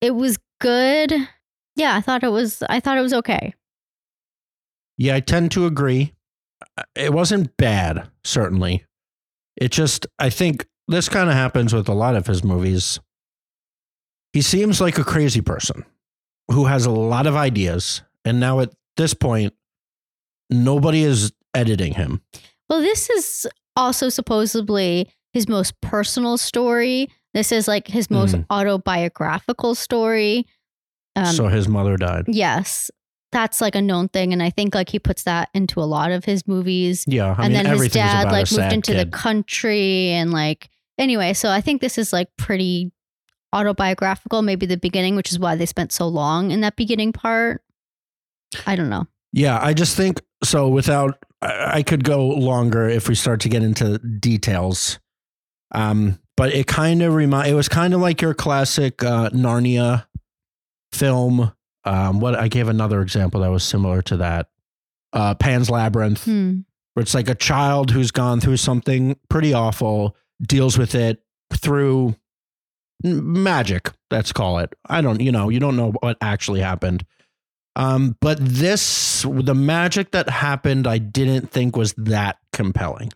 It 0.00 0.14
was 0.14 0.38
good. 0.60 1.12
Yeah, 1.76 1.94
I 1.96 2.00
thought 2.00 2.24
it 2.24 2.32
was 2.32 2.62
I 2.68 2.80
thought 2.80 2.98
it 2.98 3.02
was 3.02 3.12
okay. 3.14 3.54
Yeah, 4.98 5.16
I 5.16 5.20
tend 5.20 5.50
to 5.52 5.66
agree. 5.66 6.12
Uh, 6.78 6.82
It 6.94 7.12
wasn't 7.12 7.56
bad, 7.56 8.08
certainly. 8.24 8.84
It 9.56 9.70
just, 9.72 10.06
I 10.18 10.30
think 10.30 10.66
this 10.88 11.08
kind 11.08 11.28
of 11.28 11.34
happens 11.34 11.72
with 11.72 11.88
a 11.88 11.94
lot 11.94 12.16
of 12.16 12.26
his 12.26 12.42
movies. 12.44 12.98
He 14.32 14.42
seems 14.42 14.80
like 14.80 14.98
a 14.98 15.04
crazy 15.04 15.40
person 15.40 15.84
who 16.50 16.64
has 16.66 16.86
a 16.86 16.90
lot 16.90 17.26
of 17.26 17.36
ideas. 17.36 18.02
And 18.24 18.40
now 18.40 18.60
at 18.60 18.70
this 18.96 19.14
point, 19.14 19.54
nobody 20.50 21.02
is 21.04 21.32
editing 21.54 21.94
him. 21.94 22.20
Well, 22.68 22.80
this 22.80 23.08
is 23.10 23.46
also 23.76 24.08
supposedly 24.08 25.08
his 25.32 25.48
most 25.48 25.80
personal 25.80 26.36
story. 26.36 27.08
This 27.32 27.52
is 27.52 27.66
like 27.68 27.86
his 27.88 28.10
most 28.10 28.34
Mm. 28.34 28.46
autobiographical 28.50 29.74
story. 29.74 30.46
Um, 31.16 31.26
so 31.26 31.46
his 31.48 31.68
mother 31.68 31.96
died. 31.96 32.24
yes, 32.28 32.90
that's 33.34 33.60
like 33.60 33.74
a 33.74 33.82
known 33.82 34.08
thing, 34.08 34.32
and 34.32 34.40
I 34.42 34.48
think 34.48 34.74
like 34.74 34.88
he 34.88 35.00
puts 35.00 35.24
that 35.24 35.50
into 35.52 35.80
a 35.80 35.84
lot 35.84 36.12
of 36.12 36.24
his 36.24 36.46
movies. 36.46 37.04
Yeah. 37.08 37.34
I 37.36 37.46
and 37.46 37.52
mean, 37.52 37.64
then 37.64 37.76
his 37.76 37.88
dad 37.88 38.30
like 38.30 38.50
moved 38.50 38.72
into 38.72 38.94
the 38.94 39.06
country, 39.06 40.10
and 40.10 40.30
like 40.30 40.70
anyway. 40.96 41.34
So 41.34 41.50
I 41.50 41.60
think 41.60 41.80
this 41.80 41.98
is 41.98 42.12
like 42.12 42.28
pretty 42.38 42.92
autobiographical. 43.52 44.40
Maybe 44.42 44.66
the 44.66 44.76
beginning, 44.76 45.16
which 45.16 45.32
is 45.32 45.38
why 45.38 45.56
they 45.56 45.66
spent 45.66 45.90
so 45.90 46.06
long 46.06 46.52
in 46.52 46.60
that 46.60 46.76
beginning 46.76 47.12
part. 47.12 47.62
I 48.66 48.76
don't 48.76 48.88
know. 48.88 49.08
Yeah, 49.32 49.58
I 49.60 49.74
just 49.74 49.96
think 49.96 50.22
so. 50.44 50.68
Without, 50.68 51.18
I 51.42 51.78
I 51.78 51.82
could 51.82 52.04
go 52.04 52.28
longer 52.28 52.88
if 52.88 53.08
we 53.08 53.16
start 53.16 53.40
to 53.40 53.48
get 53.48 53.64
into 53.64 53.98
details. 53.98 55.00
Um, 55.74 56.20
but 56.36 56.54
it 56.54 56.68
kind 56.68 57.02
of 57.02 57.14
remind. 57.14 57.50
It 57.50 57.54
was 57.54 57.68
kind 57.68 57.94
of 57.94 58.00
like 58.00 58.22
your 58.22 58.32
classic 58.32 59.02
uh, 59.02 59.30
Narnia 59.30 60.06
film. 60.92 61.52
Um, 61.84 62.20
what 62.20 62.34
I 62.34 62.48
gave 62.48 62.68
another 62.68 63.02
example 63.02 63.40
that 63.42 63.50
was 63.50 63.62
similar 63.64 64.00
to 64.02 64.16
that. 64.18 64.48
Uh, 65.12 65.34
Pan's 65.34 65.70
Labyrinth, 65.70 66.24
Hmm. 66.24 66.60
where 66.94 67.02
it's 67.02 67.14
like 67.14 67.28
a 67.28 67.34
child 67.34 67.90
who's 67.90 68.10
gone 68.10 68.40
through 68.40 68.56
something 68.56 69.16
pretty 69.28 69.52
awful, 69.52 70.16
deals 70.42 70.76
with 70.78 70.94
it 70.94 71.22
through 71.52 72.16
magic. 73.02 73.90
Let's 74.10 74.32
call 74.32 74.58
it. 74.58 74.72
I 74.88 75.00
don't, 75.00 75.20
you 75.20 75.32
know, 75.32 75.48
you 75.48 75.60
don't 75.60 75.76
know 75.76 75.92
what 76.00 76.16
actually 76.20 76.60
happened. 76.60 77.04
Um, 77.76 78.16
but 78.20 78.38
this, 78.40 79.22
the 79.28 79.54
magic 79.54 80.12
that 80.12 80.28
happened, 80.28 80.86
I 80.86 80.98
didn't 80.98 81.50
think 81.50 81.76
was 81.76 81.92
that 81.94 82.38
compelling. 82.52 83.10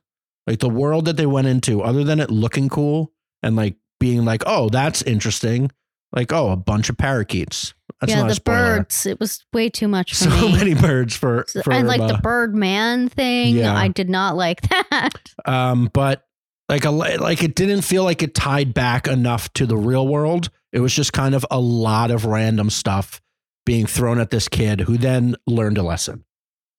Like 0.47 0.59
the 0.59 0.69
world 0.69 1.05
that 1.05 1.17
they 1.17 1.27
went 1.27 1.47
into, 1.47 1.83
other 1.83 2.03
than 2.05 2.21
it 2.21 2.31
looking 2.31 2.69
cool 2.69 3.13
and 3.43 3.55
like 3.55 3.77
being 4.01 4.25
like, 4.25 4.43
oh, 4.47 4.69
that's 4.69 5.03
interesting. 5.03 5.71
Like, 6.13 6.33
oh, 6.33 6.51
a 6.51 6.57
bunch 6.57 6.89
of 6.91 6.97
parakeets. 6.99 7.75
That's 8.01 8.13
yeah, 8.13 8.27
the 8.27 8.41
birds. 8.45 9.07
It 9.07 9.19
was 9.19 9.45
way 9.53 9.69
too 9.69 9.89
much 9.89 10.11
for 10.11 10.25
So 10.25 10.31
me. 10.31 10.53
many 10.53 10.75
birds 10.75 11.17
for, 11.17 11.45
for 11.65 11.73
and 11.73 11.89
like 11.89 12.01
the 12.01 12.15
uh, 12.15 12.21
Birdman 12.21 13.09
thing, 13.09 13.57
Yeah. 13.57 13.75
I 13.77 13.89
did 13.89 14.09
not 14.09 14.37
like 14.37 14.61
that. 14.69 15.11
um, 15.47 15.91
but 15.93 16.25
like 16.69 16.85
a 16.85 16.91
like 16.91 17.43
it 17.43 17.55
didn't 17.55 17.83
feel 17.83 18.05
like 18.05 18.23
it 18.23 18.35
tied 18.35 18.75
back 18.75 19.09
enough 19.09 19.53
to 19.55 19.67
the 19.67 19.77
real 19.77 20.07
world. 20.07 20.51
It 20.73 20.81
was 20.81 20.95
just 20.95 21.13
kind 21.13 21.35
of 21.35 21.45
a 21.51 21.59
lot 21.59 22.11
of 22.11 22.25
random 22.27 22.71
stuff 22.71 23.21
being 23.65 23.87
thrown 23.87 24.21
at 24.21 24.31
this 24.31 24.49
kid 24.49 24.81
who 24.81 24.97
then 24.97 25.35
learned 25.47 25.79
a 25.79 25.83
lesson. 25.83 26.25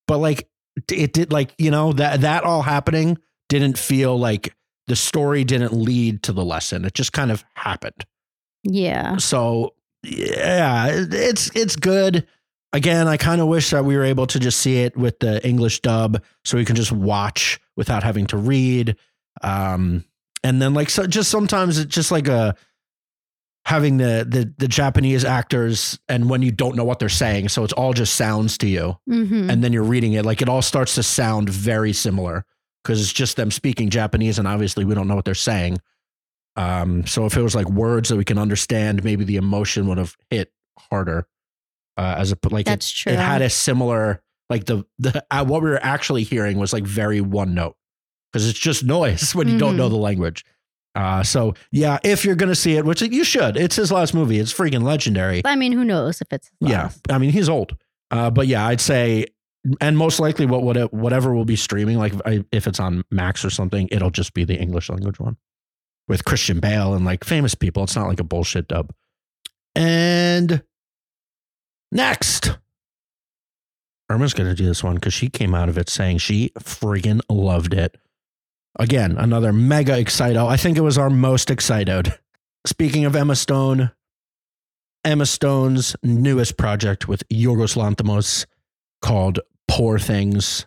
But 0.08 0.20
like 0.20 0.48
it 0.92 1.14
did 1.14 1.32
like, 1.32 1.54
you 1.58 1.72
know, 1.72 1.92
that 1.94 2.22
that 2.22 2.44
all 2.44 2.62
happening 2.62 3.18
didn't 3.50 3.78
feel 3.78 4.18
like 4.18 4.56
the 4.88 4.96
story 4.96 5.44
didn't 5.44 5.74
lead 5.74 6.24
to 6.24 6.34
the 6.34 6.46
lesson. 6.46 6.86
It 6.86 6.94
just 6.94 7.12
kind 7.12 7.32
of 7.32 7.44
happened. 7.56 8.06
Yeah. 8.64 9.18
So 9.18 9.74
yeah, 10.04 10.88
it's 10.92 11.50
it's 11.56 11.76
good. 11.76 12.28
Again, 12.72 13.08
I 13.08 13.18
kind 13.18 13.42
of 13.42 13.48
wish 13.48 13.72
that 13.72 13.84
we 13.84 13.98
were 13.98 14.04
able 14.04 14.28
to 14.28 14.40
just 14.40 14.60
see 14.60 14.78
it 14.78 14.96
with 14.96 15.20
the 15.20 15.46
English 15.48 15.82
dub, 15.82 16.22
so 16.46 16.58
we 16.58 16.66
can 16.66 16.76
just 16.76 16.92
watch 16.92 17.60
without 17.76 18.04
having 18.04 18.28
to 18.28 18.38
read. 18.38 18.96
Um, 19.42 20.06
and 20.44 20.62
then 20.62 20.74
like 20.74 20.90
so, 20.90 21.08
just 21.08 21.32
sometimes 21.32 21.80
it's 21.80 21.94
just 21.94 22.12
like 22.12 22.28
a 22.28 22.56
having 23.66 23.98
the 23.98 24.26
the 24.28 24.54
the 24.58 24.68
Japanese 24.68 25.26
actors, 25.26 26.00
and 26.08 26.30
when 26.30 26.42
you 26.42 26.52
don't 26.52 26.76
know 26.76 26.84
what 26.84 27.00
they're 27.00 27.10
saying, 27.10 27.50
so 27.50 27.64
it's 27.64 27.74
all 27.74 27.94
just 27.94 28.16
sounds 28.16 28.58
to 28.60 28.68
you, 28.68 28.98
hmm 29.08 29.50
and 29.50 29.64
then 29.64 29.74
you're 29.74 29.84
reading 29.84 30.14
it, 30.14 30.26
like 30.26 30.42
it 30.42 30.50
all 30.50 30.62
starts 30.62 30.96
to 30.96 31.04
sound 31.04 31.50
very 31.50 31.94
similar 31.94 32.46
because 32.84 33.02
it's 33.02 33.12
just 33.12 33.36
them 33.36 33.52
speaking 33.52 33.90
Japanese, 33.90 34.40
and 34.40 34.48
obviously 34.48 34.86
we 34.86 34.96
don't 34.96 35.08
know 35.08 35.16
what 35.16 35.26
they're 35.26 35.36
saying. 35.36 35.80
Um, 36.60 37.06
so 37.08 37.26
if 37.26 37.38
it 37.38 37.42
was 37.42 37.56
like 37.56 37.70
words 37.70 38.10
that 38.10 38.18
we 38.18 38.26
can 38.26 38.38
understand, 38.38 39.04
maybe 39.04 39.24
the 39.24 39.38
emotion 39.38 39.88
would 39.88 39.98
have 39.98 40.16
hit 40.30 40.52
harder. 40.78 41.26
Uh, 41.98 42.16
as 42.18 42.32
a 42.32 42.38
like 42.50 42.62
it- 42.62 42.66
That's 42.66 42.92
true. 42.92 43.12
it 43.14 43.20
had 43.20 43.42
a 43.42 43.50
similar 43.50 44.22
like 44.50 44.66
the 44.66 44.86
the 44.98 45.24
uh, 45.32 45.46
what 45.46 45.62
we 45.62 45.70
were 45.70 45.84
actually 45.84 46.24
hearing 46.24 46.58
was 46.58 46.74
like 46.74 46.84
very 46.86 47.22
one 47.22 47.54
note 47.54 47.76
because 48.32 48.48
it's 48.48 48.60
just 48.60 48.84
noise 48.84 49.34
when 49.36 49.48
you 49.48 49.58
don't 49.58 49.76
Mhm. 49.76 49.78
know 49.78 49.90
the 49.90 49.96
language. 49.98 50.44
Uh, 50.96 51.24
so 51.24 51.54
yeah, 51.72 51.98
if 52.04 52.26
you're 52.26 52.36
gonna 52.36 52.56
see 52.56 52.76
it, 52.76 52.84
which 52.86 53.02
you 53.02 53.24
should, 53.24 53.56
it's 53.58 53.76
his 53.76 53.92
last 53.92 54.14
movie. 54.14 54.40
It's 54.40 54.52
freaking 54.54 54.84
legendary. 54.84 55.42
I 55.46 55.56
mean, 55.56 55.72
who 55.72 55.86
knows 55.86 56.20
if 56.22 56.28
it's 56.32 56.50
his 56.60 56.70
Yeah. 56.70 56.90
I 57.10 57.18
mean 57.20 57.32
he's 57.32 57.48
old, 57.50 57.76
uh, 58.12 58.30
but 58.32 58.48
yeah, 58.48 58.66
I'd 58.66 58.82
say, 58.82 59.28
and 59.82 59.98
most 59.98 60.20
likely 60.20 60.46
what 60.46 60.64
what 60.64 60.92
whatever 60.94 61.34
will 61.34 61.46
be 61.46 61.56
streaming, 61.56 61.98
like 61.98 62.14
if 62.52 62.66
it's 62.68 62.80
on 62.80 63.04
Max 63.12 63.46
or 63.46 63.50
something, 63.50 63.88
it'll 63.92 64.10
just 64.10 64.34
be 64.34 64.44
the 64.46 64.56
English 64.60 64.90
language 64.90 65.20
one 65.20 65.38
with 66.10 66.26
Christian 66.26 66.60
Bale 66.60 66.94
and 66.94 67.06
like 67.06 67.24
famous 67.24 67.56
people. 67.56 67.84
It's 67.84 67.96
not 67.96 68.08
like 68.08 68.20
a 68.20 68.26
bullshit 68.26 68.68
dub. 68.68 68.92
And 69.76 70.64
next, 71.92 72.58
Irma's 74.10 74.34
gonna 74.34 74.56
do 74.56 74.66
this 74.66 74.84
one 74.84 74.96
because 74.96 75.14
she 75.14 75.30
came 75.30 75.56
out 75.56 75.70
of 75.70 75.78
it 75.78 75.88
saying 75.88 76.18
she 76.18 76.52
friggin' 76.60 77.22
loved 77.30 77.74
it. 77.74 77.96
Again, 78.78 79.18
another 79.18 79.54
mega 79.54 79.94
excito. 79.94 80.48
I 80.48 80.58
think 80.58 80.78
it 80.78 80.82
was 80.82 80.98
our 80.98 81.10
most 81.10 81.52
excited. 81.52 82.18
Speaking 82.66 83.06
of 83.06 83.16
Emma 83.16 83.36
Stone, 83.36 83.92
Emma 85.06 85.26
Stone's 85.26 85.96
newest 86.04 86.58
project 86.58 87.08
with 87.08 87.28
Yorgos 87.30 87.78
Lanthimos 87.78 88.46
called 89.02 89.40
Poor 89.68 90.00
Things. 90.00 90.66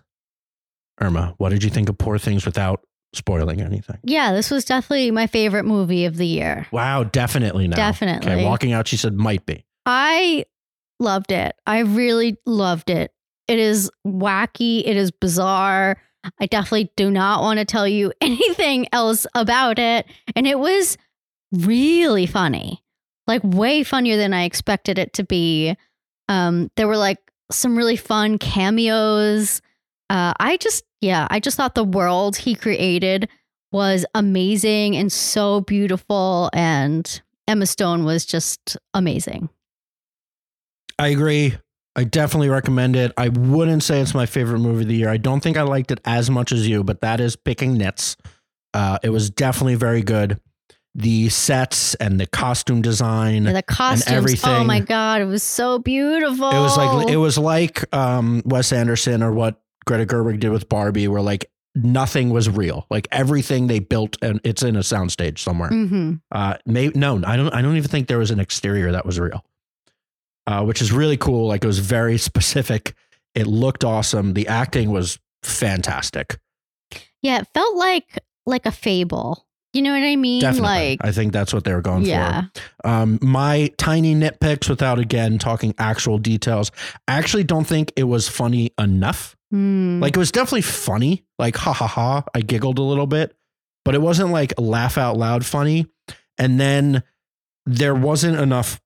Irma, 1.00 1.34
what 1.38 1.50
did 1.50 1.64
you 1.64 1.70
think 1.70 1.88
of 1.88 1.98
Poor 1.98 2.16
Things 2.18 2.46
without 2.46 2.84
spoiling 3.12 3.60
anything? 3.60 3.98
Yeah, 4.02 4.32
this 4.32 4.50
was 4.50 4.64
definitely 4.64 5.10
my 5.10 5.26
favorite 5.26 5.64
movie 5.64 6.04
of 6.04 6.16
the 6.16 6.26
year. 6.26 6.66
Wow, 6.72 7.04
definitely 7.04 7.68
now. 7.68 7.76
Definitely. 7.76 8.32
Okay, 8.32 8.44
walking 8.44 8.72
out, 8.72 8.88
she 8.88 8.96
said 8.96 9.14
might 9.14 9.44
be. 9.46 9.64
I 9.86 10.44
loved 11.00 11.32
it. 11.32 11.54
I 11.66 11.80
really 11.80 12.36
loved 12.46 12.90
it. 12.90 13.12
It 13.48 13.58
is 13.58 13.90
wacky. 14.06 14.82
It 14.84 14.96
is 14.96 15.10
bizarre. 15.10 16.00
I 16.40 16.46
definitely 16.46 16.92
do 16.96 17.10
not 17.10 17.42
want 17.42 17.58
to 17.58 17.64
tell 17.64 17.86
you 17.86 18.12
anything 18.20 18.86
else 18.92 19.26
about 19.34 19.78
it. 19.78 20.06
And 20.36 20.46
it 20.46 20.58
was 20.58 20.96
really 21.52 22.26
funny, 22.26 22.82
like 23.26 23.42
way 23.44 23.82
funnier 23.82 24.16
than 24.16 24.32
I 24.32 24.44
expected 24.44 24.98
it 24.98 25.12
to 25.14 25.24
be. 25.24 25.76
Um, 26.28 26.70
there 26.76 26.88
were 26.88 26.96
like 26.96 27.18
some 27.50 27.76
really 27.76 27.96
fun 27.96 28.38
cameos. 28.38 29.60
Uh, 30.10 30.32
I 30.38 30.56
just, 30.58 30.84
yeah, 31.00 31.26
I 31.30 31.40
just 31.40 31.56
thought 31.56 31.74
the 31.74 31.84
world 31.84 32.36
he 32.36 32.54
created 32.54 33.28
was 33.72 34.04
amazing 34.14 34.96
and 34.96 35.10
so 35.10 35.62
beautiful. 35.62 36.50
And 36.52 37.22
Emma 37.48 37.66
Stone 37.66 38.04
was 38.04 38.24
just 38.24 38.76
amazing. 38.94 39.48
I 40.98 41.08
agree. 41.08 41.56
I 41.94 42.04
definitely 42.04 42.48
recommend 42.48 42.96
it. 42.96 43.12
I 43.16 43.28
wouldn't 43.28 43.82
say 43.82 44.00
it's 44.00 44.14
my 44.14 44.26
favorite 44.26 44.60
movie 44.60 44.82
of 44.82 44.88
the 44.88 44.96
year. 44.96 45.08
I 45.10 45.18
don't 45.18 45.40
think 45.42 45.56
I 45.56 45.62
liked 45.62 45.90
it 45.90 46.00
as 46.04 46.30
much 46.30 46.52
as 46.52 46.66
you, 46.66 46.84
but 46.84 47.00
that 47.02 47.20
is 47.20 47.36
picking 47.36 47.74
nits. 47.76 48.16
Uh, 48.72 48.98
it 49.02 49.10
was 49.10 49.30
definitely 49.30 49.74
very 49.74 50.02
good. 50.02 50.40
The 50.94 51.30
sets 51.30 51.94
and 51.94 52.20
the 52.20 52.26
costume 52.26 52.82
design. 52.82 53.44
Yeah, 53.44 53.52
the 53.52 53.62
costumes. 53.62 54.12
Oh 54.12 54.16
everything. 54.16 54.66
my 54.66 54.80
god, 54.80 55.22
it 55.22 55.26
was 55.26 55.42
so 55.42 55.78
beautiful. 55.78 56.50
It 56.50 56.60
was 56.60 56.76
like 56.76 57.08
it 57.08 57.16
was 57.16 57.38
like 57.38 57.94
um, 57.94 58.42
Wes 58.44 58.72
Anderson 58.72 59.22
or 59.22 59.32
what 59.32 59.61
Greta 59.86 60.06
Gerwig 60.06 60.40
did 60.40 60.50
with 60.50 60.68
Barbie, 60.68 61.08
where 61.08 61.22
like 61.22 61.50
nothing 61.74 62.30
was 62.30 62.48
real. 62.48 62.86
Like 62.90 63.08
everything 63.10 63.66
they 63.66 63.78
built, 63.78 64.16
and 64.22 64.40
it's 64.44 64.62
in 64.62 64.76
a 64.76 64.80
soundstage 64.80 65.38
somewhere. 65.38 65.70
hmm 65.70 66.14
Uh, 66.30 66.54
may, 66.66 66.88
no, 66.94 67.20
I 67.26 67.36
don't. 67.36 67.52
I 67.54 67.62
don't 67.62 67.76
even 67.76 67.90
think 67.90 68.08
there 68.08 68.18
was 68.18 68.30
an 68.30 68.40
exterior 68.40 68.92
that 68.92 69.06
was 69.06 69.18
real, 69.18 69.44
uh, 70.46 70.64
which 70.64 70.82
is 70.82 70.92
really 70.92 71.16
cool. 71.16 71.48
Like 71.48 71.64
it 71.64 71.66
was 71.66 71.78
very 71.78 72.18
specific. 72.30 72.94
It 73.34 73.46
looked 73.46 73.84
awesome. 73.84 74.34
The 74.34 74.46
acting 74.48 74.90
was 74.90 75.18
fantastic. 75.42 76.38
Yeah, 77.22 77.38
it 77.40 77.48
felt 77.54 77.76
like 77.76 78.18
like 78.46 78.66
a 78.66 78.72
fable. 78.72 79.46
You 79.72 79.80
know 79.80 79.92
what 79.92 80.02
I 80.02 80.16
mean? 80.16 80.40
Definitely. 80.40 80.68
Like, 80.68 80.98
I 81.02 81.12
think 81.12 81.32
that's 81.32 81.54
what 81.54 81.64
they 81.64 81.72
were 81.72 81.80
going 81.80 82.04
yeah. 82.04 82.44
for. 82.82 82.88
Um, 82.88 83.18
my 83.22 83.72
tiny 83.78 84.14
nitpicks, 84.14 84.68
without 84.68 84.98
again 84.98 85.38
talking 85.38 85.74
actual 85.78 86.18
details, 86.18 86.70
I 87.08 87.14
actually 87.14 87.44
don't 87.44 87.64
think 87.64 87.92
it 87.96 88.04
was 88.04 88.28
funny 88.28 88.72
enough. 88.78 89.34
Hmm. 89.50 90.00
Like 90.00 90.14
it 90.14 90.18
was 90.18 90.30
definitely 90.30 90.62
funny, 90.62 91.24
like 91.38 91.56
ha 91.56 91.72
ha 91.72 91.86
ha. 91.86 92.24
I 92.34 92.40
giggled 92.40 92.78
a 92.78 92.82
little 92.82 93.06
bit, 93.06 93.34
but 93.84 93.94
it 93.94 94.02
wasn't 94.02 94.30
like 94.30 94.52
laugh 94.58 94.98
out 94.98 95.16
loud 95.16 95.44
funny. 95.44 95.86
And 96.38 96.60
then 96.60 97.02
there 97.64 97.94
wasn't 97.94 98.38
enough 98.38 98.80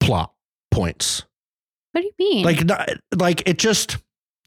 plot 0.00 0.32
points. 0.70 1.24
what 1.92 2.00
do 2.02 2.06
you 2.06 2.12
mean? 2.18 2.44
Like 2.44 2.64
not, 2.64 2.88
like 3.14 3.48
it 3.48 3.58
just 3.58 3.98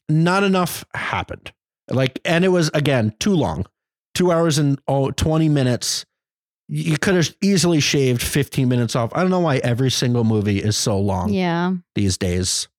not 0.09 0.43
enough 0.43 0.85
happened. 0.93 1.51
Like 1.89 2.19
and 2.25 2.45
it 2.45 2.49
was 2.49 2.69
again 2.73 3.13
too 3.19 3.33
long. 3.33 3.65
2 4.15 4.31
hours 4.31 4.57
and 4.57 4.79
oh, 4.87 5.11
20 5.11 5.49
minutes. 5.49 6.05
You 6.67 6.97
could 6.97 7.15
have 7.15 7.35
easily 7.41 7.81
shaved 7.81 8.21
15 8.21 8.69
minutes 8.69 8.95
off. 8.95 9.11
I 9.13 9.21
don't 9.21 9.29
know 9.29 9.41
why 9.41 9.57
every 9.57 9.91
single 9.91 10.23
movie 10.23 10.59
is 10.59 10.77
so 10.77 10.97
long 10.99 11.33
yeah. 11.33 11.73
these 11.95 12.17
days. 12.17 12.69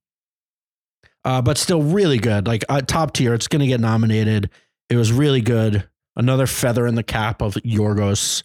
Uh, 1.25 1.43
but 1.43 1.59
still 1.59 1.83
really 1.83 2.19
good. 2.19 2.47
Like 2.47 2.65
uh, 2.69 2.81
top 2.81 3.13
tier. 3.13 3.35
It's 3.35 3.49
going 3.49 3.61
to 3.61 3.67
get 3.67 3.81
nominated. 3.81 4.51
It 4.89 4.97
was 4.97 5.13
really 5.13 5.41
good. 5.41 5.89
Another 6.17 6.47
feather 6.47 6.87
in 6.87 6.95
the 6.95 7.03
cap 7.03 7.43
of 7.43 7.55
Yorgos 7.55 8.43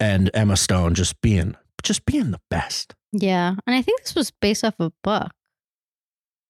and 0.00 0.30
Emma 0.34 0.56
Stone 0.56 0.94
just 0.94 1.20
being 1.20 1.56
just 1.82 2.04
being 2.06 2.30
the 2.30 2.40
best. 2.50 2.94
Yeah. 3.12 3.54
And 3.66 3.76
I 3.76 3.82
think 3.82 4.02
this 4.02 4.14
was 4.14 4.30
based 4.30 4.64
off 4.64 4.74
a 4.78 4.92
book, 5.02 5.32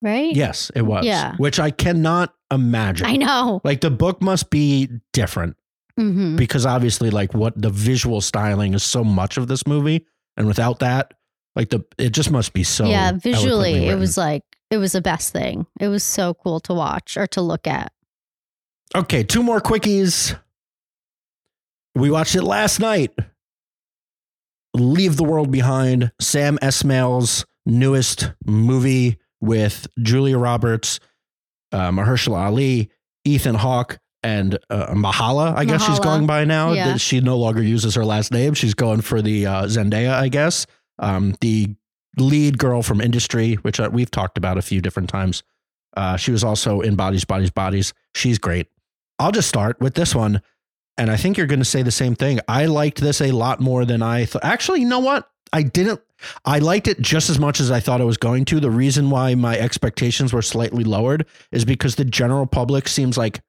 right? 0.02 0.34
Yes, 0.34 0.70
it 0.74 0.82
was. 0.82 1.06
Yeah. 1.06 1.36
Which 1.36 1.58
I 1.58 1.70
cannot 1.70 2.34
imagine. 2.50 3.06
I 3.06 3.16
know. 3.16 3.60
Like 3.64 3.80
the 3.80 3.90
book 3.90 4.20
must 4.20 4.50
be 4.50 4.88
different 5.12 5.56
hmm 5.98 6.36
because 6.36 6.64
obviously 6.64 7.10
like 7.10 7.34
what 7.34 7.52
the 7.60 7.68
visual 7.68 8.22
styling 8.22 8.72
is 8.72 8.82
so 8.82 9.04
much 9.04 9.36
of 9.36 9.46
this 9.46 9.66
movie 9.66 10.06
and 10.38 10.46
without 10.46 10.78
that 10.78 11.12
like 11.54 11.70
the 11.70 11.84
it 11.98 12.10
just 12.10 12.30
must 12.30 12.52
be 12.52 12.64
so 12.64 12.86
yeah. 12.86 13.12
Visually, 13.12 13.86
it 13.88 13.98
was 13.98 14.16
like, 14.16 14.42
it 14.70 14.78
was 14.78 14.92
the 14.92 15.02
best 15.02 15.32
thing. 15.32 15.66
It 15.80 15.88
was 15.88 16.02
so 16.02 16.34
cool 16.34 16.60
to 16.60 16.74
watch 16.74 17.16
or 17.16 17.26
to 17.28 17.42
look 17.42 17.66
at. 17.66 17.92
Okay, 18.94 19.22
two 19.22 19.42
more 19.42 19.60
quickies. 19.60 20.38
We 21.94 22.10
watched 22.10 22.34
it 22.34 22.42
last 22.42 22.80
night. 22.80 23.12
Leave 24.74 25.16
the 25.16 25.24
World 25.24 25.50
Behind, 25.50 26.12
Sam 26.18 26.58
Esmail's 26.62 27.44
newest 27.66 28.32
movie 28.46 29.18
with 29.42 29.88
Julia 30.00 30.38
Roberts, 30.38 31.00
uh, 31.72 31.90
Mahershala 31.90 32.46
Ali, 32.46 32.90
Ethan 33.24 33.56
Hawke, 33.56 33.98
and 34.22 34.58
uh, 34.70 34.94
Myha'la. 34.94 35.54
I 35.56 35.64
guess 35.64 35.84
she's 35.84 35.98
going 35.98 36.26
by 36.26 36.44
now. 36.44 36.72
Yeah. 36.72 36.96
She 36.96 37.20
no 37.20 37.36
longer 37.36 37.62
uses 37.62 37.96
her 37.96 38.04
last 38.04 38.32
name. 38.32 38.54
She's 38.54 38.72
going 38.72 39.00
for 39.00 39.20
the 39.20 39.46
uh, 39.46 39.64
Zendaya, 39.64 40.12
I 40.12 40.28
guess. 40.28 40.66
Um, 40.98 41.34
the 41.40 41.74
lead 42.16 42.56
girl 42.56 42.82
from 42.82 43.00
Industry, 43.00 43.54
which 43.56 43.80
uh, 43.80 43.90
we've 43.92 44.10
talked 44.10 44.38
about 44.38 44.58
a 44.58 44.62
few 44.62 44.80
different 44.80 45.08
times. 45.08 45.42
Uh, 45.96 46.16
she 46.16 46.30
was 46.30 46.44
also 46.44 46.80
in 46.80 46.94
Bodies, 46.94 47.24
Bodies, 47.24 47.50
Bodies. 47.50 47.92
She's 48.14 48.38
great. 48.38 48.68
I'll 49.18 49.32
just 49.32 49.48
start 49.48 49.80
with 49.80 49.94
this 49.94 50.14
one. 50.14 50.40
And 50.98 51.10
I 51.10 51.16
think 51.16 51.36
you're 51.36 51.46
going 51.46 51.58
to 51.58 51.64
say 51.64 51.82
the 51.82 51.90
same 51.90 52.14
thing. 52.14 52.38
I 52.46 52.66
liked 52.66 53.00
this 53.00 53.20
a 53.20 53.32
lot 53.32 53.60
more 53.60 53.84
than 53.84 54.02
I 54.02 54.24
thought. 54.26 54.44
Actually, 54.44 54.80
you 54.80 54.88
know 54.88 55.00
what? 55.00 55.28
I 55.52 55.62
didn't. 55.62 56.00
I 56.44 56.58
liked 56.58 56.88
it 56.88 57.00
just 57.00 57.30
as 57.30 57.38
much 57.38 57.60
as 57.60 57.70
I 57.70 57.80
thought 57.80 58.00
I 58.00 58.04
was 58.04 58.16
going 58.16 58.44
to. 58.46 58.60
The 58.60 58.70
reason 58.70 59.10
why 59.10 59.34
my 59.34 59.58
expectations 59.58 60.32
were 60.32 60.42
slightly 60.42 60.84
lowered 60.84 61.26
is 61.50 61.64
because 61.64 61.96
the 61.96 62.04
general 62.04 62.46
public 62.46 62.88
seems 62.88 63.16
like 63.18 63.40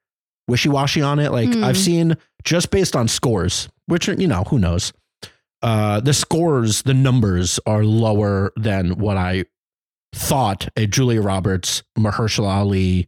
wishy 0.47 0.69
washy 0.69 1.01
on 1.01 1.19
it. 1.19 1.31
Like 1.31 1.53
Hmm. 1.53 1.63
I've 1.63 1.77
seen 1.77 2.15
just 2.43 2.71
based 2.71 2.95
on 2.95 3.07
scores, 3.07 3.69
which, 3.87 4.09
are, 4.09 4.13
you 4.13 4.27
know, 4.27 4.43
who 4.45 4.59
knows? 4.59 4.91
Uh, 5.61 5.99
the 6.01 6.13
scores, 6.13 6.81
the 6.81 6.93
numbers 6.93 7.59
are 7.65 7.85
lower 7.85 8.51
than 8.57 8.97
what 8.97 9.15
I 9.15 9.45
thought 10.13 10.67
a 10.75 10.85
Julia 10.85 11.21
Roberts, 11.21 11.83
Mahershala 11.97 12.49
Ali, 12.57 13.07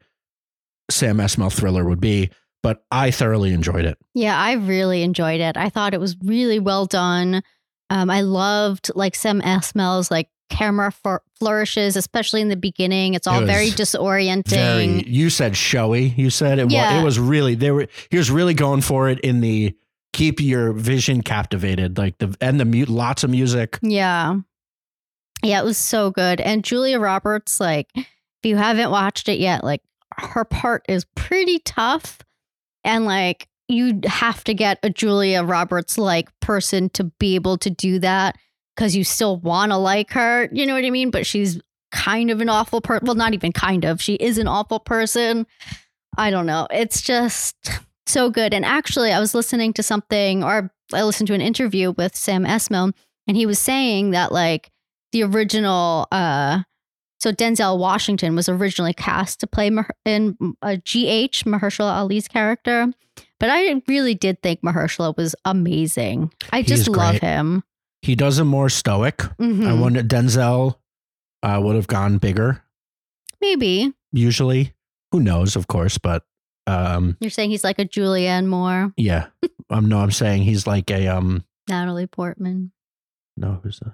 Sam 0.90 1.18
Esmail 1.18 1.52
thriller 1.52 1.84
would 1.86 2.00
be. 2.00 2.30
But 2.64 2.84
I 2.90 3.12
thoroughly 3.12 3.54
enjoyed 3.54 3.86
it. 3.86 3.98
Yeah, 4.16 4.36
I 4.40 4.54
really 4.54 5.04
enjoyed 5.04 5.40
it. 5.40 5.56
I 5.56 5.70
thought 5.70 5.94
it 5.94 6.00
was 6.00 6.16
really 6.24 6.58
well 6.58 6.86
done. 6.88 7.44
Um, 7.90 8.10
I 8.10 8.22
loved 8.22 8.92
like 8.96 9.16
Sam 9.16 9.42
Esmail's 9.42 10.10
like 10.10 10.30
camera 10.50 10.92
for- 10.92 11.24
flourishes, 11.40 11.96
especially 11.96 12.42
in 12.42 12.50
the 12.50 12.56
beginning. 12.56 13.14
It's 13.14 13.28
all 13.28 13.42
was 13.42 13.50
very 13.50 13.70
disorienting. 13.70 14.50
Very, 14.50 15.04
you 15.08 15.30
said 15.30 15.56
showy. 15.56 16.08
You 16.18 16.30
said 16.30 16.60
it. 16.60 16.72
Yeah. 16.72 16.96
Was, 16.96 17.02
it 17.02 17.06
was 17.06 17.20
really 17.20 17.56
they 17.56 17.72
were. 17.72 17.88
He 18.10 18.18
was 18.18 18.32
really 18.32 18.54
going 18.54 18.82
for 18.82 19.10
it 19.10 19.20
in 19.20 19.42
the 19.42 19.76
keep 20.14 20.40
your 20.40 20.72
vision 20.72 21.22
captivated, 21.22 21.98
like 21.98 22.18
the 22.20 22.36
and 22.42 22.60
the 22.60 22.66
mute 22.66 22.90
lots 22.90 23.24
of 23.24 23.30
music. 23.30 23.80
Yeah. 23.82 24.36
Yeah, 25.44 25.62
it 25.62 25.66
was 25.66 25.78
so 25.78 26.10
good. 26.10 26.42
And 26.42 26.64
Julia 26.64 27.00
Roberts, 27.00 27.60
like, 27.60 27.90
if 27.96 28.06
you 28.44 28.56
haven't 28.56 28.90
watched 28.90 29.30
it 29.30 29.38
yet, 29.38 29.64
like, 29.64 29.82
her 30.18 30.44
part 30.44 30.84
is 30.88 31.06
pretty 31.14 31.60
tough. 31.60 32.20
And, 32.84 33.06
like, 33.06 33.48
you 33.68 34.00
have 34.06 34.44
to 34.46 34.54
get 34.54 34.80
a 34.84 34.90
Julia 34.90 35.44
Roberts 35.44 35.98
like 35.98 36.30
person 36.40 36.90
to 36.92 37.06
be 37.20 37.36
able 37.36 37.58
to 37.60 37.70
do 37.70 38.00
that 38.00 38.38
because 38.76 38.96
you 38.96 39.04
still 39.04 39.38
want 39.38 39.72
to 39.72 39.78
like 39.78 40.12
her. 40.12 40.50
You 40.52 40.66
know 40.66 40.74
what 40.74 40.86
I 40.86 40.90
mean? 40.90 41.12
But 41.12 41.26
she's 41.26 41.60
kind 41.92 42.30
of 42.30 42.42
an 42.42 42.50
awful 42.50 42.82
person. 42.82 43.06
Well, 43.06 43.16
not 43.16 43.34
even 43.34 43.52
kind 43.52 43.86
of. 43.86 44.02
She 44.02 44.16
is 44.16 44.38
an 44.38 44.48
awful 44.48 44.80
person. 44.80 45.48
I 46.18 46.30
don't 46.30 46.46
know. 46.46 46.68
It's 46.72 47.02
just 47.02 47.56
so 48.06 48.30
good. 48.30 48.54
And 48.54 48.66
actually, 48.66 49.12
I 49.12 49.20
was 49.20 49.34
listening 49.34 49.74
to 49.74 49.84
something, 49.84 50.44
or 50.44 50.72
I 50.94 51.04
listened 51.04 51.28
to 51.28 51.34
an 51.34 51.42
interview 51.42 51.92
with 51.92 52.16
Sam 52.16 52.46
Esmail, 52.46 52.94
and 53.28 53.38
he 53.38 53.46
was 53.46 53.60
saying 53.60 54.12
that 54.12 54.32
like 54.32 54.70
the 55.12 55.24
original, 55.24 56.08
uh, 56.12 56.64
so 57.20 57.32
Denzel 57.32 57.80
Washington 57.80 58.36
was 58.36 58.50
originally 58.50 58.94
cast 58.94 59.40
to 59.40 59.48
play 59.48 59.72
in 60.06 60.56
uh, 60.62 60.76
GH 60.76 61.44
Mahershala 61.46 61.98
Ali's 61.98 62.28
character, 62.28 62.92
but 63.40 63.50
I 63.50 63.82
really 63.88 64.16
did 64.16 64.42
think 64.42 64.62
Mahershala 64.62 65.16
was 65.18 65.36
amazing. 65.46 66.32
I 66.52 66.62
just 66.62 66.88
love 66.88 67.18
him. 67.18 67.64
He 68.02 68.16
does 68.16 68.38
a 68.40 68.46
more 68.46 68.70
stoic. 68.70 69.18
Mhm. 69.40 69.66
I 69.68 69.74
wonder 69.74 70.04
Denzel 70.04 70.76
uh, 71.44 71.60
would 71.64 71.76
have 71.76 71.88
gone 71.88 72.18
bigger. 72.18 72.62
Maybe 73.42 73.94
Usually, 74.12 74.74
who 75.12 75.20
knows? 75.20 75.56
Of 75.56 75.68
course, 75.68 75.98
but 75.98 76.24
um, 76.68 77.18
you're 77.20 77.30
saying 77.30 77.50
he's 77.50 77.64
like 77.64 77.80
a 77.80 77.86
Julianne 77.86 78.48
Moore, 78.48 78.94
yeah. 78.98 79.28
um, 79.70 79.88
no, 79.90 80.00
I'm 80.00 80.12
saying 80.12 80.44
he's 80.44 80.66
like 80.66 80.90
a 80.90 81.08
um. 81.08 81.44
Natalie 81.68 82.08
Portman. 82.08 82.72
No, 83.38 83.60
who's 83.62 83.80
the 83.80 83.94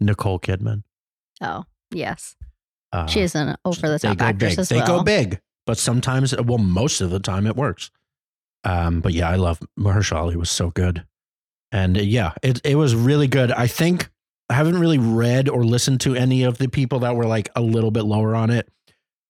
Nicole 0.00 0.38
Kidman. 0.40 0.84
Oh, 1.42 1.64
yes, 1.92 2.34
Uh, 2.92 3.06
she 3.06 3.20
is 3.20 3.34
an 3.34 3.56
over 3.64 3.88
the 3.88 3.98
top 3.98 4.20
actress 4.22 4.52
big. 4.54 4.58
as 4.60 4.68
they 4.70 4.76
well. 4.76 4.86
They 4.86 4.92
go 4.92 5.02
big, 5.02 5.40
but 5.66 5.76
sometimes, 5.78 6.34
well, 6.36 6.58
most 6.58 7.00
of 7.00 7.10
the 7.10 7.20
time, 7.20 7.46
it 7.46 7.54
works. 7.56 7.90
Um, 8.64 9.00
but 9.00 9.12
yeah, 9.12 9.28
I 9.28 9.36
love 9.36 9.60
Mahershala. 9.78 10.18
Ali 10.18 10.36
was 10.36 10.50
so 10.50 10.70
good, 10.70 11.04
and 11.72 11.96
uh, 11.96 12.02
yeah, 12.02 12.32
it 12.42 12.60
it 12.64 12.74
was 12.76 12.94
really 12.94 13.28
good. 13.28 13.52
I 13.52 13.66
think 13.66 14.10
I 14.50 14.54
haven't 14.54 14.78
really 14.78 14.98
read 14.98 15.48
or 15.48 15.64
listened 15.64 16.00
to 16.02 16.14
any 16.14 16.42
of 16.42 16.58
the 16.58 16.68
people 16.68 17.00
that 17.00 17.16
were 17.16 17.26
like 17.26 17.50
a 17.54 17.60
little 17.60 17.90
bit 17.90 18.04
lower 18.04 18.34
on 18.34 18.50
it. 18.50 18.68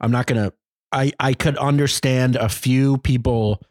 I'm 0.01 0.11
not 0.11 0.27
gonna. 0.27 0.53
I 0.93 1.13
I 1.21 1.35
could 1.35 1.57
understand 1.59 2.37
a 2.37 2.49
few 2.49 2.99
people 2.99 3.63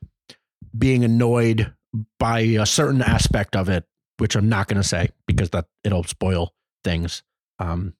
being 0.77 1.03
annoyed 1.03 1.73
by 2.19 2.39
a 2.39 2.65
certain 2.65 3.01
aspect 3.01 3.55
of 3.55 3.69
it, 3.69 3.85
which 4.17 4.35
I'm 4.35 4.49
not 4.49 4.67
gonna 4.67 4.83
say 4.83 5.09
because 5.25 5.49
that 5.51 5.65
it'll 5.83 6.03
spoil 6.03 6.53
things. 6.83 7.23
Um, 7.59 7.93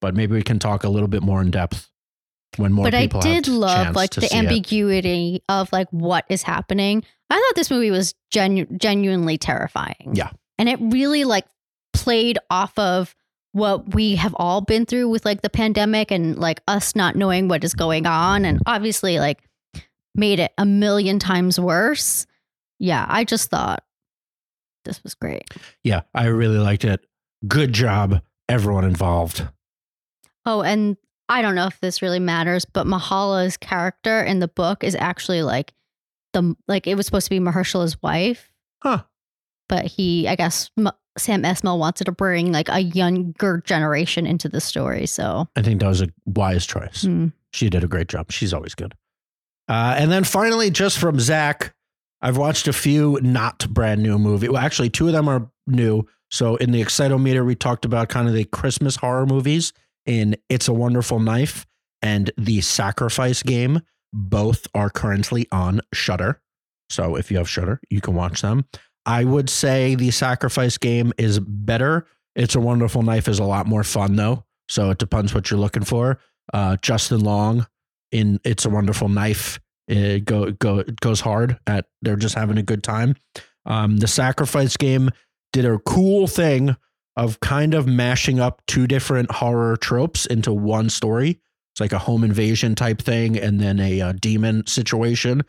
but 0.00 0.14
maybe 0.14 0.34
we 0.34 0.42
can 0.42 0.58
talk 0.58 0.84
a 0.84 0.88
little 0.88 1.08
bit 1.08 1.22
more 1.22 1.40
in 1.40 1.50
depth 1.50 1.88
when 2.58 2.72
more 2.72 2.84
but 2.84 2.94
I 2.94 3.06
did 3.06 3.48
love 3.48 3.94
like 3.96 4.10
the 4.14 4.22
see 4.22 4.26
it. 4.26 4.34
ambiguity 4.34 5.42
of 5.48 5.70
like 5.72 5.88
what 5.90 6.24
is 6.28 6.42
happening. 6.42 7.02
I 7.30 7.34
thought 7.34 7.56
this 7.56 7.70
movie 7.70 7.90
was 7.90 8.14
genu- 8.30 8.66
genuinely 8.76 9.38
terrifying. 9.38 10.12
Yeah. 10.14 10.30
and 10.58 10.68
it 10.68 10.78
really 10.80 11.24
like 11.24 11.44
played 11.92 12.38
off 12.50 12.78
of 12.78 13.14
what 13.52 13.94
we 13.94 14.16
have 14.16 14.34
all 14.38 14.60
been 14.60 14.84
through 14.84 15.08
with 15.08 15.24
like 15.24 15.40
the 15.40 15.48
pandemic 15.50 16.10
and 16.10 16.38
like 16.38 16.60
us 16.68 16.94
not 16.94 17.16
knowing 17.16 17.48
what 17.48 17.64
is 17.64 17.72
going 17.74 18.06
on, 18.06 18.44
and 18.44 18.60
obviously 18.66 19.18
like 19.18 19.38
made 20.14 20.38
it 20.40 20.52
a 20.58 20.66
million 20.66 21.18
times 21.18 21.58
worse. 21.58 22.26
Yeah, 22.78 23.06
I 23.08 23.24
just 23.24 23.48
thought 23.50 23.82
this 24.84 25.02
was 25.02 25.14
great. 25.14 25.44
Yeah, 25.82 26.02
I 26.14 26.26
really 26.26 26.58
liked 26.58 26.84
it. 26.84 27.04
Good 27.48 27.72
job, 27.72 28.20
everyone 28.48 28.84
involved. 28.84 29.46
Oh, 30.44 30.60
and 30.62 30.96
I 31.28 31.42
don't 31.42 31.54
know 31.54 31.66
if 31.66 31.80
this 31.80 32.02
really 32.02 32.20
matters, 32.20 32.64
but 32.64 32.86
Myha'la's 32.86 33.56
character 33.56 34.22
in 34.22 34.38
the 34.38 34.48
book 34.48 34.84
is 34.84 34.94
actually 34.94 35.42
like 35.42 35.72
the 36.32 36.54
like 36.68 36.86
it 36.86 36.94
was 36.96 37.06
supposed 37.06 37.26
to 37.26 37.30
be 37.30 37.40
Mahershala's 37.40 38.00
wife, 38.02 38.52
Huh. 38.82 39.02
but 39.68 39.86
he, 39.86 40.28
I 40.28 40.36
guess, 40.36 40.70
M- 40.78 40.90
Sam 41.18 41.42
Esmail 41.42 41.78
wanted 41.78 42.04
to 42.04 42.12
bring 42.12 42.52
like 42.52 42.68
a 42.68 42.80
younger 42.80 43.62
generation 43.64 44.26
into 44.26 44.48
the 44.48 44.60
story. 44.60 45.06
So, 45.06 45.48
I 45.56 45.62
think 45.62 45.80
that 45.80 45.88
was 45.88 46.02
a 46.02 46.08
wise 46.26 46.66
choice. 46.66 47.02
hmm. 47.04 47.28
She 47.52 47.70
did 47.70 47.82
a 47.82 47.88
great 47.88 48.08
job. 48.08 48.30
She's 48.30 48.52
always 48.52 48.74
good. 48.74 48.94
Uh, 49.68 49.96
and 49.98 50.12
then 50.12 50.24
finally, 50.24 50.70
just 50.70 50.98
from 50.98 51.18
Zach, 51.18 51.74
I've 52.20 52.36
watched 52.36 52.68
a 52.68 52.72
few 52.72 53.18
not 53.22 53.66
brand 53.70 54.02
new 54.02 54.18
movie. 54.18 54.48
Well, 54.48 54.62
actually, 54.62 54.90
two 54.90 55.06
of 55.06 55.12
them 55.14 55.26
are 55.28 55.50
new. 55.66 56.06
So 56.30 56.56
in 56.56 56.70
the 56.72 56.82
Excitometer, 56.82 57.44
we 57.46 57.54
talked 57.54 57.84
about 57.84 58.08
kind 58.10 58.28
of 58.28 58.34
the 58.34 58.44
Christmas 58.44 58.96
horror 58.96 59.26
movies 59.26 59.72
in 60.06 60.36
It's 60.48 60.68
a 60.68 60.72
Wonderful 60.72 61.20
Knife 61.20 61.66
and 62.02 62.30
The 62.38 62.60
Sacrifice 62.60 63.42
Game. 63.42 63.80
Both 64.12 64.66
are 64.74 64.90
currently 64.90 65.46
on 65.52 65.80
Shudder. 65.92 66.40
So 66.88 67.16
if 67.16 67.30
you 67.30 67.38
have 67.38 67.48
Shudder, 67.48 67.80
you 67.90 68.00
can 68.00 68.14
watch 68.14 68.42
them. 68.42 68.64
I 69.04 69.24
would 69.24 69.50
say 69.50 69.94
The 69.94 70.10
Sacrifice 70.10 70.78
Game 70.78 71.12
is 71.18 71.38
better. 71.40 72.06
It's 72.34 72.54
a 72.54 72.60
Wonderful 72.60 73.02
Knife 73.02 73.28
is 73.28 73.38
a 73.38 73.44
lot 73.44 73.66
more 73.66 73.84
fun 73.84 74.16
though. 74.16 74.44
So 74.68 74.90
it 74.90 74.98
depends 74.98 75.34
what 75.34 75.50
you're 75.50 75.60
looking 75.60 75.84
for. 75.84 76.18
Uh, 76.52 76.76
Justin 76.82 77.20
Long 77.20 77.66
in 78.12 78.40
It's 78.44 78.64
a 78.64 78.70
Wonderful 78.70 79.08
Knife 79.08 79.60
it 79.88 80.24
go 80.24 80.50
go 80.52 80.78
it 80.78 81.00
goes 81.00 81.20
hard 81.20 81.58
at 81.66 81.86
they're 82.02 82.16
just 82.16 82.34
having 82.34 82.58
a 82.58 82.62
good 82.62 82.82
time. 82.82 83.14
Um, 83.64 83.98
the 83.98 84.08
Sacrifice 84.08 84.76
Game 84.76 85.10
did 85.52 85.64
a 85.64 85.78
cool 85.78 86.26
thing 86.26 86.76
of 87.16 87.40
kind 87.40 87.74
of 87.74 87.86
mashing 87.86 88.40
up 88.40 88.62
two 88.66 88.86
different 88.86 89.30
horror 89.30 89.76
tropes 89.76 90.26
into 90.26 90.52
one 90.52 90.90
story. 90.90 91.40
It's 91.72 91.80
like 91.80 91.92
a 91.92 91.98
home 91.98 92.24
invasion 92.24 92.74
type 92.74 93.00
thing, 93.00 93.38
and 93.38 93.60
then 93.60 93.80
a, 93.80 94.00
uh 94.00 94.12
demon 94.12 94.66
situation, 94.66 95.42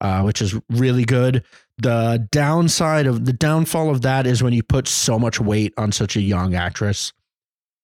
uh, 0.00 0.22
which 0.22 0.40
is 0.40 0.58
really 0.70 1.04
good. 1.04 1.44
The 1.78 2.26
downside 2.30 3.06
of 3.06 3.24
the 3.24 3.32
downfall 3.32 3.90
of 3.90 4.02
that 4.02 4.26
is 4.26 4.42
when 4.42 4.52
you 4.52 4.62
put 4.62 4.86
so 4.86 5.18
much 5.18 5.40
weight 5.40 5.74
on 5.76 5.92
such 5.92 6.16
a 6.16 6.20
young 6.20 6.54
actress. 6.54 7.12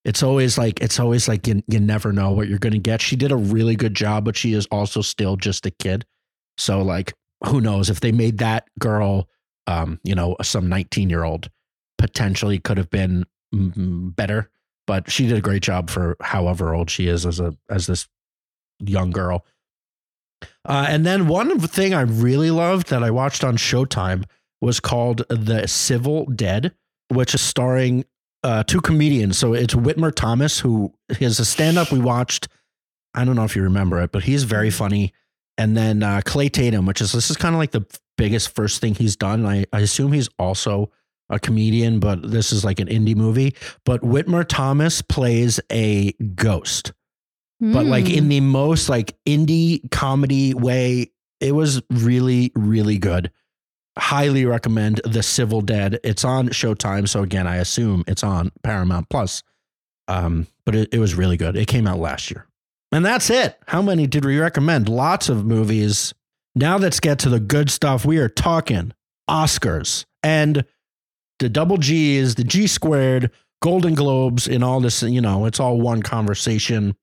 It's 0.05 0.22
always 0.22 0.57
like 0.57 0.80
it's 0.80 0.99
always 0.99 1.28
like 1.28 1.47
you, 1.47 1.62
you 1.66 1.80
never 1.80 2.12
know 2.12 2.30
what 2.30 2.49
you're 2.49 2.59
going 2.59 2.72
to 2.72 2.78
get. 2.78 3.03
She 3.03 3.16
did 3.16 3.32
a 3.32 3.36
really 3.36 3.76
good 3.76 3.95
job, 3.95 4.24
but 4.24 4.36
she 4.36 4.55
is 4.55 4.66
also 4.66 5.03
still 5.03 5.36
just 5.36 5.66
a 5.66 5.70
kid. 5.70 6.07
So 6.57 6.80
like 6.80 7.12
who 7.47 7.61
knows 7.61 7.91
if 7.91 8.01
they 8.01 8.12
made 8.12 8.38
that 8.38 8.68
girl 8.78 9.28
um, 9.66 10.01
you 10.05 10.14
know, 10.14 10.36
some 10.43 10.68
19 10.68 11.11
year 11.11 11.24
old 11.24 11.49
potentially 12.01 12.59
could 12.59 12.78
have 12.78 12.90
been 12.90 13.26
better, 13.53 14.51
but 14.86 15.11
she 15.11 15.26
did 15.26 15.36
a 15.36 15.42
great 15.42 15.62
job 15.62 15.90
for 15.90 16.16
however 16.20 16.74
old 16.74 16.90
she 16.90 17.07
is 17.09 17.26
as 17.26 17.38
a 17.38 17.55
as 17.68 17.86
this 17.86 18.09
young 18.80 19.11
girl. 19.11 19.44
Uh, 20.64 20.86
and 20.88 21.05
then 21.05 21.28
one 21.28 21.61
thing 21.61 21.92
I 21.92 22.01
really 22.01 22.51
loved 22.51 22.88
that 22.88 23.03
I 23.03 23.11
watched 23.11 23.44
on 23.44 23.57
Showtime 23.57 24.24
was 24.62 24.80
called 24.80 25.24
The 25.28 25.66
Civil 25.66 26.24
Dead, 26.26 26.72
which 27.09 27.34
is 27.34 27.42
starring 27.42 28.05
uh, 28.42 28.62
two 28.64 28.80
comedians. 28.80 29.36
So 29.36 29.53
it's 29.53 29.74
Whitmer 29.74 30.14
Thomas, 30.14 30.61
who 30.61 30.94
is 31.20 31.38
a 31.38 31.44
stand 31.44 31.76
up 31.76 31.92
we 31.92 31.98
watched. 31.98 32.48
I 33.14 33.24
don't 33.24 33.36
know 33.36 33.44
if 33.44 33.55
you 33.55 33.62
remember 33.62 34.01
it, 34.01 34.12
but 34.12 34.24
he's 34.24 34.44
very 34.44 34.70
funny. 34.70 35.12
And 35.59 35.76
then 35.76 36.03
uh, 36.03 36.22
Clay 36.24 36.48
Tatum, 36.48 36.86
which 36.86 37.03
is 37.03 37.12
this 37.12 37.30
is 37.30 37.36
kind 37.36 37.55
of 37.55 37.59
like 37.59 37.72
the 37.72 37.84
biggest 38.16 38.55
first 38.55 38.80
thing 38.80 38.94
he's 38.94 39.16
done. 39.16 39.44
I, 39.44 39.66
I 39.72 39.80
assume 39.80 40.12
he's 40.12 40.30
also 40.38 40.90
a 41.31 41.39
comedian, 41.39 41.99
but 42.01 42.31
this 42.31 42.53
is 42.53 42.64
like 42.64 42.78
an 42.81 42.89
indie 42.89 43.16
movie. 43.16 43.55
But 43.87 44.03
Whitmer 44.03 44.45
Thomas 44.47 45.01
plays 45.01 45.59
a 45.72 46.12
ghost, 46.35 46.93
but 47.61 47.87
like 47.87 48.05
Mm. 48.07 48.16
in 48.16 48.28
the 48.28 48.41
most 48.41 48.89
like 48.89 49.16
indie 49.26 49.91
comedy 49.91 50.53
way. 50.55 51.11
It 51.41 51.53
was 51.55 51.81
really, 51.89 52.53
really 52.55 52.99
good. 52.99 53.31
Highly 53.99 54.45
recommend 54.45 55.01
The 55.05 55.22
Civil 55.22 55.62
Dead. 55.62 55.99
It's 56.05 56.22
on 56.24 56.49
Showtime. 56.51 57.09
So 57.09 57.22
again, 57.22 57.47
I 57.47 57.57
assume 57.57 58.05
it's 58.07 58.22
on 58.22 58.53
Paramount 58.62 59.09
Plus. 59.09 59.43
Um, 60.07 60.47
but 60.66 60.74
it, 60.74 60.89
it 60.93 60.99
was 60.99 61.14
really 61.14 61.37
good. 61.39 61.57
It 61.57 61.66
came 61.66 61.87
out 61.87 61.99
last 61.99 62.31
year. 62.31 62.47
And 62.93 63.05
that's 63.07 63.31
it. 63.31 63.57
How 63.68 63.81
many 63.81 64.07
did 64.07 64.24
we 64.24 64.39
recommend? 64.39 64.89
Lots 64.89 65.28
of 65.28 65.47
movies. 65.47 66.12
Now 66.55 66.76
let's 66.76 67.01
get 67.01 67.18
to 67.20 67.28
the 67.31 67.41
good 67.41 67.70
stuff. 67.70 68.05
We 68.05 68.18
are 68.18 68.28
talking 68.28 68.93
Oscars 69.28 70.05
and 70.22 70.64
the 71.41 71.49
double 71.49 71.76
G's, 71.76 72.36
the 72.36 72.45
G 72.45 72.66
squared, 72.66 73.30
Golden 73.62 73.95
Globes, 73.95 74.47
and 74.47 74.62
all 74.62 74.80
this. 74.80 75.03
You 75.03 75.20
know, 75.20 75.45
it's 75.47 75.59
all 75.61 75.80
one 75.80 76.03
conversation. 76.03 76.95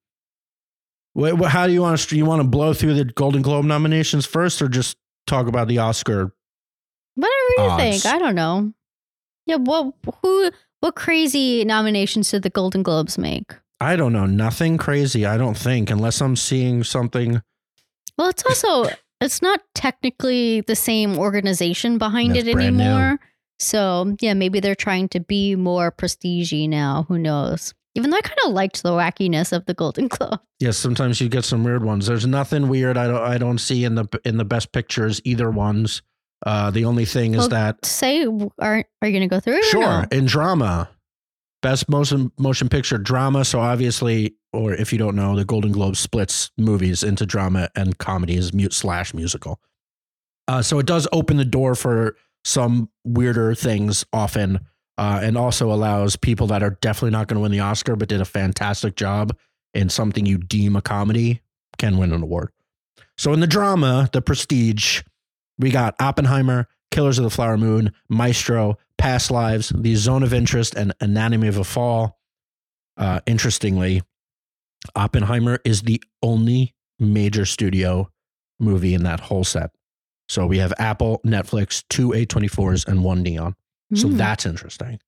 Wh- 1.20 1.36
wh- 1.40 1.48
How 1.48 1.68
do 1.68 1.74
you 1.74 1.82
want 1.82 2.00
to? 2.00 2.16
You 2.18 2.26
want 2.26 2.42
to 2.42 2.48
blow 2.48 2.74
through 2.74 2.94
the 2.94 3.06
Golden 3.06 3.42
Globe 3.42 3.66
nominations 3.66 4.26
first, 4.26 4.62
or 4.62 4.68
just 4.68 4.98
talk 5.26 5.48
about 5.48 5.68
the 5.68 5.80
Oscar? 5.80 6.32
Whatever 7.16 7.34
you 7.58 7.64
odds. 7.64 8.04
think. 8.04 8.06
I 8.16 8.20
don't 8.20 8.36
know. 8.36 8.74
Yeah, 9.46 9.56
what 9.58 9.94
who 10.22 10.52
what 10.82 10.96
crazy 10.96 11.66
nominations 11.66 12.30
did 12.32 12.44
the 12.44 12.50
Golden 12.50 12.84
Globes 12.84 13.18
make? 13.18 13.54
I 13.80 13.96
don't 13.96 14.14
know. 14.14 14.26
Nothing 14.26 14.78
crazy. 14.78 15.26
I 15.26 15.38
don't 15.38 15.58
think, 15.58 15.90
unless 15.92 16.22
I'm 16.22 16.36
seeing 16.36 16.84
something. 16.84 17.42
Well, 18.18 18.30
it's 18.30 18.44
also 18.46 18.92
it's 19.22 19.42
not 19.42 19.62
technically 19.74 20.62
the 20.62 20.76
same 20.76 21.18
organization 21.18 21.98
behind 21.98 22.36
That's 22.36 22.48
it 22.48 22.56
anymore. 22.56 23.12
new. 23.12 23.18
So 23.60 24.16
yeah, 24.22 24.34
maybe 24.34 24.60
they're 24.60 24.76
trying 24.76 25.10
to 25.10 25.20
be 25.20 25.56
more 25.56 25.92
prestigey 25.92 26.70
now. 26.70 27.06
Who 27.08 27.18
knows? 27.18 27.74
Even 27.96 28.12
though 28.12 28.18
I 28.18 28.22
kind 28.22 28.38
of 28.46 28.52
liked 28.52 28.84
the 28.84 28.92
wackiness 28.92 29.52
of 29.52 29.66
the 29.66 29.74
Golden 29.74 30.08
Globe. 30.10 30.40
Yes, 30.60 30.78
sometimes 30.78 31.20
you 31.20 31.30
get 31.30 31.46
some 31.46 31.64
weird 31.64 31.84
ones. 31.84 32.06
There's 32.06 32.28
nothing 32.28 32.68
weird. 32.70 32.98
I 32.98 33.08
don't. 33.08 33.22
I 33.22 33.38
don't 33.38 33.58
see 33.58 33.84
in 33.84 33.96
the 33.96 34.08
in 34.24 34.38
the 34.38 34.46
best 34.46 34.72
pictures 34.72 35.20
either 35.24 35.50
ones. 35.50 36.02
Uh, 36.46 36.70
the 36.70 36.86
only 36.86 37.06
thing 37.06 37.34
is 37.34 37.40
Well, 37.40 37.50
that 37.50 37.84
Say, 37.84 38.26
are 38.26 38.36
are 38.60 38.76
you 38.76 38.86
going 39.02 39.22
to 39.22 39.28
go 39.28 39.40
through 39.40 39.64
Sure. 39.64 39.82
no? 39.82 40.06
In 40.12 40.26
drama, 40.28 40.88
best 41.64 41.90
motion 41.90 42.32
motion 42.38 42.70
picture 42.70 43.00
drama. 43.00 43.44
So 43.44 43.60
obviously, 43.60 44.36
or 44.54 44.74
if 44.74 44.92
you 44.94 45.00
don't 45.00 45.16
know, 45.16 45.36
the 45.36 45.46
Golden 45.46 45.72
Globe 45.72 45.98
splits 45.98 46.52
movies 46.56 47.02
into 47.02 47.26
drama 47.26 47.70
and 47.76 47.98
comedies, 47.98 48.54
mute 48.54 48.74
slash 48.74 49.16
musical. 49.16 49.60
Uh, 50.48 50.62
so 50.62 50.78
it 50.78 50.86
does 50.86 51.08
open 51.12 51.38
the 51.38 51.46
door 51.46 51.74
for 51.74 52.16
some 52.48 52.90
weirder 53.04 53.54
things 53.54 54.06
often, 54.14 54.58
uh, 54.98 55.20
and 55.22 55.38
also 55.38 55.70
allows 55.70 56.16
people 56.16 56.48
that 56.48 56.64
are 56.64 56.78
definitely 56.82 57.12
not 57.12 57.28
going 57.28 57.36
to 57.36 57.42
win 57.42 57.52
the 57.52 57.60
Oscar 57.60 57.98
but 57.98 58.08
did 58.08 58.22
a 58.22 58.26
fantastic 58.26 58.96
job 58.96 59.36
in 59.74 59.90
something 59.90 60.26
you 60.26 60.38
deem 60.38 60.78
a 60.78 60.82
comedy 60.82 61.42
can 61.78 61.98
win 61.98 62.14
an 62.14 62.24
award. 62.24 62.50
So 63.18 63.34
in 63.34 63.42
the 63.42 63.48
drama, 63.48 64.10
the 64.14 64.22
prestige, 64.22 65.02
we 65.60 65.72
got 65.72 65.96
Oppenheimer, 66.00 66.70
Killers 66.90 67.20
of 67.20 67.26
the 67.26 67.30
Flower 67.30 67.58
Moon, 67.58 67.92
Maestro, 68.08 68.78
Past 68.98 69.30
Lives, 69.30 69.74
The 69.76 69.96
Zone 69.96 70.24
of 70.24 70.34
Interest, 70.34 70.74
and 70.74 70.94
Anatomy 71.02 71.50
of 71.50 71.58
a 71.58 71.66
Fall. 71.66 72.18
Uh, 72.96 73.20
interestingly, 73.28 74.04
Oppenheimer 74.96 75.60
is 75.66 75.82
the 75.82 76.02
only 76.24 76.74
major 76.98 77.46
studio 77.46 78.10
movie 78.58 78.94
in 78.94 79.04
that 79.04 79.20
whole 79.20 79.44
set. 79.44 79.72
So 80.30 80.46
we 80.46 80.58
have 80.60 80.74
Apple, 80.78 81.22
Netflix, 81.26 81.84
two 81.90 82.10
A24s, 82.10 82.88
and 82.88 83.04
one 83.04 83.24
Neon. 83.24 83.56
So 83.96 84.08
Mm. 84.10 84.18
that's 84.18 84.46
interesting. 84.46 85.00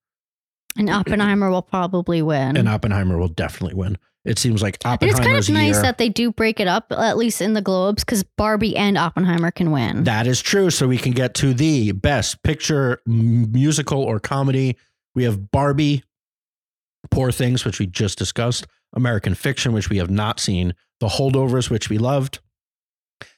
and 0.78 0.90
Oppenheimer 0.90 1.50
will 1.50 1.64
probably 1.64 2.22
win. 2.22 2.56
And 2.56 2.70
Oppenheimer 2.70 3.18
will 3.18 3.28
definitely 3.28 3.74
win. 3.76 3.98
It 4.24 4.38
seems 4.38 4.62
like 4.62 4.78
And 4.86 5.02
it's 5.02 5.20
kind 5.20 5.36
of 5.38 5.50
nice 5.50 5.74
year. 5.74 5.82
that 5.82 5.98
they 5.98 6.08
do 6.10 6.32
break 6.32 6.60
it 6.60 6.68
up, 6.68 6.92
at 6.92 7.18
least 7.18 7.42
in 7.42 7.54
the 7.54 7.62
Globes, 7.62 8.04
because 8.04 8.24
Barbie 8.24 8.78
and 8.78 8.98
Oppenheimer 8.98 9.50
can 9.52 9.72
win. 9.72 10.04
That 10.04 10.28
is 10.28 10.42
true. 10.42 10.70
So 10.70 10.88
we 10.88 10.98
can 10.98 11.12
get 11.14 11.34
to 11.36 11.54
the 11.54 11.92
best 11.94 12.44
picture 12.44 13.02
musical 13.08 14.02
or 14.02 14.20
comedy. 14.20 14.78
We 15.16 15.24
have 15.24 15.50
Barbie, 15.52 16.04
Poor 17.12 17.32
Things, 17.32 17.66
which 17.66 17.80
we 17.80 17.88
just 17.88 18.18
discussed, 18.18 18.68
American 18.94 19.34
Fiction, 19.36 19.74
which 19.74 19.90
we 19.90 19.98
have 19.98 20.12
not 20.12 20.40
seen, 20.40 20.76
The 21.00 21.08
Holdovers, 21.08 21.70
which 21.70 21.90
we 21.90 21.98
loved, 21.98 22.40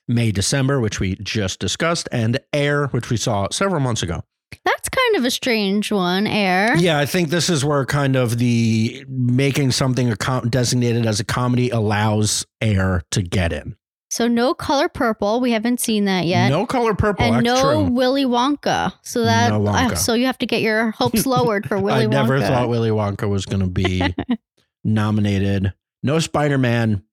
May 0.07 0.31
December, 0.31 0.79
which 0.79 0.99
we 0.99 1.15
just 1.21 1.59
discussed, 1.59 2.09
and 2.11 2.39
Air, 2.53 2.87
which 2.87 3.09
we 3.09 3.17
saw 3.17 3.47
several 3.51 3.79
months 3.81 4.03
ago. 4.03 4.21
That's 4.65 4.89
kind 4.89 5.15
of 5.15 5.23
a 5.25 5.31
strange 5.31 5.91
one, 5.91 6.27
Air. 6.27 6.75
Yeah, 6.77 6.99
I 6.99 7.05
think 7.05 7.29
this 7.29 7.49
is 7.49 7.63
where 7.63 7.85
kind 7.85 8.15
of 8.17 8.37
the 8.37 9.05
making 9.07 9.71
something 9.71 10.11
a 10.11 10.41
designated 10.49 11.05
as 11.05 11.19
a 11.19 11.23
comedy 11.23 11.69
allows 11.69 12.45
Air 12.59 13.01
to 13.11 13.21
get 13.21 13.53
in. 13.53 13.75
So 14.09 14.27
no 14.27 14.53
color 14.53 14.89
purple. 14.89 15.39
We 15.39 15.51
haven't 15.53 15.79
seen 15.79 16.03
that 16.03 16.25
yet. 16.25 16.49
No 16.49 16.65
color 16.65 16.93
purple. 16.93 17.23
and 17.33 17.45
no 17.45 17.61
true. 17.61 17.83
Willy 17.93 18.25
Wonka. 18.25 18.91
So 19.03 19.23
that 19.23 19.49
No 19.51 19.61
Wonka. 19.61 19.91
uh, 19.93 19.95
so 19.95 20.15
you 20.15 20.25
have 20.25 20.37
to 20.39 20.45
get 20.45 20.61
your 20.61 20.91
hopes 20.91 21.25
lowered 21.25 21.65
for 21.65 21.79
Willy 21.81 22.07
Wonka. 22.07 22.09
I 22.09 22.21
never 22.21 22.41
thought 22.41 22.67
Willy 22.67 22.89
Wonka 22.89 23.29
was 23.29 23.45
going 23.45 23.61
to 23.61 23.69
be 23.69 24.03
nominated. 24.83 25.73
No 26.03 26.19
Spider 26.19 26.57
Man, 26.57 27.03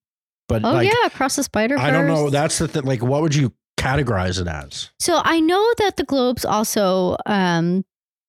but 0.49 0.65
oh 0.65 0.73
like 0.73 0.89
yeah, 0.89 1.07
across 1.07 1.37
the 1.37 1.43
Spider. 1.43 1.79
I 1.79 1.91
don't 1.91 2.07
know. 2.07 2.31
That's 2.31 2.59
the 2.59 2.67
thing. 2.67 2.85
Like, 2.85 3.03
what 3.03 3.23
would 3.23 3.35
you 3.35 3.53
categorize 3.79 4.41
it 4.41 4.49
as? 4.49 4.91
So 4.99 5.21
I 5.23 5.41
know 5.41 5.65
that 5.79 5.97
the 5.97 6.05
Globes 6.05 6.45
also 6.45 7.17
um, 7.27 7.85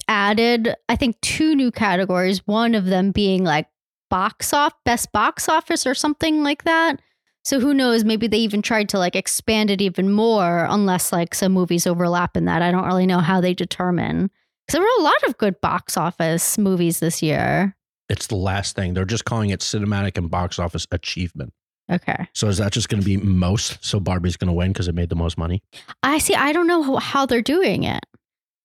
added, 0.07 0.75
I 0.89 0.95
think, 0.95 1.19
two 1.21 1.55
new 1.55 1.71
categories. 1.71 2.45
One 2.45 2.75
of 2.75 2.85
them 2.85 3.11
being 3.11 3.43
like 3.43 3.67
box 4.09 4.53
off, 4.53 4.73
best 4.85 5.11
box 5.11 5.47
office, 5.49 5.87
or 5.87 5.95
something 5.95 6.43
like 6.43 6.63
that. 6.65 7.01
So 7.45 7.59
who 7.59 7.73
knows? 7.73 8.03
Maybe 8.03 8.27
they 8.27 8.37
even 8.39 8.61
tried 8.61 8.89
to 8.89 8.99
like 8.99 9.15
expand 9.15 9.71
it 9.71 9.81
even 9.81 10.11
more, 10.11 10.67
unless 10.69 11.11
like 11.11 11.33
some 11.33 11.53
movies 11.53 11.87
overlap 11.87 12.35
in 12.35 12.45
that. 12.45 12.61
I 12.61 12.71
don't 12.71 12.85
really 12.85 13.07
know 13.07 13.19
how 13.19 13.39
they 13.39 13.53
determine. 13.53 14.29
Because 14.67 14.73
there 14.73 14.81
were 14.81 14.99
a 14.99 15.03
lot 15.03 15.23
of 15.27 15.37
good 15.37 15.59
box 15.61 15.97
office 15.97 16.57
movies 16.57 16.99
this 16.99 17.23
year. 17.23 17.75
It's 18.09 18.27
the 18.27 18.35
last 18.35 18.75
thing. 18.75 18.93
They're 18.93 19.05
just 19.05 19.25
calling 19.25 19.51
it 19.51 19.61
cinematic 19.61 20.17
and 20.17 20.29
box 20.29 20.59
office 20.59 20.85
achievement. 20.91 21.53
Okay. 21.91 22.27
So 22.33 22.47
is 22.47 22.57
that 22.57 22.71
just 22.71 22.87
going 22.89 23.01
to 23.01 23.05
be 23.05 23.17
most? 23.17 23.83
So 23.83 23.99
Barbie's 23.99 24.37
going 24.37 24.47
to 24.47 24.53
win 24.53 24.71
because 24.71 24.87
it 24.87 24.95
made 24.95 25.09
the 25.09 25.15
most 25.15 25.37
money. 25.37 25.63
I 26.03 26.19
see. 26.19 26.35
I 26.35 26.51
don't 26.53 26.67
know 26.67 26.83
how, 26.83 26.97
how 26.97 27.25
they're 27.25 27.41
doing 27.41 27.83
it. 27.83 28.03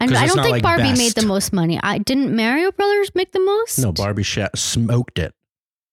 'Cause 0.01 0.13
I 0.13 0.27
don't 0.27 0.37
think 0.43 0.51
like 0.53 0.63
Barbie 0.63 0.83
best. 0.83 0.99
made 0.99 1.13
the 1.15 1.27
most 1.27 1.53
money. 1.55 1.81
I 1.83 1.97
didn't 1.97 2.37
Mario 2.37 2.71
Brothers 2.73 3.11
make 3.15 3.33
the 3.33 3.41
most? 3.41 3.79
No, 3.79 3.91
Barbie 3.93 4.23
sh- 4.23 4.39
smoked 4.55 5.19
it. 5.19 5.35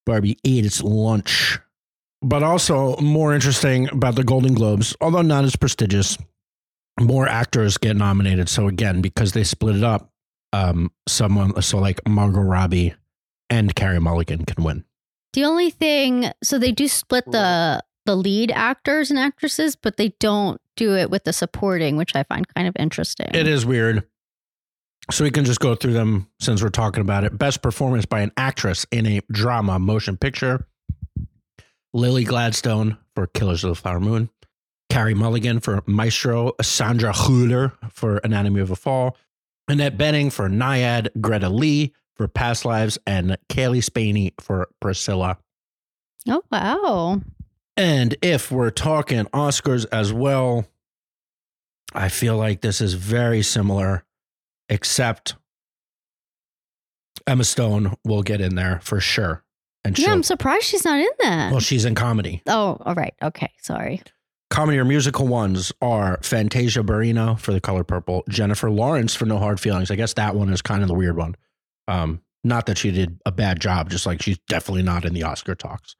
Barbie 0.05 0.37
ate 0.43 0.65
its 0.65 0.83
lunch. 0.83 1.57
But 2.21 2.43
also 2.43 2.97
more 2.97 3.33
interesting 3.33 3.87
about 3.89 4.15
the 4.15 4.23
Golden 4.25 4.53
Globes, 4.53 4.95
although 4.99 5.21
not 5.21 5.45
as 5.45 5.55
prestigious, 5.55 6.17
more 6.99 7.27
actors 7.27 7.77
get 7.77 7.95
nominated. 7.95 8.49
So 8.49 8.67
again, 8.67 9.01
because 9.01 9.31
they 9.31 9.43
split 9.45 9.77
it 9.77 9.83
up, 9.83 10.11
um, 10.51 10.91
someone 11.07 11.61
so 11.61 11.77
like 11.77 12.01
Margot 12.07 12.41
Robbie 12.41 12.93
and 13.49 13.73
Carey 13.75 13.99
Mulligan 14.01 14.43
can 14.45 14.63
win. 14.63 14.83
The 15.33 15.45
only 15.45 15.69
thing, 15.69 16.31
so 16.43 16.59
they 16.59 16.71
do 16.71 16.87
split 16.87 17.25
the 17.31 17.81
the 18.05 18.15
lead 18.15 18.51
actors 18.51 19.09
and 19.11 19.19
actresses, 19.19 19.75
but 19.75 19.97
they 19.97 20.09
don't 20.19 20.59
do 20.75 20.95
it 20.95 21.09
with 21.09 21.23
the 21.23 21.33
supporting, 21.33 21.97
which 21.97 22.15
I 22.15 22.23
find 22.23 22.47
kind 22.55 22.67
of 22.67 22.75
interesting. 22.79 23.29
It 23.33 23.47
is 23.47 23.65
weird. 23.65 24.07
So 25.11 25.23
we 25.23 25.31
can 25.31 25.45
just 25.45 25.59
go 25.59 25.75
through 25.75 25.93
them 25.93 26.27
since 26.39 26.61
we're 26.61 26.69
talking 26.69 27.01
about 27.01 27.23
it. 27.23 27.37
Best 27.37 27.61
performance 27.61 28.05
by 28.05 28.21
an 28.21 28.31
actress 28.37 28.85
in 28.91 29.05
a 29.05 29.21
drama 29.31 29.79
motion 29.79 30.17
picture. 30.17 30.67
Lily 31.93 32.23
Gladstone 32.23 32.97
for 33.15 33.27
Killers 33.27 33.63
of 33.63 33.69
the 33.71 33.75
Flower 33.75 33.99
Moon. 33.99 34.29
Carey 34.89 35.13
Mulligan 35.13 35.59
for 35.59 35.81
Maestro. 35.85 36.53
Sandra 36.61 37.13
Hüller 37.13 37.73
for 37.91 38.17
Anatomy 38.17 38.61
of 38.61 38.71
a 38.71 38.75
Fall. 38.75 39.17
Annette 39.67 39.97
Bening 39.97 40.31
for 40.31 40.49
Nyad. 40.49 41.09
Greta 41.19 41.49
Lee 41.49 41.93
for 42.15 42.27
Past 42.27 42.65
Lives. 42.65 42.97
And 43.07 43.37
Cailee 43.49 43.83
Spaeny 43.83 44.33
for 44.39 44.67
Priscilla. 44.79 45.37
Oh 46.27 46.43
wow. 46.51 47.21
And 47.77 48.15
if 48.21 48.51
we're 48.51 48.69
talking 48.69 49.25
Oscars 49.25 49.85
as 49.91 50.11
well, 50.13 50.65
I 51.93 52.09
feel 52.09 52.37
like 52.37 52.61
this 52.61 52.79
is 52.81 52.93
very 52.93 53.41
similar, 53.41 54.03
except 54.69 55.35
Emma 57.27 57.43
Stone 57.43 57.95
will 58.05 58.23
get 58.23 58.41
in 58.41 58.55
there 58.55 58.79
for 58.83 58.99
sure. 58.99 59.43
And 59.83 59.97
Yeah, 59.97 60.11
I'm 60.11 60.23
surprised 60.23 60.65
she's 60.65 60.85
not 60.85 60.99
in 60.99 61.09
that. 61.21 61.51
well, 61.51 61.59
she's 61.59 61.85
in 61.85 61.95
comedy. 61.95 62.41
oh, 62.47 62.77
all 62.85 62.93
right. 62.93 63.15
Okay. 63.23 63.51
Sorry. 63.61 64.01
Comedy 64.51 64.77
or 64.77 64.85
musical 64.85 65.27
ones 65.27 65.71
are 65.81 66.19
Fantasia 66.21 66.81
Barrino 66.83 67.39
for 67.39 67.53
The 67.53 67.61
Color 67.61 67.83
Purple, 67.85 68.23
Jennifer 68.29 68.69
Lawrence 68.69 69.15
for 69.15 69.25
No 69.25 69.37
Hard 69.39 69.59
Feelings. 69.59 69.89
I 69.89 69.95
guess 69.95 70.13
that 70.15 70.35
one 70.35 70.51
is 70.51 70.61
kind 70.61 70.81
of 70.81 70.87
the 70.87 70.93
weird 70.93 71.15
one. 71.17 71.35
Um, 71.87 72.21
not 72.43 72.65
that 72.65 72.77
she 72.77 72.91
did 72.91 73.19
a 73.25 73.31
bad 73.31 73.59
job, 73.59 73.89
just 73.89 74.05
like 74.05 74.21
she's 74.21 74.37
definitely 74.47 74.83
not 74.83 75.05
in 75.05 75.13
the 75.13 75.23
Oscar 75.23 75.55
talks. 75.55 75.95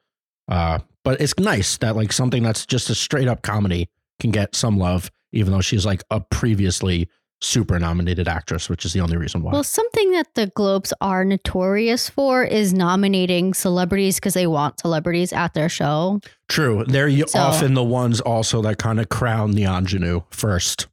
Uh, 0.47 0.79
but 1.03 1.21
it's 1.21 1.38
nice 1.39 1.77
that 1.77 1.95
like 1.95 2.11
something 2.11 2.43
that's 2.43 2.65
just 2.65 2.89
a 2.89 2.95
straight 2.95 3.27
up 3.27 3.41
comedy 3.43 3.89
can 4.19 4.32
get 4.32 4.55
some 4.55 4.77
love, 4.77 5.11
even 5.32 5.51
though 5.53 5.61
she's 5.61 5.86
like 5.86 6.03
a 6.09 6.19
previously 6.19 7.07
super 7.43 7.79
nominated 7.79 8.27
actress, 8.27 8.69
which 8.69 8.86
is 8.86 8.93
the 8.93 8.99
only 8.99 9.17
reason 9.17 9.41
why. 9.41 9.51
Well, 9.51 9.63
something 9.63 10.11
that 10.11 10.27
the 10.36 10.47
Globes 10.47 10.93
are 11.01 11.25
notorious 11.25 12.07
for 12.09 12.43
is 12.43 12.71
nominating 12.73 13.53
celebrities 13.55 14.15
because 14.15 14.36
they 14.36 14.45
want 14.45 14.79
celebrities 14.79 15.34
at 15.34 15.55
their 15.55 15.69
show. 15.69 16.19
True. 16.49 16.84
They're 16.88 17.09
So- 17.27 17.39
often 17.39 17.73
the 17.73 17.84
ones 17.84 18.19
also 18.21 18.61
that 18.61 18.77
kind 18.77 18.99
of 18.99 19.09
crown 19.09 19.51
the 19.51 19.63
ingenue 19.63 20.21
first. 20.29 20.88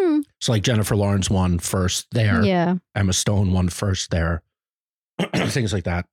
Hmm. 0.00 0.20
So 0.40 0.52
like 0.52 0.62
Jennifer 0.62 0.96
Lawrence 0.96 1.28
won 1.28 1.58
first 1.58 2.06
there. 2.12 2.42
Yeah. 2.42 2.76
Emma 2.94 3.12
Stone 3.12 3.52
won 3.52 3.68
first 3.68 4.10
there. 4.10 4.42
Things 5.34 5.72
like 5.72 5.84
that. 5.84 6.06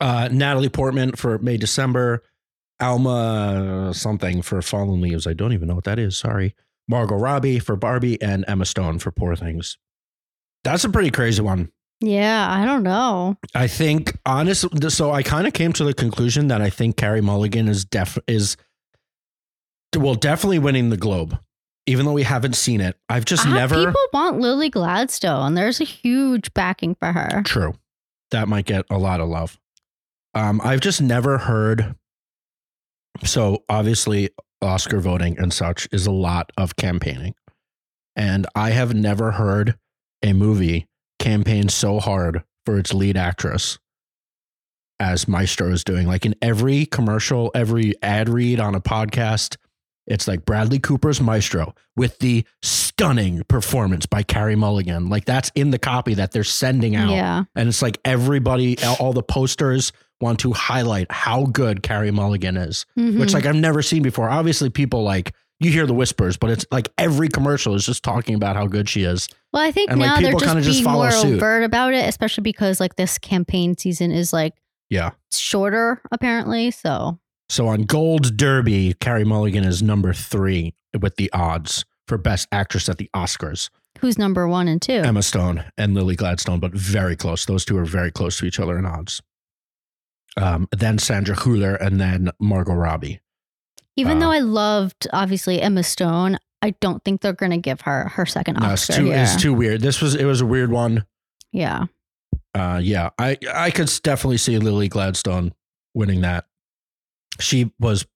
Uh, 0.00 0.28
Natalie 0.30 0.68
Portman 0.68 1.12
for 1.12 1.38
May 1.38 1.56
December. 1.56 2.22
Alma 2.80 3.92
something 3.92 4.40
for 4.42 4.62
Fallen 4.62 5.00
Leaves. 5.00 5.26
I 5.26 5.32
don't 5.32 5.52
even 5.52 5.68
know 5.68 5.74
what 5.74 5.84
that 5.84 5.98
is. 5.98 6.16
Sorry. 6.16 6.54
Margot 6.88 7.16
Robbie 7.16 7.58
for 7.58 7.76
Barbie 7.76 8.20
and 8.22 8.44
Emma 8.48 8.64
Stone 8.64 9.00
for 9.00 9.10
Poor 9.10 9.36
Things. 9.36 9.76
That's 10.64 10.84
a 10.84 10.88
pretty 10.88 11.10
crazy 11.10 11.42
one. 11.42 11.70
Yeah. 12.00 12.46
I 12.48 12.64
don't 12.64 12.82
know. 12.82 13.36
I 13.54 13.66
think 13.66 14.16
honestly, 14.24 14.88
so 14.88 15.12
I 15.12 15.22
kind 15.22 15.46
of 15.46 15.52
came 15.52 15.72
to 15.74 15.84
the 15.84 15.92
conclusion 15.92 16.48
that 16.48 16.62
I 16.62 16.70
think 16.70 16.96
Carey 16.96 17.20
Mulligan 17.20 17.68
is 17.68 17.84
def 17.84 18.16
is 18.26 18.56
well 19.96 20.14
definitely 20.14 20.58
winning 20.58 20.90
the 20.90 20.96
Globe, 20.96 21.38
even 21.86 22.06
though 22.06 22.12
we 22.12 22.22
haven't 22.22 22.54
seen 22.56 22.80
it. 22.80 22.96
I've 23.08 23.24
just 23.24 23.46
Ah, 23.46 23.52
never 23.54 23.74
People 23.74 23.94
want 24.12 24.38
Lily 24.38 24.70
Gladstone. 24.70 25.46
And 25.48 25.56
there's 25.56 25.80
a 25.80 25.84
huge 25.84 26.52
backing 26.54 26.94
for 26.94 27.12
her. 27.12 27.42
true. 27.44 27.74
That 28.30 28.48
might 28.48 28.64
get 28.66 28.84
a 28.90 28.98
lot 28.98 29.20
of 29.20 29.28
love. 29.28 29.58
Um, 30.34 30.60
I've 30.62 30.80
just 30.80 31.00
never 31.02 31.38
heard. 31.38 31.96
So 33.24 33.64
obviously, 33.68 34.30
Oscar 34.62 35.00
voting 35.00 35.36
and 35.38 35.52
such 35.52 35.88
is 35.90 36.06
a 36.06 36.12
lot 36.12 36.52
of 36.56 36.76
campaigning, 36.76 37.34
and 38.14 38.46
I 38.54 38.70
have 38.70 38.94
never 38.94 39.32
heard 39.32 39.76
a 40.22 40.32
movie 40.32 40.86
campaign 41.18 41.68
so 41.68 41.98
hard 41.98 42.44
for 42.64 42.78
its 42.78 42.94
lead 42.94 43.16
actress 43.16 43.78
as 45.00 45.26
Maestro 45.26 45.72
is 45.72 45.82
doing. 45.82 46.06
Like 46.06 46.24
in 46.24 46.34
every 46.40 46.86
commercial, 46.86 47.50
every 47.54 47.94
ad 48.02 48.28
read 48.28 48.60
on 48.60 48.74
a 48.74 48.80
podcast, 48.80 49.56
it's 50.10 50.28
like 50.28 50.44
Bradley 50.44 50.78
Cooper's 50.78 51.20
Maestro 51.20 51.74
with 51.96 52.18
the 52.18 52.44
stunning 52.62 53.42
performance 53.48 54.04
by 54.06 54.22
Carey 54.22 54.56
Mulligan. 54.56 55.08
Like 55.08 55.24
that's 55.24 55.50
in 55.54 55.70
the 55.70 55.78
copy 55.78 56.14
that 56.14 56.32
they're 56.32 56.44
sending 56.44 56.96
out. 56.96 57.10
Yeah. 57.10 57.44
And 57.54 57.68
it's 57.68 57.80
like 57.82 57.98
everybody, 58.04 58.76
all- 59.00 59.12
the 59.14 59.22
posters 59.22 59.92
want 60.20 60.38
to 60.40 60.52
highlight 60.52 61.10
how 61.10 61.46
good 61.46 61.82
Carey 61.82 62.10
Mulligan 62.10 62.56
is, 62.56 62.84
Mhm. 62.98 63.18
which 63.18 63.32
like 63.32 63.46
I've 63.46 63.54
never 63.56 63.80
seen 63.82 64.02
before. 64.02 64.28
Obviously, 64.28 64.68
people 64.68 65.02
like 65.02 65.32
you 65.60 65.70
hear 65.70 65.86
the 65.86 65.94
whispers, 65.94 66.36
but 66.36 66.50
it's 66.50 66.64
like 66.70 66.88
every 66.98 67.28
commercial 67.28 67.74
is 67.74 67.84
just 67.86 68.02
talking 68.02 68.34
about 68.34 68.56
how 68.56 68.66
good 68.66 68.88
she 68.88 69.04
is. 69.04 69.28
well, 69.52 69.62
I 69.62 69.72
think 69.72 69.90
and, 69.90 69.98
like, 70.00 70.08
now 70.08 70.14
they're 70.16 70.24
people 70.32 70.40
just 70.40 70.54
being 70.54 70.64
just 70.64 70.84
more 70.84 71.10
suit. 71.10 71.36
overt 71.36 71.64
about 71.64 71.92
it, 71.94 72.08
especially 72.08 72.42
because 72.42 72.80
like 72.80 72.96
this 72.96 73.18
campaign 73.18 73.76
season 73.76 74.10
is 74.12 74.32
like 74.32 74.54
Yeah. 74.90 75.10
shorter 75.32 76.00
apparently. 76.12 76.70
So 76.70 77.18
So 77.50 77.66
on 77.66 77.82
Gold 77.82 78.36
Derby, 78.36 78.94
Carey 79.00 79.24
Mulligan 79.24 79.64
is 79.64 79.82
number 79.82 80.12
three 80.12 80.72
with 81.00 81.16
the 81.16 81.28
odds 81.32 81.84
for 82.06 82.16
Best 82.16 82.46
Actress 82.52 82.88
at 82.88 82.98
the 82.98 83.10
Oscars. 83.12 83.70
who's 83.98 84.16
number 84.16 84.46
one 84.46 84.68
and 84.68 84.80
two? 84.80 84.92
Emma 84.92 85.20
Stone 85.20 85.64
and 85.76 85.92
Lily 85.92 86.14
Gladstone, 86.14 86.60
but 86.60 86.72
very 86.72 87.16
close. 87.16 87.44
Those 87.44 87.64
two 87.64 87.76
are 87.76 87.84
very 87.84 88.12
close 88.12 88.38
to 88.38 88.46
each 88.46 88.60
other 88.60 88.78
in 88.78 88.86
odds. 88.86 89.20
Um, 90.36 90.68
then 90.70 90.98
Sandra 90.98 91.34
Hüller 91.34 91.76
and 91.84 92.00
then 92.00 92.30
Margot 92.38 92.72
Robbie. 92.72 93.20
Even 93.96 94.18
uh, 94.18 94.20
though 94.20 94.30
I 94.32 94.38
loved 94.38 95.08
obviously 95.12 95.60
Emma 95.60 95.82
Stone, 95.82 96.38
I 96.62 96.70
don't 96.80 97.02
think 97.04 97.20
they're 97.20 97.32
gonna 97.32 97.58
give 97.58 97.80
her 97.80 98.10
her 98.10 98.26
second 98.26 98.60
No, 98.60 98.70
it's 98.70 98.88
Oscar. 98.88 99.02
too 99.02 99.10
it's 99.10 99.34
too 99.34 99.54
weird. 99.54 99.80
This 99.80 100.00
was 100.00 100.14
it 100.14 100.24
was 100.24 100.40
a 100.40 100.46
weird 100.46 100.70
one. 100.70 101.04
yeah. 101.50 101.86
Uh, 102.54 102.80
yeah, 102.82 103.10
I 103.18 103.36
I 103.52 103.70
could 103.72 103.90
definitely 104.04 104.38
see 104.38 104.56
Lily 104.58 104.88
Gladstone 104.88 105.52
winning 105.94 106.20
that. 106.20 106.46
She 107.38 107.70
was, 107.78 108.06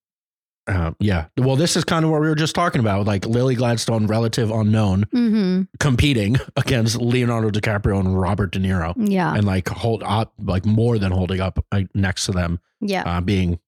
uh, 0.67 0.93
yeah. 0.99 1.27
Well, 1.37 1.57
this 1.57 1.77
is 1.77 1.85
kind 1.85 2.05
of 2.05 2.11
what 2.11 2.21
we 2.21 2.29
were 2.29 2.35
just 2.35 2.55
talking 2.55 2.81
about, 2.81 3.07
like 3.07 3.27
Lily 3.27 3.55
Gladstone, 3.55 4.07
relative 4.07 4.51
unknown, 4.51 5.05
hmm 5.13 5.63
competing 5.79 6.37
against 6.57 6.97
Leonardo 7.01 7.51
DiCaprio 7.51 8.01
and 8.01 8.19
Robert 8.19 8.53
De 8.53 8.59
Niro, 8.59 8.95
Yeah. 8.97 9.35
and 9.35 9.45
like 9.45 9.69
hold 9.69 10.03
up, 10.05 10.33
like 10.39 10.65
more 10.67 10.99
than 10.99 11.13
holding 11.13 11.41
up 11.41 11.65
like, 11.73 11.89
next 11.95 12.27
to 12.27 12.33
them, 12.33 12.61
Yeah. 12.81 13.03
uh, 13.05 13.21
being 13.21 13.61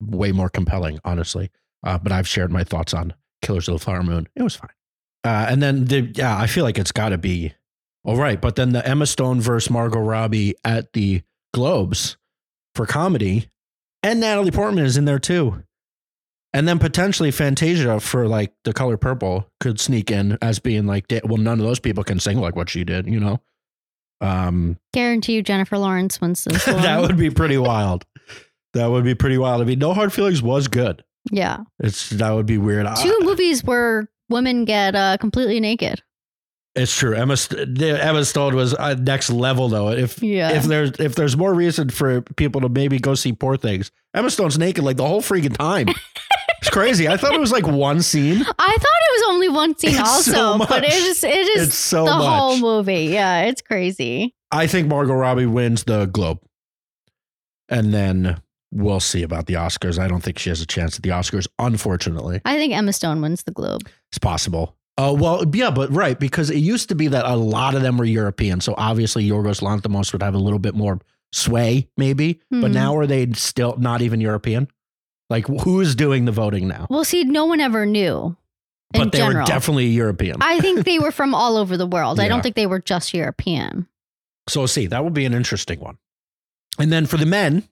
way 0.00 0.32
more 0.32 0.48
compelling, 0.48 0.98
honestly. 1.04 1.50
Uh, 1.84 1.98
but 1.98 2.12
I've 2.12 2.26
shared 2.28 2.50
my 2.50 2.64
thoughts 2.64 2.92
on 2.94 3.14
Killers 3.42 3.68
of 3.68 3.74
the 3.74 3.78
Flower 3.84 4.02
Moon. 4.02 4.28
It 4.34 4.42
was 4.42 4.56
fine. 4.56 4.70
Uh, 5.24 5.46
and 5.48 5.62
then 5.62 5.84
the 5.86 6.10
yeah, 6.14 6.36
I 6.38 6.46
feel 6.46 6.64
like 6.64 6.78
it's 6.78 6.92
got 6.92 7.10
to 7.10 7.18
be 7.18 7.52
all 8.04 8.16
right. 8.16 8.40
But 8.40 8.56
then 8.56 8.70
the 8.72 8.86
Emma 8.86 9.06
Stone 9.06 9.40
versus 9.40 9.70
Margot 9.70 10.00
Robbie 10.00 10.54
at 10.64 10.92
the 10.92 11.22
Globes 11.52 12.16
for 12.74 12.86
comedy, 12.86 13.48
and 14.02 14.20
Natalie 14.20 14.50
Portman 14.50 14.84
is 14.84 14.96
in 14.96 15.04
there 15.04 15.18
too. 15.18 15.62
And 16.54 16.66
then 16.66 16.78
potentially 16.78 17.30
Fantasia 17.30 18.00
for 18.00 18.26
like 18.26 18.52
the 18.64 18.72
color 18.72 18.96
purple 18.96 19.50
could 19.60 19.78
sneak 19.78 20.10
in 20.10 20.38
as 20.40 20.58
being 20.58 20.86
like, 20.86 21.04
well, 21.24 21.36
none 21.36 21.60
of 21.60 21.66
those 21.66 21.78
people 21.78 22.02
can 22.04 22.18
sing 22.18 22.38
like 22.38 22.56
what 22.56 22.70
she 22.70 22.84
did, 22.84 23.06
you 23.06 23.20
know? 23.20 23.40
Um, 24.20 24.78
Guarantee 24.94 25.34
you 25.34 25.42
Jennifer 25.42 25.76
Lawrence 25.78 26.20
wins 26.20 26.44
this 26.44 26.66
one. 26.66 26.82
that 26.82 27.00
would 27.02 27.16
be 27.18 27.30
pretty 27.30 27.58
wild. 27.58 28.04
That 28.72 28.86
would 28.86 29.04
be 29.04 29.14
pretty 29.14 29.38
wild. 29.38 29.60
I 29.60 29.64
mean, 29.64 29.78
No 29.78 29.92
Hard 29.94 30.12
Feelings 30.12 30.42
was 30.42 30.68
good. 30.68 31.04
yeah. 31.30 31.58
It's 31.80 32.10
that 32.10 32.30
would 32.30 32.46
be 32.46 32.58
weird. 32.58 32.86
I- 32.86 32.94
Two 33.02 33.16
movies 33.20 33.62
where 33.62 34.08
women 34.30 34.64
get 34.64 34.94
uh, 34.96 35.18
completely 35.18 35.60
naked. 35.60 36.02
It's 36.78 36.96
true. 36.96 37.14
Emma 37.14 37.36
St- 37.36 37.80
Emma 37.82 38.24
Stone 38.24 38.54
was 38.54 38.74
uh, 38.74 38.94
next 38.94 39.30
level 39.30 39.68
though. 39.68 39.88
If 39.90 40.22
Yeah. 40.22 40.50
if 40.52 40.64
there's 40.64 40.90
if 41.00 41.14
there's 41.16 41.36
more 41.36 41.52
reason 41.52 41.90
for 41.90 42.22
people 42.36 42.60
to 42.62 42.68
maybe 42.68 42.98
go 42.98 43.14
see 43.14 43.32
Poor 43.32 43.56
Things, 43.56 43.90
Emma 44.14 44.30
Stone's 44.30 44.58
naked 44.58 44.84
like 44.84 44.96
the 44.96 45.06
whole 45.06 45.20
freaking 45.20 45.56
time. 45.56 45.88
it's 46.60 46.70
crazy. 46.70 47.08
I 47.08 47.16
thought 47.16 47.34
it 47.34 47.40
was 47.40 47.52
like 47.52 47.66
one 47.66 48.00
scene. 48.02 48.36
I 48.42 48.42
thought 48.42 49.00
it 49.00 49.12
was 49.12 49.24
only 49.34 49.48
one 49.48 49.76
scene 49.76 49.90
It's 49.90 49.98
also, 50.00 50.30
so 50.32 50.58
but 50.58 50.84
it 50.84 50.92
is 50.92 51.24
it 51.24 51.34
is 51.56 51.68
It's 51.68 51.74
so 51.74 52.04
the 52.04 52.12
much. 52.16 52.38
whole 52.38 52.58
movie. 52.58 53.04
Yeah, 53.06 53.42
it's 53.46 53.60
crazy. 53.62 54.34
I 54.50 54.66
think 54.66 54.88
Margot 54.88 55.14
Robbie 55.14 55.46
wins 55.46 55.84
the 55.84 56.06
Globe, 56.06 56.40
and 57.68 57.92
then 57.92 58.40
we'll 58.70 59.00
see 59.00 59.22
about 59.22 59.46
the 59.46 59.54
Oscars. 59.54 59.98
I 59.98 60.08
don't 60.08 60.22
think 60.22 60.38
she 60.38 60.48
has 60.50 60.60
a 60.60 60.66
chance 60.66 60.96
at 60.96 61.02
the 61.02 61.10
Oscars, 61.10 61.46
unfortunately. 61.58 62.40
I 62.44 62.56
think 62.56 62.72
Emma 62.74 62.92
Stone 62.92 63.20
wins 63.20 63.42
the 63.42 63.52
Globe. 63.52 63.88
It's 64.10 64.18
possible. 64.18 64.74
Oh, 65.00 65.12
well, 65.14 65.44
yeah, 65.54 65.70
but 65.70 65.90
right, 65.92 66.18
because 66.18 66.50
it 66.50 66.58
used 66.58 66.88
to 66.88 66.94
be 66.96 67.06
that 67.08 67.24
a 67.24 67.36
lot 67.36 67.74
of 67.76 67.82
them 67.82 67.96
were 67.98 68.04
European. 68.04 68.60
So 68.60 68.74
obviously 68.76 69.26
Yorgos 69.28 69.62
Lanthimos 69.62 70.12
would 70.12 70.22
have 70.24 70.34
a 70.34 70.38
little 70.38 70.58
bit 70.58 70.74
more 70.74 71.00
sway, 71.32 71.88
maybe. 71.96 72.40
But 72.50 72.72
Mhm. 72.72 72.74
now 72.74 72.96
are 72.96 73.06
they 73.06 73.30
still 73.32 73.76
not 73.78 74.02
even 74.02 74.20
European? 74.20 74.66
Like 75.30 75.46
who 75.46 75.80
is 75.80 75.94
doing 75.94 76.24
the 76.24 76.32
voting 76.32 76.66
now? 76.66 76.86
Well, 76.90 77.04
see, 77.04 77.22
no 77.24 77.44
one 77.46 77.60
ever 77.60 77.86
knew. 77.86 78.36
But 78.92 79.12
they 79.12 79.18
general. 79.18 79.42
were 79.42 79.46
definitely 79.46 79.86
European. 79.88 80.36
I 80.40 80.58
think 80.60 80.84
they 80.84 80.98
were 80.98 81.10
from 81.20 81.34
all 81.34 81.56
over 81.58 81.76
the 81.76 81.86
world. 81.86 82.18
I 82.18 82.26
don't 82.26 82.42
think 82.42 82.56
they 82.56 82.66
were 82.66 82.80
just 82.80 83.12
European. 83.14 83.86
So 84.48 84.64
see. 84.66 84.86
That 84.86 85.04
will 85.04 85.10
be 85.10 85.26
an 85.26 85.34
interesting 85.34 85.78
one. 85.78 85.98
And 86.78 86.90
then 86.90 87.04
for 87.06 87.18
the 87.18 87.26
men, 87.26 87.68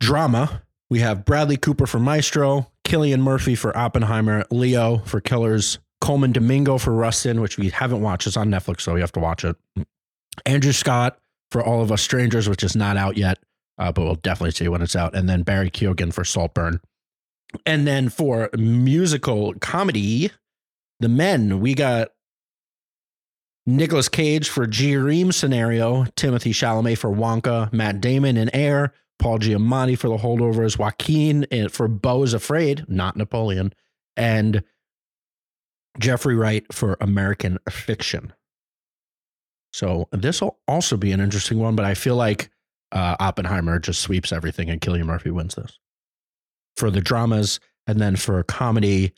drama, 0.00 0.62
we 0.90 0.98
have 1.00 1.24
Bradley 1.24 1.56
Cooper 1.56 1.86
for 1.86 2.00
Maestro, 2.00 2.70
Cillian 2.84 3.20
Murphy 3.20 3.54
for 3.54 3.76
Oppenheimer, 3.76 4.44
Leo 4.50 4.98
for 5.06 5.20
Killers, 5.20 5.78
Colman 6.10 6.32
Domingo 6.32 6.76
for 6.76 6.92
Rustin, 6.92 7.40
which 7.40 7.56
we 7.56 7.68
haven't 7.70 8.00
watched. 8.00 8.26
It's 8.26 8.36
on 8.36 8.48
Netflix, 8.50 8.80
so 8.80 8.96
you 8.96 9.00
have 9.00 9.12
to 9.12 9.20
watch 9.20 9.44
it. 9.44 9.54
Andrew 10.44 10.72
Scott 10.72 11.16
for 11.52 11.62
All 11.64 11.82
of 11.82 11.92
Us 11.92 12.02
Strangers, 12.02 12.48
which 12.48 12.64
is 12.64 12.74
not 12.74 12.96
out 12.96 13.16
yet, 13.16 13.38
uh, 13.78 13.92
but 13.92 14.02
we'll 14.02 14.16
definitely 14.16 14.50
see 14.50 14.66
when 14.66 14.82
it's 14.82 14.96
out. 14.96 15.14
And 15.14 15.28
then 15.28 15.42
Barry 15.44 15.70
Keoghan 15.70 16.12
for 16.12 16.24
Saltburn. 16.24 16.80
And 17.64 17.86
then 17.86 18.08
for 18.08 18.50
musical 18.58 19.54
comedy, 19.60 20.32
the 20.98 21.08
men, 21.08 21.60
we 21.60 21.74
got 21.74 22.08
Nicolas 23.64 24.08
Cage 24.08 24.48
for 24.48 24.66
Dream 24.66 25.30
scenario, 25.30 26.06
Timothée 26.16 26.50
Chalamet 26.50 26.98
for 26.98 27.10
Wonka, 27.10 27.72
Matt 27.72 28.00
Damon 28.00 28.36
in 28.36 28.52
Air, 28.52 28.92
Paul 29.20 29.38
Giamatti 29.38 29.96
for 29.96 30.08
The 30.08 30.16
Holdovers, 30.16 30.76
Joaquin 30.76 31.44
in- 31.52 31.68
for 31.68 31.86
Beau 31.86 32.24
is 32.24 32.34
Afraid, 32.34 32.84
not 32.88 33.16
Napoleon, 33.16 33.72
and 34.16 34.64
Jeffrey 35.98 36.34
Wright 36.34 36.64
for 36.72 36.96
American 37.00 37.58
Fiction. 37.68 38.32
So 39.72 40.08
this 40.12 40.40
will 40.40 40.58
also 40.66 40.96
be 40.96 41.12
an 41.12 41.20
interesting 41.20 41.58
one, 41.58 41.76
but 41.76 41.84
I 41.84 41.94
feel 41.94 42.16
like 42.16 42.50
uh, 42.92 43.16
Oppenheimer 43.20 43.78
just 43.78 44.00
sweeps 44.00 44.32
everything 44.32 44.68
and 44.68 44.80
Cillian 44.80 45.04
Murphy 45.04 45.30
wins 45.30 45.54
this. 45.54 45.78
For 46.76 46.90
the 46.90 47.00
dramas 47.00 47.60
and 47.86 48.00
then 48.00 48.16
for 48.16 48.42
comedy, 48.42 49.12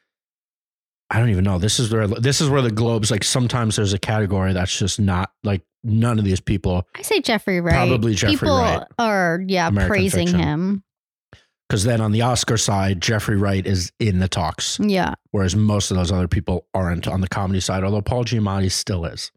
I 1.10 1.18
don't 1.18 1.30
even 1.30 1.44
know. 1.44 1.58
This 1.58 1.78
is 1.78 1.92
where 1.92 2.06
this 2.06 2.40
is 2.40 2.48
where 2.48 2.62
the 2.62 2.70
globes 2.70 3.10
like 3.10 3.22
sometimes 3.24 3.76
there's 3.76 3.92
a 3.92 3.98
category 3.98 4.52
that's 4.52 4.76
just 4.76 4.98
not 4.98 5.30
like 5.44 5.62
none 5.84 6.18
of 6.18 6.24
these 6.24 6.40
people 6.40 6.86
I 6.96 7.02
say 7.02 7.20
Jeffrey 7.20 7.60
Wright. 7.60 7.74
Probably 7.74 8.14
Jeffrey 8.14 8.36
People 8.36 8.58
Wright. 8.58 8.86
are 8.98 9.42
yeah 9.46 9.68
American 9.68 9.90
praising 9.90 10.26
Fiction. 10.28 10.40
him. 10.40 10.84
Because 11.72 11.84
then 11.84 12.02
on 12.02 12.12
the 12.12 12.20
Oscar 12.20 12.58
side, 12.58 13.00
Jeffrey 13.00 13.38
Wright 13.38 13.66
is 13.66 13.92
in 13.98 14.18
the 14.18 14.28
talks, 14.28 14.78
Yeah. 14.78 15.14
whereas 15.30 15.56
most 15.56 15.90
of 15.90 15.96
those 15.96 16.12
other 16.12 16.28
people 16.28 16.66
aren't 16.74 17.08
on 17.08 17.22
the 17.22 17.28
comedy 17.28 17.60
side. 17.60 17.82
Although 17.82 18.02
Paul 18.02 18.26
Giamatti 18.26 18.70
still 18.70 19.06
is. 19.06 19.32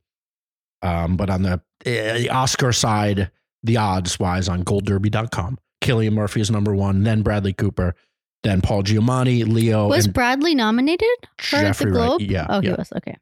Um, 0.81 1.15
but 1.15 1.29
on 1.29 1.43
the, 1.43 1.61
eh, 1.85 2.17
the 2.17 2.29
Oscar 2.31 2.73
side, 2.73 3.31
the 3.63 3.77
odds 3.77 4.19
wise 4.19 4.49
on 4.49 4.63
GoldDerby.com, 4.65 5.59
Cillian 5.81 6.11
Murphy 6.11 6.41
is 6.41 6.51
number 6.51 6.75
one, 6.75 7.03
then 7.03 7.21
Bradley 7.21 7.53
Cooper, 7.53 7.95
then 8.43 8.59
Paul 8.59 8.83
Giamatti, 8.83 9.47
Leo, 9.47 9.87
Was 9.87 10.09
Bradley 10.09 10.55
nominated 10.55 11.07
for 11.37 11.61
Jeffrey 11.61 11.85
the 11.85 11.91
Globe? 11.93 12.19
Wright. 12.19 12.29
Yeah, 12.29 12.47
Oh, 12.49 12.59
he 12.59 12.69
was. 12.69 12.91
Okay. 12.97 13.15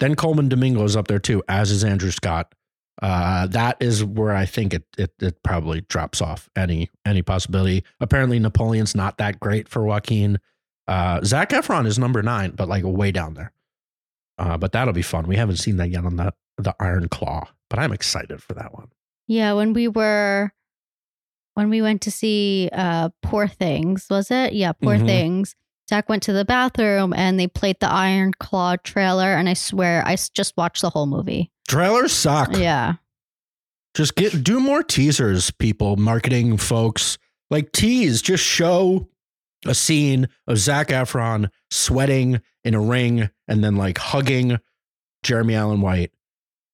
Then 0.00 0.14
Colman 0.14 0.48
Domingo 0.48 0.82
is 0.84 0.96
up 0.96 1.08
there 1.08 1.18
too, 1.18 1.42
as 1.46 1.70
is 1.70 1.84
Andrew 1.84 2.10
Scott. 2.10 2.54
Uh, 3.02 3.46
that 3.48 3.76
is 3.80 4.02
where 4.02 4.32
I 4.34 4.46
think 4.46 4.72
it, 4.72 4.84
it 4.96 5.12
it 5.20 5.42
probably 5.42 5.82
drops 5.82 6.22
off 6.22 6.48
any 6.56 6.90
any 7.04 7.22
possibility. 7.22 7.84
Apparently, 8.00 8.38
Napoleon's 8.38 8.94
not 8.94 9.18
that 9.18 9.38
great 9.38 9.68
for 9.68 9.84
Joaquin. 9.84 10.38
Uh, 10.88 11.20
Zac 11.24 11.50
Efron 11.50 11.86
is 11.86 11.98
number 11.98 12.22
nine, 12.22 12.52
but 12.52 12.68
like 12.68 12.84
way 12.84 13.12
down 13.12 13.34
there. 13.34 13.52
Uh, 14.38 14.56
but 14.56 14.72
that'll 14.72 14.94
be 14.94 15.02
fun. 15.02 15.26
We 15.26 15.36
haven't 15.36 15.56
seen 15.56 15.76
that 15.76 15.90
yet 15.90 16.04
on 16.04 16.16
the 16.16 16.32
the 16.58 16.74
Iron 16.80 17.08
Claw, 17.08 17.48
but 17.68 17.78
I'm 17.78 17.92
excited 17.92 18.42
for 18.42 18.54
that 18.54 18.72
one. 18.72 18.88
Yeah, 19.26 19.52
when 19.54 19.74
we 19.74 19.88
were 19.88 20.52
when 21.54 21.68
we 21.68 21.82
went 21.82 22.00
to 22.02 22.10
see 22.10 22.70
uh 22.72 23.10
Poor 23.22 23.46
Things, 23.46 24.06
was 24.08 24.30
it? 24.30 24.54
Yeah, 24.54 24.72
Poor 24.72 24.96
Mhm. 24.96 25.06
Things. 25.06 25.54
Zach 25.88 26.08
went 26.08 26.22
to 26.24 26.32
the 26.32 26.44
bathroom 26.44 27.12
and 27.14 27.38
they 27.38 27.46
played 27.46 27.78
the 27.80 27.88
Iron 27.88 28.32
Claw 28.38 28.76
trailer, 28.76 29.34
and 29.34 29.48
I 29.48 29.54
swear 29.54 30.02
I 30.06 30.16
just 30.16 30.56
watched 30.56 30.82
the 30.82 30.90
whole 30.90 31.06
movie. 31.06 31.50
Trailers 31.68 32.12
suck. 32.12 32.56
Yeah, 32.56 32.94
Just 33.94 34.14
get 34.16 34.42
do 34.44 34.60
more 34.60 34.82
teasers, 34.82 35.50
people, 35.52 35.96
marketing 35.96 36.56
folks. 36.58 37.18
Like 37.50 37.70
tease, 37.72 38.20
just 38.22 38.42
show 38.44 39.08
a 39.64 39.74
scene 39.74 40.28
of 40.48 40.58
Zac 40.58 40.88
Efron 40.88 41.48
sweating 41.70 42.40
in 42.64 42.74
a 42.74 42.80
ring 42.80 43.30
and 43.48 43.62
then 43.62 43.76
like 43.76 43.98
hugging 43.98 44.58
Jeremy 45.22 45.54
Allen 45.54 45.80
White. 45.80 46.12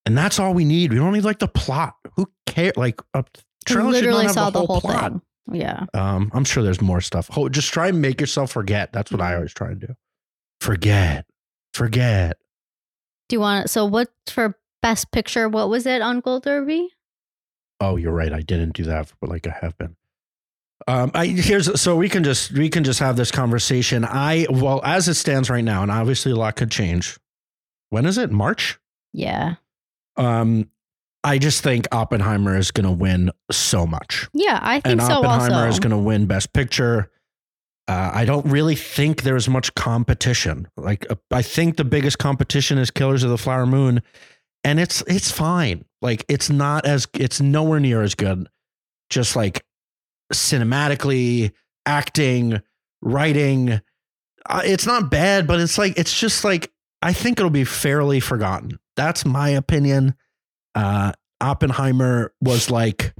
And 0.06 0.16
that's 0.16 0.38
all 0.38 0.52
we 0.54 0.64
need. 0.64 0.90
We 0.90 0.98
don't 0.98 1.12
need 1.12 1.24
like 1.24 1.38
the 1.38 1.48
plot. 1.48 1.94
Who 2.16 2.30
cares? 2.46 2.76
Like 2.76 3.00
a 3.14 3.18
I 3.18 3.22
trailer 3.66 3.84
not 3.84 3.92
literally 3.92 4.24
have 4.24 4.32
saw 4.32 4.46
the 4.46 4.60
the 4.60 4.66
whole, 4.66 4.66
whole 4.66 4.80
plot. 4.80 5.12
thing. 5.12 5.22
Yeah, 5.52 5.86
Um, 5.94 6.30
I'm 6.34 6.44
sure 6.44 6.62
there's 6.62 6.80
more 6.80 7.00
stuff. 7.00 7.28
Ho- 7.28 7.48
Just 7.48 7.72
try 7.72 7.88
and 7.88 8.00
make 8.00 8.20
yourself 8.20 8.52
forget. 8.52 8.92
That's 8.92 9.10
what 9.12 9.20
I 9.20 9.34
always 9.34 9.52
try 9.52 9.68
and 9.68 9.80
do. 9.80 9.94
Forget. 10.60 11.26
Forget. 11.74 12.38
do 13.28 13.36
you 13.36 13.40
want? 13.40 13.70
So, 13.70 13.84
what 13.84 14.08
for 14.28 14.56
Best 14.82 15.10
Picture? 15.12 15.48
What 15.48 15.68
was 15.68 15.86
it 15.86 16.02
on 16.02 16.20
Gold 16.20 16.44
Derby? 16.44 16.88
Oh, 17.80 17.96
you're 17.96 18.12
right. 18.12 18.32
I 18.32 18.40
didn't 18.42 18.74
do 18.74 18.84
that, 18.84 19.12
but 19.20 19.30
like 19.30 19.46
I 19.46 19.56
have 19.60 19.76
been. 19.78 19.96
Um, 20.88 21.10
I 21.14 21.26
here's 21.26 21.80
so 21.80 21.96
we 21.96 22.08
can 22.08 22.24
just 22.24 22.50
we 22.52 22.68
can 22.68 22.82
just 22.84 22.98
have 23.00 23.16
this 23.16 23.30
conversation. 23.30 24.04
I 24.04 24.46
well, 24.50 24.80
as 24.84 25.06
it 25.08 25.14
stands 25.14 25.48
right 25.48 25.62
now, 25.64 25.82
and 25.82 25.90
obviously 25.90 26.32
a 26.32 26.36
lot 26.36 26.56
could 26.56 26.70
change. 26.70 27.18
When 27.90 28.04
is 28.06 28.18
it? 28.18 28.30
March. 28.32 28.78
Yeah, 29.12 29.56
Um, 30.16 30.68
I 31.24 31.38
just 31.38 31.62
think 31.62 31.86
Oppenheimer 31.92 32.56
is 32.56 32.70
going 32.70 32.86
to 32.86 32.92
win 32.92 33.30
so 33.50 33.86
much, 33.86 34.28
yeah, 34.32 34.58
I 34.60 34.80
think 34.80 35.00
and 35.00 35.02
so. 35.02 35.14
Oppenheimer 35.14 35.54
also, 35.54 35.68
is 35.68 35.80
going 35.80 35.92
to 35.92 35.98
win 35.98 36.26
Best 36.26 36.52
Picture. 36.52 37.10
Uh, 37.88 38.10
I 38.14 38.24
don't 38.24 38.46
really 38.46 38.76
think 38.76 39.22
there's 39.22 39.48
much 39.48 39.74
competition. 39.74 40.68
Like 40.76 41.06
uh, 41.10 41.16
I 41.30 41.42
think 41.42 41.76
the 41.76 41.84
biggest 41.84 42.18
competition 42.18 42.78
is 42.78 42.90
Killers 42.90 43.22
of 43.22 43.30
the 43.30 43.38
Flower 43.38 43.66
Moon, 43.66 44.02
and 44.64 44.80
it's 44.80 45.02
it's 45.06 45.30
fine. 45.30 45.84
Like 46.00 46.24
it's 46.28 46.50
not 46.50 46.86
as 46.86 47.06
it's 47.14 47.40
nowhere 47.40 47.80
near 47.80 48.02
as 48.02 48.14
good. 48.14 48.48
Just 49.10 49.36
like 49.36 49.64
cinematically, 50.32 51.52
acting, 51.86 52.62
writing, 53.02 53.80
uh, 54.46 54.62
it's 54.64 54.86
not 54.86 55.10
bad, 55.10 55.46
but 55.46 55.60
it's 55.60 55.78
like 55.78 55.98
it's 55.98 56.18
just 56.18 56.44
like 56.44 56.72
I 57.00 57.12
think 57.12 57.38
it'll 57.38 57.50
be 57.50 57.64
fairly 57.64 58.20
forgotten. 58.20 58.78
That's 58.96 59.24
my 59.24 59.50
opinion. 59.50 60.14
Uh, 60.74 61.12
Oppenheimer 61.40 62.32
was 62.40 62.70
like 62.70 63.14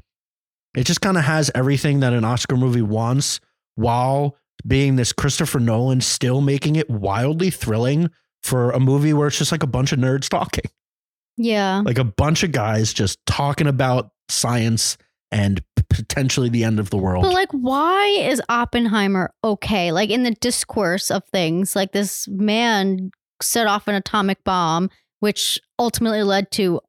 it 0.74 0.84
just 0.84 1.00
kind 1.00 1.18
of 1.18 1.24
has 1.24 1.50
everything 1.54 2.00
that 2.00 2.12
an 2.12 2.24
Oscar 2.24 2.56
movie 2.56 2.82
wants 2.82 3.40
while 3.74 4.36
being 4.66 4.96
this 4.96 5.12
Christopher 5.12 5.60
Nolan 5.60 6.00
still 6.00 6.40
making 6.40 6.76
it 6.76 6.88
wildly 6.88 7.50
thrilling 7.50 8.10
for 8.42 8.70
a 8.70 8.80
movie 8.80 9.12
where 9.12 9.28
it's 9.28 9.38
just 9.38 9.52
like 9.52 9.62
a 9.62 9.66
bunch 9.68 9.92
of 9.92 9.98
nerds 9.98 10.28
talking. 10.28 10.64
yeah, 11.36 11.82
Like 11.84 11.98
a 11.98 12.04
bunch 12.04 12.42
of 12.42 12.52
guys 12.52 12.92
just 12.92 13.18
talking 13.26 13.66
about 13.66 14.10
science 14.28 14.96
and 15.30 15.62
potentially 15.90 16.48
the 16.48 16.64
end 16.64 16.78
of 16.78 16.90
the 16.90 16.96
world. 16.96 17.22
But 17.22 17.34
like, 17.34 17.50
why 17.52 18.06
is 18.06 18.40
Oppenheimer 18.48 19.32
okay? 19.44 19.92
Like 19.92 20.10
in 20.10 20.22
the 20.22 20.32
discourse 20.32 21.10
of 21.10 21.24
things, 21.32 21.76
like 21.76 21.92
this 21.92 22.26
man 22.28 23.10
set 23.40 23.66
off 23.66 23.88
an 23.88 23.94
atomic 23.94 24.42
bomb, 24.44 24.90
which 25.20 25.60
ultimately 25.78 26.22
led 26.22 26.50
to 26.52 26.80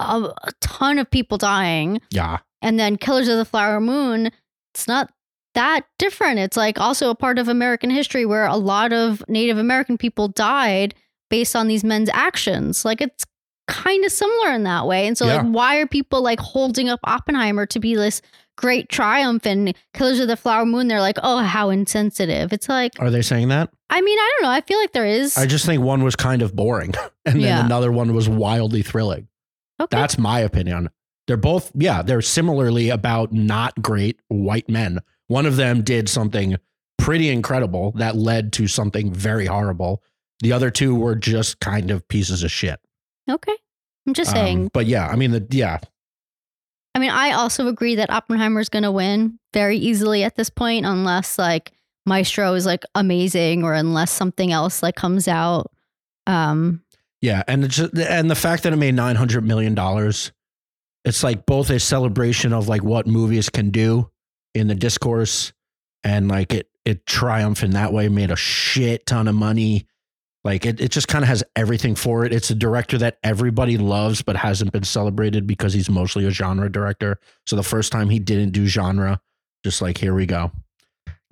a, 0.00 0.32
a 0.42 0.50
ton 0.60 0.98
of 0.98 1.10
people 1.10 1.38
dying. 1.38 2.00
yeah. 2.10 2.38
And 2.62 2.80
then 2.80 2.96
Killers 2.96 3.28
of 3.28 3.36
the 3.36 3.44
Flower 3.44 3.80
Moon, 3.80 4.30
it's 4.74 4.88
not 4.88 5.10
that 5.54 5.82
different. 5.98 6.38
It's 6.38 6.56
like 6.56 6.80
also 6.80 7.10
a 7.10 7.14
part 7.14 7.38
of 7.38 7.48
American 7.48 7.90
history 7.90 8.26
where 8.26 8.46
a 8.46 8.56
lot 8.56 8.92
of 8.92 9.22
Native 9.28 9.58
American 9.58 9.96
people 9.98 10.28
died 10.28 10.94
based 11.30 11.54
on 11.54 11.68
these 11.68 11.84
men's 11.84 12.10
actions. 12.12 12.84
Like 12.84 13.00
it's 13.00 13.24
kind 13.68 14.04
of 14.04 14.10
similar 14.12 14.52
in 14.52 14.64
that 14.64 14.86
way. 14.86 15.06
And 15.06 15.16
so 15.16 15.26
Yeah. 15.26 15.36
like 15.42 15.46
why 15.46 15.76
are 15.78 15.86
people 15.86 16.22
like 16.22 16.40
holding 16.40 16.88
up 16.88 17.00
Oppenheimer 17.04 17.66
to 17.66 17.78
be 17.78 17.94
this 17.94 18.20
great 18.56 18.88
triumph 18.88 19.44
and 19.46 19.74
Killers 19.94 20.18
of 20.18 20.28
the 20.28 20.36
Flower 20.36 20.64
Moon 20.64 20.88
they're 20.88 21.00
like, 21.00 21.18
"Oh, 21.22 21.38
how 21.38 21.68
insensitive." 21.70 22.52
It's 22.52 22.68
like 22.68 22.92
Are 22.98 23.10
they 23.10 23.22
saying 23.22 23.48
that? 23.48 23.70
I 23.90 24.00
mean, 24.00 24.18
I 24.18 24.32
don't 24.34 24.42
know. 24.48 24.52
I 24.54 24.60
feel 24.62 24.78
like 24.78 24.92
there 24.92 25.06
is 25.06 25.36
I 25.36 25.46
just 25.46 25.66
think 25.66 25.82
one 25.82 26.02
was 26.02 26.16
kind 26.16 26.42
of 26.42 26.54
boring 26.56 26.94
and 27.26 27.34
then 27.36 27.40
Yeah. 27.42 27.64
another 27.64 27.92
one 27.92 28.14
was 28.14 28.28
wildly 28.28 28.82
thrilling. 28.82 29.28
Okay. 29.80 29.96
That's 29.96 30.18
my 30.18 30.40
opinion. 30.40 30.90
They're 31.26 31.36
both, 31.36 31.72
yeah, 31.74 32.02
they're 32.02 32.22
similarly 32.22 32.88
about 32.88 33.32
not 33.32 33.80
great 33.82 34.20
white 34.28 34.68
men. 34.68 35.00
One 35.26 35.44
of 35.46 35.56
them 35.56 35.82
did 35.82 36.08
something 36.08 36.56
pretty 36.98 37.28
incredible 37.30 37.92
that 37.96 38.14
led 38.16 38.52
to 38.54 38.68
something 38.68 39.12
very 39.12 39.46
horrible. 39.46 40.02
The 40.40 40.52
other 40.52 40.70
two 40.70 40.94
were 40.94 41.16
just 41.16 41.58
kind 41.60 41.90
of 41.90 42.06
pieces 42.08 42.42
of 42.42 42.50
shit. 42.52 42.78
okay. 43.28 43.56
I'm 44.06 44.14
just 44.14 44.30
Um, 44.30 44.36
saying 44.36 44.70
but 44.72 44.86
yeah, 44.86 45.08
I 45.08 45.16
mean, 45.16 45.32
the, 45.32 45.44
yeah, 45.50 45.78
I 46.94 46.98
mean, 47.00 47.10
I 47.10 47.32
also 47.32 47.66
agree 47.66 47.96
that 47.96 48.08
Oppenheimer's 48.08 48.68
going 48.68 48.84
to 48.84 48.92
win 48.92 49.38
very 49.52 49.76
easily 49.76 50.22
at 50.22 50.36
this 50.36 50.48
point, 50.48 50.86
unless 50.86 51.38
like 51.38 51.72
Maestro 52.06 52.54
is 52.54 52.64
like 52.66 52.84
amazing 52.94 53.64
or 53.64 53.74
unless 53.74 54.10
something 54.12 54.52
else 54.52 54.80
like 54.82 54.94
comes 54.94 55.26
out. 55.28 55.72
Um, 56.28 56.82
Yeah, 57.26 57.42
and 57.48 57.68
just, 57.68 57.98
and 57.98 58.30
the 58.30 58.36
fact 58.36 58.62
that 58.62 58.72
it 58.72 58.76
made 58.76 58.94
nine 58.94 59.16
hundred 59.16 59.44
million 59.44 59.74
dollars, 59.74 60.30
it's 61.04 61.24
like 61.24 61.44
both 61.44 61.70
a 61.70 61.80
celebration 61.80 62.52
of 62.52 62.68
like 62.68 62.84
what 62.84 63.08
movies 63.08 63.48
can 63.50 63.70
do 63.70 64.12
in 64.54 64.68
the 64.68 64.76
discourse, 64.76 65.52
and 66.04 66.28
like 66.28 66.54
it 66.54 66.70
it 66.84 67.04
triumphed 67.04 67.64
in 67.64 67.72
that 67.72 67.92
way, 67.92 68.08
made 68.08 68.30
a 68.30 68.36
shit 68.36 69.06
ton 69.06 69.26
of 69.26 69.34
money. 69.34 69.88
Like 70.44 70.64
it, 70.64 70.80
it 70.80 70.92
just 70.92 71.08
kind 71.08 71.24
of 71.24 71.28
has 71.28 71.42
everything 71.56 71.96
for 71.96 72.24
it. 72.24 72.32
It's 72.32 72.50
a 72.50 72.54
director 72.54 72.96
that 72.98 73.18
everybody 73.24 73.76
loves, 73.76 74.22
but 74.22 74.36
hasn't 74.36 74.70
been 74.70 74.84
celebrated 74.84 75.48
because 75.48 75.72
he's 75.72 75.90
mostly 75.90 76.26
a 76.26 76.30
genre 76.30 76.70
director. 76.70 77.18
So 77.44 77.56
the 77.56 77.64
first 77.64 77.90
time 77.90 78.08
he 78.08 78.20
didn't 78.20 78.52
do 78.52 78.66
genre, 78.66 79.20
just 79.64 79.82
like 79.82 79.98
here 79.98 80.14
we 80.14 80.26
go, 80.26 80.52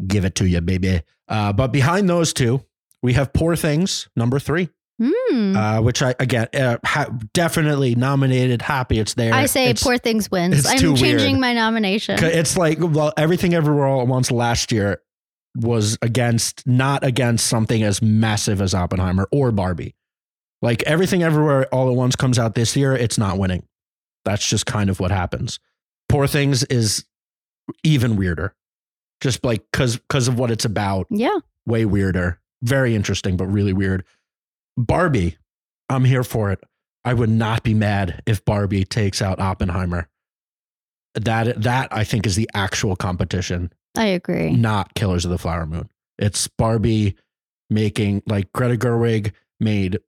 give 0.05 0.25
it 0.25 0.35
to 0.35 0.45
you, 0.45 0.61
baby. 0.61 1.03
Uh, 1.29 1.53
but 1.53 1.69
behind 1.69 2.11
those 2.11 2.33
two, 2.33 2.65
we 3.01 3.13
have 3.13 3.33
Poor 3.33 3.55
Things, 3.55 4.09
number 4.17 4.41
three 4.41 4.71
hmm. 5.03 5.57
uh, 5.57 5.81
which 5.81 6.03
I 6.03 6.15
again 6.19 6.49
uh, 6.55 6.79
ha- 6.85 7.11
definitely 7.33 7.95
nominated. 7.95 8.63
Happy 8.63 8.99
it's 8.99 9.15
there. 9.15 9.35
I 9.35 9.47
say 9.47 9.69
it's, 9.71 9.83
Poor 9.83 9.99
Things 9.99 10.31
wins. 10.31 10.67
I'm 10.67 10.79
changing 10.79 11.33
weird. 11.33 11.41
my 11.41 11.53
nomination. 11.53 12.23
It's 12.23 12.57
like 12.57 12.79
well, 12.81 13.13
everything 13.17 13.55
everywhere 13.55 13.87
all 13.87 14.01
at 14.03 14.09
once 14.09 14.31
last 14.31 14.73
year 14.73 15.01
was 15.57 15.97
against 16.03 16.67
not 16.67 17.05
against 17.05 17.47
something 17.47 17.83
as 17.83 18.03
massive 18.03 18.61
as 18.61 18.75
Oppenheimer 18.75 19.29
or 19.31 19.53
Barbie. 19.53 19.95
Like 20.63 20.83
everything 20.85 21.23
everywhere 21.23 21.67
all 21.73 21.89
at 21.91 21.95
once 21.95 22.17
comes 22.17 22.39
out 22.39 22.55
this 22.55 22.77
year, 22.77 22.95
it's 22.95 23.19
not 23.19 23.39
winning. 23.39 23.67
That's 24.25 24.49
just 24.49 24.67
kind 24.67 24.89
of 24.89 24.99
what 24.99 25.11
happens. 25.11 25.61
Poor 26.09 26.27
Things 26.27 26.65
is 26.65 27.05
even 27.83 28.17
weirder, 28.17 28.55
just 29.21 29.45
like 29.45 29.63
because 29.71 29.97
because 29.97 30.29
of 30.29 30.39
what 30.39 30.51
it's 30.51 30.65
about 30.65 31.07
Yeah. 31.11 31.39
way 31.67 31.85
weirder. 31.85 32.41
Very 32.63 32.95
interesting, 32.95 33.37
but 33.37 33.47
really 33.47 33.73
weird. 33.73 34.05
Barbie, 34.77 35.37
I'm 35.89 36.05
here 36.05 36.25
for 36.25 36.51
it. 36.51 36.61
I 37.05 37.15
would 37.15 37.31
not 37.31 37.63
be 37.63 37.75
mad 37.75 38.23
if 38.27 38.45
Barbie 38.45 38.85
takes 38.85 39.21
out 39.21 39.41
Oppenheimer. 39.41 40.09
That 41.15 41.63
that 41.63 41.89
I 41.93 42.03
think 42.03 42.27
is 42.27 42.35
the 42.35 42.51
actual 42.55 42.97
competition, 42.97 43.73
I 43.97 44.07
agree. 44.07 44.51
not 44.51 44.95
Killers 44.95 45.25
of 45.25 45.31
the 45.31 45.39
Flower 45.39 45.67
Moon. 45.67 45.89
It's 46.19 46.49
Barbie 46.49 47.17
making 47.71 48.23
like 48.27 48.53
Greta 48.53 48.77
Gerwig 48.77 49.33
made 49.61 50.01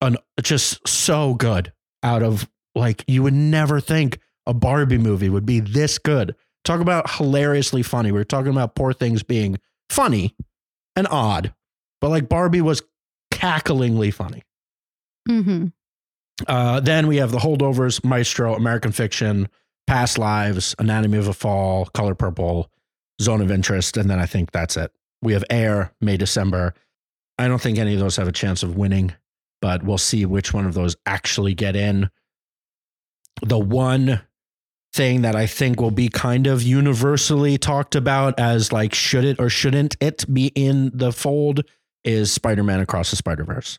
an 0.00 0.16
just 0.42 0.86
so 0.86 1.34
good 1.34 1.72
out 2.02 2.22
of 2.22 2.48
like 2.74 3.04
you 3.06 3.22
would 3.22 3.34
never 3.34 3.80
think 3.80 4.18
a 4.46 4.54
Barbie 4.54 4.98
movie 4.98 5.28
would 5.28 5.46
be 5.46 5.60
this 5.60 5.98
good. 5.98 6.34
Talk 6.64 6.80
about 6.80 7.10
hilariously 7.10 7.82
funny. 7.82 8.10
We're 8.10 8.24
talking 8.24 8.50
about 8.50 8.74
poor 8.74 8.92
things 8.92 9.22
being 9.22 9.58
funny 9.90 10.34
and 10.96 11.06
odd, 11.08 11.54
but 12.00 12.08
like 12.08 12.28
Barbie 12.28 12.62
was 12.62 12.82
cacklingly 13.38 14.12
funny. 14.12 14.42
hmm 15.28 15.66
Uh, 16.46 16.80
then 16.80 17.06
we 17.06 17.16
have 17.16 17.32
the 17.32 17.38
holdovers, 17.38 18.04
Maestro, 18.04 18.54
American 18.54 18.92
Fiction, 18.92 19.48
Past 19.86 20.18
Lives, 20.18 20.74
Anatomy 20.78 21.18
of 21.18 21.28
a 21.28 21.32
Fall, 21.32 21.86
Color 21.86 22.14
Purple, 22.14 22.70
Zone 23.20 23.40
of 23.40 23.50
Interest, 23.50 23.96
and 23.96 24.08
then 24.08 24.18
I 24.18 24.26
think 24.26 24.52
that's 24.52 24.76
it. 24.76 24.92
We 25.22 25.32
have 25.32 25.44
Air, 25.50 25.92
May, 26.00 26.16
December. 26.16 26.74
I 27.38 27.48
don't 27.48 27.60
think 27.60 27.78
any 27.78 27.94
of 27.94 28.00
those 28.00 28.16
have 28.16 28.28
a 28.28 28.32
chance 28.32 28.62
of 28.62 28.76
winning, 28.76 29.14
but 29.60 29.82
we'll 29.82 29.98
see 29.98 30.24
which 30.26 30.52
one 30.52 30.66
of 30.66 30.74
those 30.74 30.96
actually 31.06 31.54
get 31.54 31.74
in. 31.74 32.10
The 33.42 33.58
one 33.58 34.20
thing 34.92 35.22
that 35.22 35.36
I 35.36 35.46
think 35.46 35.80
will 35.80 35.90
be 35.90 36.08
kind 36.08 36.46
of 36.46 36.62
universally 36.62 37.58
talked 37.58 37.94
about 37.94 38.38
as 38.38 38.72
like 38.72 38.94
should 38.94 39.24
it 39.24 39.38
or 39.40 39.48
shouldn't 39.48 39.96
it 40.00 40.24
be 40.32 40.46
in 40.54 40.90
the 40.94 41.12
fold 41.12 41.62
is 42.04 42.32
Spider-Man 42.32 42.80
Across 42.80 43.10
the 43.10 43.16
Spider-Verse. 43.16 43.78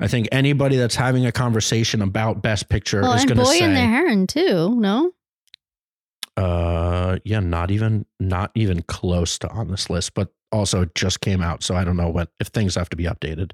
I 0.00 0.08
think 0.08 0.28
anybody 0.32 0.76
that's 0.76 0.94
having 0.96 1.26
a 1.26 1.32
conversation 1.32 2.00
about 2.02 2.40
Best 2.42 2.68
Picture 2.68 3.02
Well, 3.02 3.12
is 3.12 3.24
going 3.24 3.36
to 3.38 3.44
Boy 3.44 3.58
say, 3.58 3.64
and 3.64 3.76
the 3.76 3.80
Heron 3.80 4.26
too. 4.26 4.74
No. 4.80 5.12
uh, 6.36 7.18
yeah, 7.24 7.40
not 7.40 7.70
even 7.70 8.06
not 8.18 8.50
even 8.54 8.82
close 8.82 9.38
to 9.40 9.48
on 9.50 9.68
this 9.68 9.90
list, 9.90 10.14
but 10.14 10.28
also 10.52 10.82
it 10.82 10.94
just 10.94 11.20
came 11.20 11.42
out, 11.42 11.62
so 11.62 11.74
I 11.74 11.84
don't 11.84 11.96
know 11.96 12.08
what 12.08 12.30
if 12.40 12.48
things 12.48 12.74
have 12.76 12.88
to 12.90 12.96
be 12.96 13.04
updated. 13.04 13.52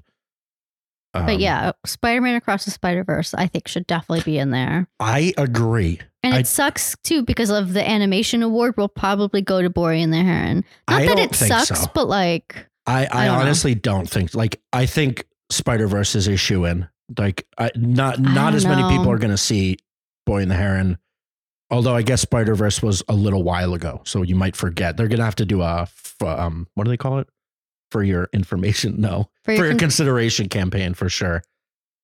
But 1.13 1.29
Um, 1.29 1.39
yeah, 1.39 1.71
Spider 1.85 2.21
Man 2.21 2.35
Across 2.35 2.65
the 2.65 2.71
Spider 2.71 3.03
Verse, 3.03 3.33
I 3.33 3.47
think, 3.47 3.67
should 3.67 3.87
definitely 3.87 4.23
be 4.23 4.37
in 4.37 4.51
there. 4.51 4.87
I 4.99 5.33
agree. 5.37 5.99
And 6.23 6.33
it 6.35 6.39
I- 6.39 6.43
sucks 6.43 6.95
too 7.03 7.23
because 7.23 7.49
of 7.49 7.73
the 7.73 7.87
animation 7.87 8.43
award 8.43 8.75
will 8.77 8.89
probably 8.89 9.41
go 9.41 9.61
to 9.61 9.69
Boy 9.69 9.95
and 9.97 10.13
the 10.13 10.21
Heron. 10.23 10.63
Not 10.89 11.01
I 11.01 11.05
that 11.07 11.19
it 11.19 11.35
sucks, 11.35 11.81
so. 11.81 11.91
but 11.93 12.07
like, 12.07 12.67
I, 12.87 13.01
I 13.05 13.07
I, 13.11 13.25
don't 13.25 13.35
know. 13.35 13.41
honestly 13.41 13.75
don't 13.75 14.09
think 14.09 14.33
like 14.33 14.61
I 14.73 14.85
think 14.85 15.27
Spider 15.49 15.87
Verse 15.87 16.15
is 16.15 16.27
a 16.27 16.37
shoe 16.37 16.65
in. 16.65 16.87
Like 17.17 17.45
I, 17.57 17.71
not 17.75 18.19
not 18.19 18.53
as 18.53 18.65
many 18.65 18.83
people 18.89 19.11
are 19.11 19.17
going 19.17 19.31
to 19.31 19.37
see 19.37 19.77
Boy 20.25 20.41
and 20.41 20.51
the 20.51 20.55
Heron. 20.55 20.97
Although 21.69 21.95
I 21.95 22.01
guess 22.01 22.21
Spider 22.21 22.55
Verse 22.55 22.81
was 22.81 23.03
a 23.09 23.13
little 23.13 23.43
while 23.43 23.73
ago, 23.73 24.01
so 24.05 24.21
you 24.21 24.35
might 24.35 24.55
forget. 24.55 24.95
They're 24.95 25.09
going 25.09 25.19
to 25.19 25.25
have 25.25 25.35
to 25.35 25.45
do 25.45 25.61
a 25.61 25.81
f- 25.83 26.15
um 26.21 26.67
what 26.75 26.85
do 26.85 26.89
they 26.89 26.97
call 26.97 27.19
it 27.19 27.27
for 27.91 28.03
your 28.03 28.29
information? 28.33 28.95
No, 29.01 29.29
for 29.43 29.51
for 29.51 29.51
your 29.51 29.65
your 29.65 29.71
con- 29.73 29.79
consideration 29.79 30.49
campaign 30.49 30.93
for 30.93 31.09
sure. 31.09 31.43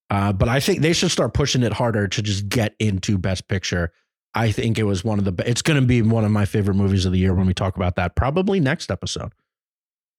Uh, 0.10 0.32
but 0.34 0.48
I 0.50 0.60
think 0.60 0.82
they 0.82 0.94
should 0.94 1.12
start 1.12 1.34
pushing 1.34 1.64
it 1.64 1.74
harder 1.74 2.08
to 2.08 2.22
just 2.22 2.48
get 2.50 2.76
into 2.80 3.18
Best 3.18 3.48
Picture. 3.48 3.92
I 4.36 4.52
think 4.52 4.78
it 4.78 4.84
was 4.84 5.04
one 5.04 5.18
of 5.20 5.26
the. 5.26 5.50
It's 5.50 5.62
going 5.62 5.80
to 5.80 5.86
be 5.86 6.02
one 6.02 6.26
of 6.26 6.32
my 6.32 6.46
favorite 6.46 6.76
movies 6.76 7.06
of 7.06 7.12
the 7.14 7.20
year 7.20 7.34
when 7.34 7.48
we 7.48 7.54
talk 7.54 7.76
about 7.78 7.96
that. 7.96 8.16
Probably 8.16 8.60
next 8.60 8.92
episode. 8.92 9.32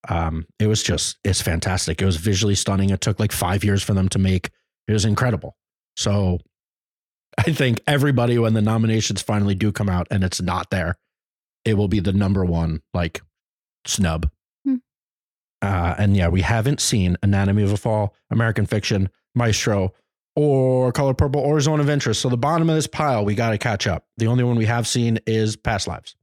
Um, 0.09 0.46
it 0.59 0.66
was 0.66 0.82
just 0.82 1.18
it's 1.24 1.40
fantastic. 1.40 2.00
It 2.02 2.07
was 2.07 2.16
visually 2.16 2.55
stunning. 2.55 2.90
It 2.90 3.00
took 3.00 3.18
like 3.18 3.32
five 3.32 3.64
years 3.64 3.82
for 3.82 3.94
them 3.94 4.09
to 4.11 4.18
make. 4.18 4.50
It 4.86 4.92
was 4.92 5.05
incredible. 5.05 5.57
So, 5.96 6.38
I 7.38 7.52
think 7.52 7.80
everybody 7.86 8.38
when 8.38 8.55
the 8.55 8.62
nominations 8.62 9.22
finally 9.22 9.55
do 9.55 9.72
come 9.72 9.88
out 9.88 10.07
and 10.11 10.22
it's 10.22 10.42
not 10.42 10.70
there, 10.70 10.96
it 11.64 11.74
will 11.74 11.88
be 11.88 12.00
the 12.00 12.12
number 12.12 12.44
one 12.44 12.82
like 12.92 13.22
snub. 13.86 14.30
Hmm. 14.64 14.76
Uh, 15.62 15.94
and 15.98 16.16
yeah, 16.16 16.28
we 16.28 16.42
haven't 16.42 16.80
seen 16.80 17.16
Anatomy 17.22 17.62
of 17.62 17.72
a 17.72 17.76
Fall, 17.76 18.14
American 18.30 18.66
Fiction, 18.66 19.09
Maestro, 19.34 19.94
or 20.36 20.92
Color 20.92 21.14
Purple, 21.14 21.40
or 21.40 21.61
Zone 21.61 21.80
of 21.80 21.88
Interest. 21.88 22.20
So 22.20 22.28
the 22.28 22.36
bottom 22.36 22.68
of 22.68 22.76
this 22.76 22.86
pile, 22.86 23.24
we 23.24 23.34
got 23.34 23.50
to 23.50 23.59
catch 23.59 23.86
up. 23.86 24.07
The 24.16 24.26
only 24.26 24.44
one 24.44 24.57
we 24.57 24.66
have 24.66 24.86
seen 24.86 25.18
is 25.26 25.57
Past 25.57 25.86
Lives, 25.86 26.16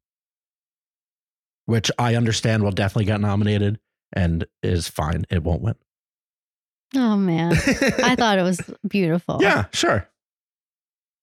which 1.71 1.89
I 1.97 2.13
understand 2.15 2.61
will 2.63 2.71
definitely 2.71 3.05
get 3.05 3.19
nominated 3.21 3.79
and 4.13 4.45
is 4.61 4.87
fine. 4.87 5.25
It 5.31 5.41
won't 5.43 5.61
win. 5.63 5.75
oh 6.95 7.15
man, 7.17 7.53
I 8.03 8.15
thought 8.15 8.37
it 8.37 8.43
was 8.43 8.59
beautiful. 8.87 9.39
Yeah, 9.41 9.65
sure. 9.73 10.07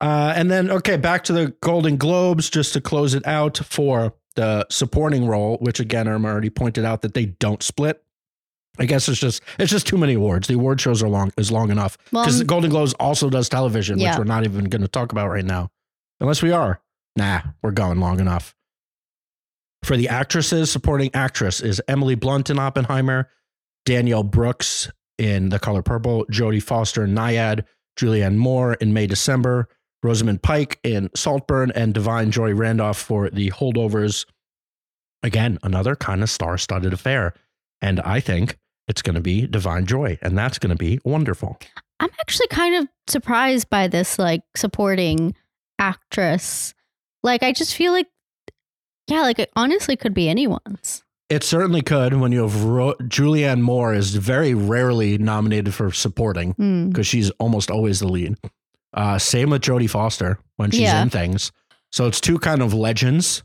Uh, 0.01 0.33
and 0.37 0.49
then, 0.51 0.71
okay, 0.71 0.97
back 0.97 1.25
to 1.25 1.33
the 1.33 1.49
Golden 1.61 1.97
Globes, 1.97 2.49
just 2.51 2.73
to 2.75 2.81
close 2.81 3.15
it 3.15 3.27
out 3.27 3.59
for 3.59 4.15
the 4.37 4.65
supporting 4.71 5.27
role, 5.27 5.57
which 5.61 5.81
again, 5.81 6.07
I'm 6.07 6.25
already 6.25 6.51
pointed 6.51 6.85
out 6.85 7.03
that 7.03 7.15
they 7.15 7.27
don't 7.27 7.63
split. 7.63 8.03
I 8.79 8.87
guess 8.87 9.09
it's 9.09 9.19
just 9.19 9.43
it's 9.59 9.73
just 9.73 9.89
too 9.89 9.99
many 9.99 10.15
awards. 10.15 10.47
The 10.47 10.55
award 10.55 10.81
shows 10.81 11.03
are 11.03 11.09
long 11.09 11.33
is 11.37 11.51
long 11.51 11.71
enough 11.73 11.99
Well, 12.13 12.23
because 12.23 12.39
the 12.39 12.45
Golden 12.45 12.71
Globes 12.71 12.95
also 12.95 13.29
does 13.29 13.49
television, 13.49 13.99
Yeah. 13.99 14.11
which 14.13 14.19
we're 14.19 14.25
not 14.25 14.45
even 14.45 14.67
going 14.67 14.83
to 14.83 14.89
talk 14.89 15.11
about 15.11 15.29
right 15.31 15.45
now, 15.45 15.71
unless 16.21 16.43
we 16.43 16.53
are. 16.53 16.81
Nah, 17.17 17.41
we're 17.61 17.73
going 17.73 17.99
long 17.99 18.21
enough. 18.21 18.55
For 19.83 19.97
the 19.97 20.09
actresses, 20.09 20.71
supporting 20.71 21.11
actress 21.15 21.61
is 21.61 21.81
Emily 21.89 22.15
Blunt 22.15 22.51
in 22.51 22.59
Oppenheimer, 22.59 23.31
Danielle 23.85 24.23
Brooks 24.23 24.91
in 25.19 25.49
The 25.49 25.59
Color 25.59 25.83
Purple, 25.83 26.27
Jodie 26.31 26.63
Foster 26.63 27.05
in 27.05 27.15
Nyad, 27.15 27.65
Julianne 27.99 28.37
Moore 28.37 28.75
in 28.75 28.93
May 28.93 29.07
December, 29.07 29.69
Rosamund 30.03 30.43
Pike 30.43 30.79
in 30.85 31.11
Saltburn, 31.17 31.73
and 31.75 31.95
Da'Vine 31.95 32.31
Joy 32.31 32.55
Randolph 32.55 32.99
for 32.99 33.31
The 33.31 33.51
Holdovers. 33.51 34.27
Again, 35.23 35.59
another 35.63 35.97
kind 35.97 36.23
of 36.23 36.31
star 36.31 36.59
studded 36.59 36.93
affair. 36.93 37.35
And 37.81 38.01
I 38.01 38.21
think 38.21 38.59
it's 38.87 39.03
going 39.03 39.17
to 39.17 39.21
be 39.21 39.47
Da'Vine 39.47 39.87
Joy, 39.87 40.19
and 40.23 40.37
that's 40.37 40.59
going 40.59 40.71
to 40.71 40.77
be 40.77 41.01
wonderful. 41.05 41.59
I'm 42.01 42.11
actually 42.21 42.49
kind 42.49 42.77
of 42.77 42.89
surprised 43.09 43.69
by 43.71 43.89
this 43.89 44.19
like 44.19 44.43
supporting 44.57 45.35
actress. 45.79 46.75
Like 47.23 47.43
I 47.43 47.53
just 47.53 47.75
feel 47.75 47.93
like 47.93 48.07
yeah, 49.09 49.23
like 49.23 49.39
it 49.39 49.51
honestly 49.57 49.97
could 49.97 50.15
be 50.15 50.29
anyone's. 50.29 51.03
It 51.29 51.43
certainly 51.45 51.83
could 51.83 52.15
when 52.15 52.33
you 52.33 52.43
have 52.43 52.65
Ro- 52.65 52.95
Julianne 53.03 53.61
Moore 53.61 53.93
is 53.95 54.15
very 54.15 54.55
rarely 54.55 55.19
nominated 55.19 55.75
for 55.75 55.93
supporting 55.93 56.53
Hmm. 56.53 56.89
because 56.89 57.07
she's 57.07 57.31
almost 57.33 57.71
always 57.71 58.01
the 58.01 58.09
lead. 58.09 58.37
Uh, 58.95 59.19
same 59.19 59.51
with 59.51 59.61
Jodie 59.63 59.91
Foster 59.91 60.39
when 60.57 60.71
she's 60.71 60.81
Yeah. 60.81 61.03
in 61.03 61.11
things. 61.11 61.53
So 61.93 62.07
it's 62.07 62.21
two 62.21 62.39
kind 62.39 62.63
of 62.63 62.73
legends 62.73 63.43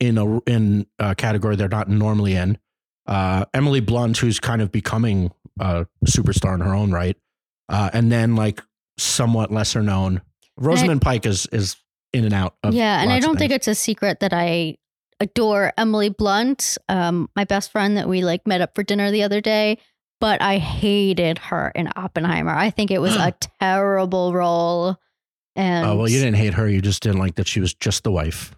in 0.00 0.18
a 0.18 0.38
in 0.40 0.86
a 0.98 1.14
category 1.14 1.56
they're 1.56 1.68
not 1.68 1.88
normally 1.88 2.34
in. 2.34 2.58
Uh, 3.06 3.46
Emily 3.54 3.80
Blunt, 3.80 4.18
who's 4.18 4.38
kind 4.38 4.60
of 4.60 4.70
becoming 4.70 5.30
a 5.58 5.86
superstar 6.06 6.54
in 6.54 6.60
her 6.60 6.74
own 6.74 6.92
right, 6.92 7.16
uh, 7.70 7.88
and 7.94 8.12
then 8.12 8.36
like 8.36 8.62
somewhat 8.98 9.50
lesser 9.50 9.82
known. 9.82 10.20
Rosamund 10.58 11.00
Pike 11.00 11.24
is 11.24 11.46
is 11.52 11.76
in 12.12 12.24
and 12.24 12.34
out. 12.34 12.54
Of 12.62 12.74
yeah, 12.74 13.00
and 13.00 13.12
I 13.12 13.20
don't 13.20 13.38
think 13.38 13.52
it's 13.52 13.68
a 13.68 13.74
secret 13.74 14.20
that 14.20 14.32
I 14.32 14.76
adore 15.20 15.72
Emily 15.76 16.08
Blunt, 16.08 16.78
um, 16.88 17.28
my 17.34 17.44
best 17.44 17.72
friend 17.72 17.96
that 17.96 18.08
we 18.08 18.22
like 18.22 18.46
met 18.46 18.60
up 18.60 18.74
for 18.74 18.82
dinner 18.82 19.10
the 19.10 19.22
other 19.22 19.40
day. 19.40 19.78
But 20.20 20.42
I 20.42 20.58
hated 20.58 21.38
her 21.38 21.70
in 21.74 21.90
Oppenheimer. 21.94 22.52
I 22.52 22.70
think 22.70 22.90
it 22.90 23.00
was 23.00 23.14
a 23.14 23.32
terrible 23.60 24.32
role. 24.32 24.96
And 25.54 25.86
Oh 25.86 25.96
well, 25.96 26.08
you 26.08 26.18
didn't 26.18 26.36
hate 26.36 26.54
her. 26.54 26.68
You 26.68 26.80
just 26.80 27.02
didn't 27.02 27.18
like 27.20 27.36
that 27.36 27.46
she 27.46 27.60
was 27.60 27.74
just 27.74 28.04
the 28.04 28.10
wife. 28.10 28.54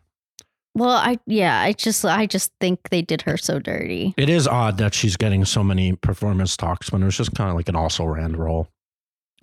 Well, 0.75 0.91
I 0.91 1.19
yeah, 1.27 1.61
I 1.61 1.73
just 1.73 2.05
I 2.05 2.27
just 2.27 2.53
think 2.61 2.89
they 2.91 3.03
did 3.03 3.23
her 3.23 3.37
so 3.37 3.59
dirty. 3.59 4.15
It 4.17 4.29
is 4.29 4.47
odd 4.47 4.79
that 4.79 4.95
she's 4.95 5.17
getting 5.17 5.45
so 5.45 5.65
many 5.65 5.95
performance 5.95 6.57
talks 6.57 6.93
when 6.93 7.03
it 7.03 7.07
was 7.07 7.17
just 7.17 7.35
kind 7.35 7.51
of 7.51 7.57
like 7.57 7.69
an 7.69 7.77
also 7.77 8.05
Rand 8.05 8.37
role. 8.37 8.69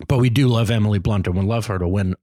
But 0.06 0.18
we 0.18 0.30
do 0.30 0.48
love 0.48 0.70
Emily 0.70 0.98
Blunt 0.98 1.26
and 1.26 1.36
we 1.36 1.44
love 1.44 1.66
her 1.66 1.78
to 1.78 1.86
win 1.86 2.14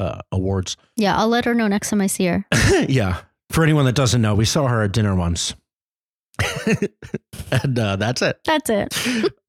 uh, 0.00 0.20
awards. 0.32 0.76
Yeah, 0.96 1.16
I'll 1.16 1.28
let 1.28 1.44
her 1.44 1.54
know 1.54 1.68
next 1.68 1.90
time 1.90 2.00
I 2.00 2.06
see 2.06 2.26
her. 2.26 2.44
yeah. 2.88 3.20
For 3.50 3.62
anyone 3.62 3.84
that 3.84 3.94
doesn't 3.94 4.22
know, 4.22 4.34
we 4.34 4.44
saw 4.44 4.66
her 4.66 4.82
at 4.82 4.92
dinner 4.92 5.14
once. 5.14 5.54
and 7.52 7.78
uh, 7.78 7.96
that's 7.96 8.22
it. 8.22 8.40
That's 8.44 8.70
it. 8.70 9.32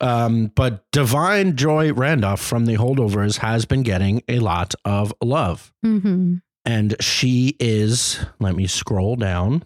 Um, 0.00 0.50
but 0.54 0.90
Da'Vine 0.90 1.54
Joy 1.54 1.92
Randolph 1.92 2.40
from 2.40 2.66
the 2.66 2.74
Holdovers 2.74 3.38
has 3.38 3.64
been 3.64 3.82
getting 3.84 4.22
a 4.28 4.40
lot 4.40 4.74
of 4.84 5.14
love. 5.22 5.72
hmm 5.82 6.34
And 6.64 6.96
she 7.00 7.56
is, 7.60 8.18
let 8.40 8.56
me 8.56 8.66
scroll 8.66 9.14
down, 9.16 9.64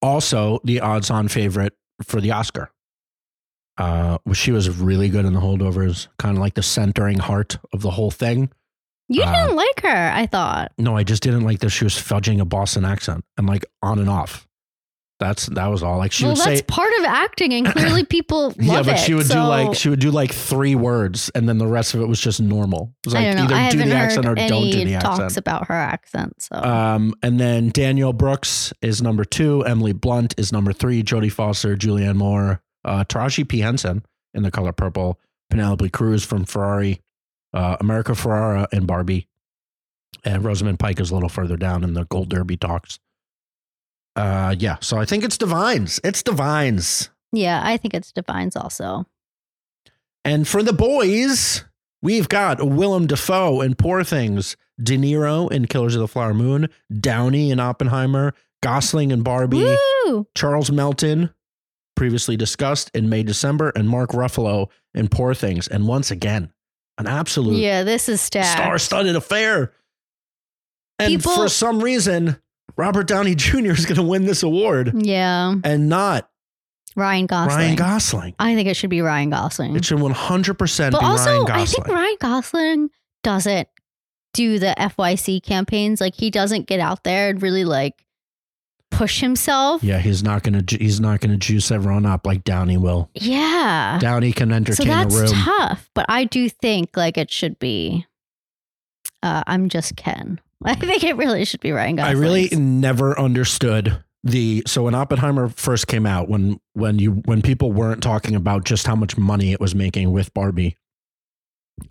also 0.00 0.60
the 0.64 0.80
odds 0.80 1.10
on 1.10 1.26
favorite 1.28 1.74
for 2.04 2.20
the 2.20 2.30
Oscar. 2.30 2.70
Uh, 3.76 4.18
she 4.32 4.52
was 4.52 4.70
really 4.70 5.08
good 5.08 5.26
in 5.26 5.34
the 5.34 5.40
holdovers, 5.40 6.06
kind 6.18 6.36
of 6.36 6.40
like 6.40 6.54
the 6.54 6.62
centering 6.62 7.18
heart 7.18 7.58
of 7.72 7.82
the 7.82 7.90
whole 7.90 8.12
thing. 8.12 8.50
You 9.08 9.22
Uh, 9.22 9.32
didn't 9.46 9.56
like 9.56 9.82
her, 9.82 10.10
I 10.12 10.26
thought. 10.26 10.72
No, 10.78 10.96
I 10.96 11.04
just 11.04 11.22
didn't 11.22 11.44
like 11.44 11.60
that 11.60 11.70
she 11.70 11.84
was 11.84 11.94
fudging 11.94 12.40
a 12.40 12.44
Boston 12.44 12.84
accent 12.84 13.24
and 13.36 13.46
like 13.46 13.64
on 13.82 13.98
and 13.98 14.08
off. 14.10 14.46
That's 15.18 15.46
that 15.46 15.68
was 15.68 15.82
all. 15.82 15.96
Like 15.96 16.12
she 16.12 16.24
well, 16.24 16.34
would 16.34 16.44
that's 16.44 16.58
say, 16.60 16.64
part 16.68 16.92
of 16.98 17.04
acting, 17.06 17.54
and 17.54 17.66
clearly 17.66 18.04
people 18.16 18.48
love 18.58 18.58
yeah, 18.58 18.82
but 18.82 18.96
she 18.96 19.14
would 19.14 19.22
do 19.22 19.32
so 19.32 19.48
like 19.48 19.74
she 19.74 19.88
would 19.88 19.98
do 20.00 20.10
like 20.10 20.30
three 20.30 20.74
words, 20.74 21.30
and 21.34 21.48
then 21.48 21.56
the 21.56 21.66
rest 21.66 21.94
of 21.94 22.02
it 22.02 22.06
was 22.06 22.20
just 22.20 22.38
normal. 22.38 22.92
It 23.02 23.06
was 23.06 23.14
like 23.14 23.24
I 23.28 23.32
don't 23.32 23.36
know. 23.36 23.44
either 23.44 23.54
I 23.54 23.70
do 23.70 23.78
the 23.78 23.84
heard 23.84 23.92
accent 23.94 24.26
or 24.26 24.38
any 24.38 24.48
don't 24.48 24.70
do 24.70 24.84
the 24.84 24.98
talks 24.98 25.20
accent. 25.20 25.36
about 25.38 25.68
her 25.68 25.74
accent. 25.74 26.34
So 26.42 26.56
Um, 26.56 27.14
and 27.22 27.40
then 27.40 27.70
Danielle 27.70 28.12
Brooks 28.12 28.74
is 28.82 29.00
number 29.00 29.24
two. 29.24 29.62
Emily 29.64 29.94
Blunt 29.94 30.34
is 30.36 30.52
number 30.52 30.74
three. 30.74 31.02
Jodie 31.02 31.32
Foster, 31.32 31.76
Julianne 31.76 32.16
Moore, 32.16 32.60
uh, 32.84 33.04
Taraji 33.04 33.48
P. 33.48 33.60
Henson 33.60 34.04
in 34.34 34.42
the 34.42 34.50
color 34.50 34.72
purple, 34.72 35.18
Penelope 35.48 35.88
Cruz 35.88 36.24
from 36.26 36.44
Ferrari, 36.44 37.00
uh, 37.52 37.76
America 37.80 38.12
Ferrera 38.12 38.66
and 38.72 38.86
Barbie, 38.86 39.28
and 40.24 40.44
Rosamund 40.44 40.78
Pike 40.78 41.00
is 41.00 41.10
a 41.10 41.14
little 41.14 41.28
further 41.28 41.56
down 41.56 41.84
in 41.84 41.94
the 41.94 42.04
Gold 42.06 42.28
Derby 42.28 42.56
talks. 42.56 42.98
Uh, 44.14 44.54
yeah, 44.58 44.76
so 44.80 44.96
I 44.96 45.04
think 45.04 45.24
it's 45.24 45.36
Da'Vine's. 45.36 46.00
It's 46.02 46.22
Da'Vine's. 46.22 47.10
yeah, 47.32 47.60
I 47.62 47.76
think 47.76 47.92
it's 47.94 48.12
Da'Vine's 48.12 48.56
also. 48.56 49.06
And 50.24 50.48
for 50.48 50.62
the 50.62 50.72
boys, 50.72 51.64
we've 52.02 52.28
got 52.28 52.66
Willem 52.66 53.06
Dafoe 53.06 53.60
in 53.60 53.74
Poor 53.74 54.02
Things, 54.04 54.56
De 54.82 54.96
Niro 54.96 55.50
in 55.52 55.66
Killers 55.66 55.94
of 55.94 56.00
the 56.00 56.08
Flower 56.08 56.34
Moon, 56.34 56.68
Downey 56.98 57.50
in 57.50 57.60
Oppenheimer, 57.60 58.34
Gosling 58.62 59.10
in 59.10 59.22
Barbie, 59.22 59.76
Woo! 60.06 60.26
Charles 60.34 60.70
Melton, 60.72 61.30
previously 61.94 62.36
discussed 62.36 62.90
in 62.94 63.08
May 63.08 63.22
December, 63.22 63.70
and 63.76 63.88
Mark 63.88 64.10
Ruffalo 64.10 64.68
in 64.94 65.08
Poor 65.08 65.34
Things. 65.34 65.68
And 65.68 65.86
once 65.86 66.10
again, 66.10 66.50
an 66.98 67.06
absolute 67.06 67.56
Yeah, 67.56 67.82
this 67.82 68.08
is 68.08 68.20
stacked. 68.20 68.58
star-studded 68.58 69.16
affair. 69.16 69.72
And 70.98 71.10
People- 71.10 71.32
for 71.34 71.48
some 71.48 71.80
reason, 71.82 72.38
Robert 72.76 73.06
Downey 73.06 73.34
Jr. 73.34 73.72
is 73.72 73.84
going 73.86 73.96
to 73.96 74.02
win 74.02 74.24
this 74.24 74.42
award 74.42 74.92
Yeah, 75.04 75.54
and 75.64 75.88
not 75.88 76.28
Ryan 76.94 77.26
Gosling. 77.26 77.56
Ryan 77.56 77.76
Gosling. 77.76 78.34
I 78.38 78.54
think 78.54 78.68
it 78.68 78.74
should 78.76 78.88
be 78.90 79.02
Ryan 79.02 79.28
Gosling. 79.30 79.76
It 79.76 79.84
should 79.84 79.98
100% 79.98 80.92
but 80.92 81.00
be 81.00 81.04
also, 81.06 81.44
Ryan 81.44 81.50
I 81.50 81.64
think 81.66 81.86
Ryan 81.88 82.16
Gosling 82.20 82.90
doesn't 83.22 83.68
do 84.32 84.58
the 84.58 84.74
FYC 84.78 85.40
campaigns. 85.42 86.00
Like 86.00 86.14
he 86.14 86.30
doesn't 86.30 86.66
get 86.66 86.80
out 86.80 87.04
there 87.04 87.28
and 87.28 87.42
really 87.42 87.64
like 87.64 88.05
push 88.96 89.20
himself. 89.20 89.82
Yeah, 89.84 89.98
he's 89.98 90.22
not 90.22 90.42
gonna 90.42 90.62
ju- 90.62 90.78
he's 90.80 91.00
not 91.00 91.20
gonna 91.20 91.36
juice 91.36 91.70
everyone 91.70 92.06
up 92.06 92.26
like 92.26 92.44
Downey 92.44 92.76
will. 92.76 93.10
Yeah. 93.14 93.98
Downey 94.00 94.32
can 94.32 94.52
entertain 94.52 94.86
So 94.86 94.92
that's 94.92 95.14
a 95.14 95.22
room. 95.22 95.32
tough, 95.32 95.90
but 95.94 96.06
I 96.08 96.24
do 96.24 96.48
think 96.48 96.96
like 96.96 97.16
it 97.18 97.30
should 97.30 97.58
be. 97.58 98.06
Uh, 99.22 99.42
I'm 99.46 99.68
just 99.68 99.96
Ken. 99.96 100.40
I 100.64 100.74
think 100.74 101.04
it 101.04 101.16
really 101.16 101.44
should 101.44 101.60
be 101.60 101.72
Ryan 101.72 101.96
Gosling. 101.96 102.16
I 102.16 102.18
really 102.18 102.48
never 102.56 103.18
understood 103.18 104.02
the 104.24 104.62
so 104.66 104.82
when 104.84 104.94
Oppenheimer 104.94 105.48
first 105.48 105.86
came 105.86 106.04
out 106.06 106.28
when 106.28 106.58
when 106.72 106.98
you 106.98 107.12
when 107.26 107.42
people 107.42 107.72
weren't 107.72 108.02
talking 108.02 108.34
about 108.34 108.64
just 108.64 108.86
how 108.86 108.96
much 108.96 109.16
money 109.16 109.52
it 109.52 109.60
was 109.60 109.74
making 109.74 110.10
with 110.12 110.32
Barbie. 110.34 110.76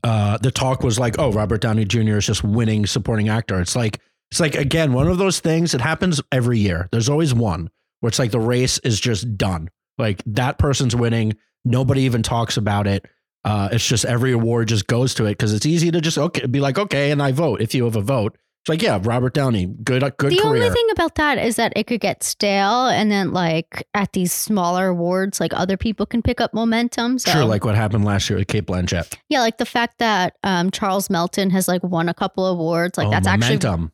Uh, 0.03 0.37
the 0.39 0.49
talk 0.51 0.81
was 0.83 0.97
like, 0.97 1.19
"Oh, 1.19 1.31
Robert 1.31 1.61
Downey 1.61 1.85
Jr. 1.85 2.17
is 2.17 2.25
just 2.25 2.43
winning 2.43 2.85
supporting 2.87 3.29
actor." 3.29 3.59
It's 3.61 3.75
like 3.75 3.99
it's 4.35 4.41
like 4.41 4.55
again 4.55 4.91
one 4.91 5.07
of 5.07 5.17
those 5.17 5.39
things. 5.39 5.73
It 5.73 5.79
happens 5.79 6.21
every 6.29 6.59
year. 6.59 6.89
There's 6.91 7.07
always 7.07 7.33
one 7.33 7.69
where 8.01 8.09
it's 8.09 8.19
like 8.19 8.31
the 8.31 8.39
race 8.39 8.79
is 8.79 8.99
just 8.99 9.37
done. 9.37 9.69
Like 9.97 10.21
that 10.25 10.57
person's 10.57 10.93
winning. 10.93 11.37
Nobody 11.63 12.01
even 12.01 12.21
talks 12.21 12.57
about 12.57 12.85
it. 12.85 13.05
Uh, 13.45 13.69
it's 13.71 13.87
just 13.87 14.03
every 14.03 14.33
award 14.33 14.67
just 14.67 14.87
goes 14.87 15.13
to 15.13 15.25
it 15.25 15.31
because 15.31 15.53
it's 15.53 15.65
easy 15.65 15.89
to 15.89 16.01
just 16.01 16.17
okay 16.17 16.47
be 16.47 16.59
like 16.59 16.77
okay 16.77 17.11
and 17.11 17.23
I 17.23 17.31
vote 17.31 17.61
if 17.61 17.73
you 17.73 17.85
have 17.85 17.95
a 17.95 18.01
vote. 18.01 18.37
It's 18.63 18.69
like 18.69 18.81
yeah, 18.81 18.99
Robert 19.01 19.33
Downey, 19.33 19.67
good 19.67 20.01
good 20.17 20.33
the 20.33 20.37
career. 20.37 20.63
only 20.63 20.69
thing 20.69 20.87
about 20.91 21.15
that 21.15 21.37
is 21.37 21.55
that 21.55 21.71
it 21.77 21.87
could 21.87 22.01
get 22.01 22.21
stale, 22.21 22.87
and 22.87 23.09
then 23.09 23.31
like 23.31 23.87
at 23.93 24.11
these 24.11 24.33
smaller 24.33 24.87
awards, 24.87 25.39
like 25.39 25.53
other 25.53 25.77
people 25.77 26.05
can 26.05 26.21
pick 26.21 26.41
up 26.41 26.53
momentum. 26.53 27.19
So 27.19 27.31
Sure, 27.31 27.45
like 27.45 27.63
what 27.63 27.75
happened 27.75 28.03
last 28.03 28.29
year 28.29 28.39
with 28.39 28.49
Cate 28.49 28.65
Blanchett. 28.65 29.15
yeah, 29.29 29.39
like 29.39 29.59
the 29.59 29.65
fact 29.65 29.99
that 29.99 30.35
um, 30.43 30.71
Charles 30.71 31.09
Melton 31.09 31.51
has 31.51 31.69
like 31.69 31.83
won 31.83 32.09
a 32.09 32.13
couple 32.13 32.47
awards, 32.47 32.97
like 32.97 33.07
oh, 33.07 33.11
that's 33.11 33.27
actually 33.27 33.59
momentum. 33.59 33.91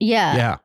Yeah, 0.00 0.34
yeah. 0.36 0.56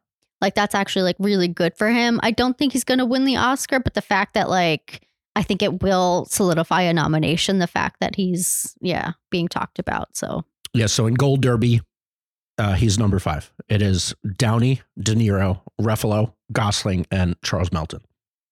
like 0.41 0.55
that's 0.55 0.73
actually 0.73 1.03
like 1.03 1.17
really 1.19 1.47
good 1.47 1.75
for 1.77 1.89
him. 1.89 2.19
I 2.23 2.31
don't 2.31 2.57
think 2.57 2.73
he's 2.73 2.83
going 2.83 2.97
to 2.99 3.05
win 3.05 3.25
the 3.25 3.35
Oscar, 3.37 3.79
but 3.79 3.93
the 3.93 4.01
fact 4.01 4.33
that 4.33 4.49
like 4.49 5.01
I 5.35 5.43
think 5.43 5.61
it 5.61 5.83
will 5.83 6.25
solidify 6.29 6.81
a 6.83 6.93
nomination. 6.93 7.59
The 7.59 7.67
fact 7.67 7.99
that 7.99 8.15
he's 8.15 8.75
yeah 8.81 9.11
being 9.29 9.47
talked 9.47 9.79
about. 9.79 10.15
So 10.15 10.43
Yeah. 10.73 10.85
So 10.87 11.05
in 11.07 11.13
Gold 11.15 11.41
Derby, 11.41 11.81
uh, 12.57 12.73
he's 12.75 12.97
number 12.97 13.19
five. 13.19 13.51
It 13.67 13.81
is 13.81 14.15
Downey, 14.37 14.81
De 14.97 15.13
Niro, 15.13 15.59
Ruffalo, 15.81 16.33
Gosling, 16.53 17.05
and 17.11 17.35
Charles 17.43 17.71
Melton. 17.73 17.99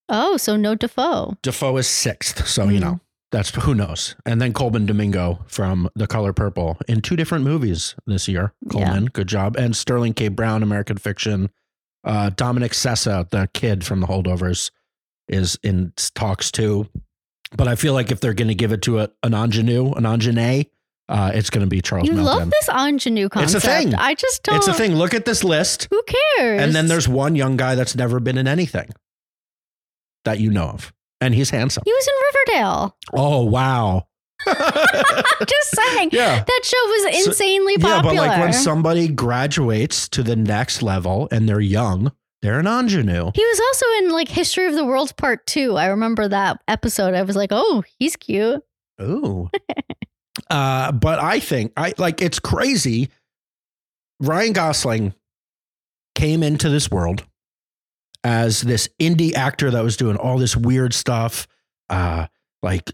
oh, 0.09 0.35
so 0.35 0.57
no 0.57 0.75
Dafoe. 0.75 1.37
Dafoe 1.41 1.77
is 1.77 1.87
sixth. 1.87 2.45
So, 2.47 2.65
you 2.65 2.79
Hmm. 2.79 2.83
know, 2.83 2.99
that's 3.33 3.49
who 3.63 3.73
knows. 3.73 4.15
And 4.25 4.39
then 4.39 4.53
Colman 4.53 4.85
Domingo 4.85 5.39
from 5.47 5.89
The 5.95 6.05
Color 6.07 6.31
Purple 6.33 6.77
in 6.87 7.01
two 7.01 7.15
different 7.15 7.43
movies 7.43 7.95
this 8.05 8.27
year. 8.27 8.53
Yeah. 8.73 8.97
Good 9.11 9.27
job. 9.27 9.57
And 9.57 9.75
Sterling 9.75 10.13
K. 10.13 10.27
Brown, 10.29 10.61
American 10.63 10.97
Fiction. 10.97 11.49
Uh, 12.05 12.29
Dominic 12.29 12.73
Sessa, 12.73 13.27
the 13.31 13.49
kid 13.53 13.83
from 13.83 14.01
The 14.01 14.07
Holdovers, 14.07 14.69
is 15.27 15.57
in 15.63 15.93
talks 16.15 16.51
too. 16.51 16.87
But 17.57 17.67
I 17.67 17.75
feel 17.75 17.93
like 17.93 18.11
if 18.11 18.19
they're 18.19 18.33
going 18.33 18.49
to 18.49 18.55
give 18.55 18.71
it 18.71 18.81
to 18.83 18.99
a, 18.99 19.09
an 19.23 19.33
ingenue, 19.33 19.91
an 19.93 20.05
ingenue, 20.05 20.63
uh, 21.09 21.31
it's 21.33 21.49
going 21.49 21.65
to 21.65 21.69
be 21.69 21.81
Charles 21.81 22.07
You 22.07 22.13
Melton. 22.13 22.39
love 22.39 22.49
this 22.51 22.69
ingenue 22.69 23.29
concept. 23.29 23.55
It's 23.55 23.65
a 23.65 23.67
thing. 23.67 23.95
I 23.95 24.13
just 24.15 24.43
don't. 24.43 24.55
It's 24.57 24.67
a 24.67 24.73
thing. 24.73 24.95
Look 24.95 25.13
at 25.13 25.25
this 25.25 25.43
list. 25.43 25.87
Who 25.89 26.03
cares? 26.37 26.61
And 26.61 26.75
then 26.75 26.87
there's 26.87 27.07
one 27.07 27.35
young 27.35 27.57
guy 27.57 27.75
that's 27.75 27.95
never 27.95 28.19
been 28.19 28.37
in 28.37 28.47
anything 28.47 28.89
that 30.25 30.39
you 30.39 30.51
know 30.51 30.65
of. 30.69 30.93
And 31.21 31.33
he's 31.33 31.49
handsome. 31.49 31.83
he 31.85 31.91
was 31.93 32.07
in 32.07 32.13
Riverdale. 32.55 32.97
Oh, 33.13 33.43
wow. 33.45 34.07
Just 34.45 35.75
saying. 35.75 36.09
yeah. 36.11 36.43
That 36.43 36.61
show 36.63 36.77
was 36.85 37.03
So- 37.23 37.29
insanely 37.29 37.75
Yeah, 37.77 38.01
popular. 38.01 38.15
but 38.15 38.27
like 38.27 38.39
when 38.41 38.53
somebody 38.53 39.07
graduates 39.07 40.09
to 40.09 40.23
the 40.23 40.35
next 40.35 40.81
level 40.81 41.27
and 41.31 41.47
they're 41.47 41.61
young, 41.61 42.11
they're 42.41 42.59
an 42.59 42.67
ingenue. 42.67 43.31
he 43.33 43.45
was 43.45 43.59
also 43.61 43.85
in 43.99 44.11
like 44.11 44.27
History 44.27 44.67
of 44.67 44.73
the 44.73 44.83
World 44.83 45.15
Part 45.15 45.47
Two. 45.47 45.77
I 45.77 45.85
remember 45.87 46.27
that 46.27 46.61
episode. 46.67 47.13
I 47.13 47.21
was 47.23 47.37
like, 47.37 47.49
oh, 47.53 47.83
he's 47.99 48.17
cute. 48.17 48.61
Ooh. 49.01 49.49
uh, 50.49 50.91
but 50.91 51.19
I 51.19 51.39
think 51.39 51.71
I 51.77 51.93
like 51.97 52.21
it's 52.21 52.39
crazy. 52.39 53.09
Ryan 54.19 54.51
Gosling 54.53 55.13
came 56.15 56.43
into 56.43 56.67
this 56.69 56.91
world 56.91 57.23
as 58.23 58.61
this 58.61 58.89
indie 58.99 59.33
actor 59.33 59.71
that 59.71 59.83
was 59.83 59.97
doing 59.97 60.17
all 60.17 60.37
this 60.37 60.55
weird 60.55 60.93
stuff. 60.93 61.47
Uh, 61.89 62.27
like 62.61 62.91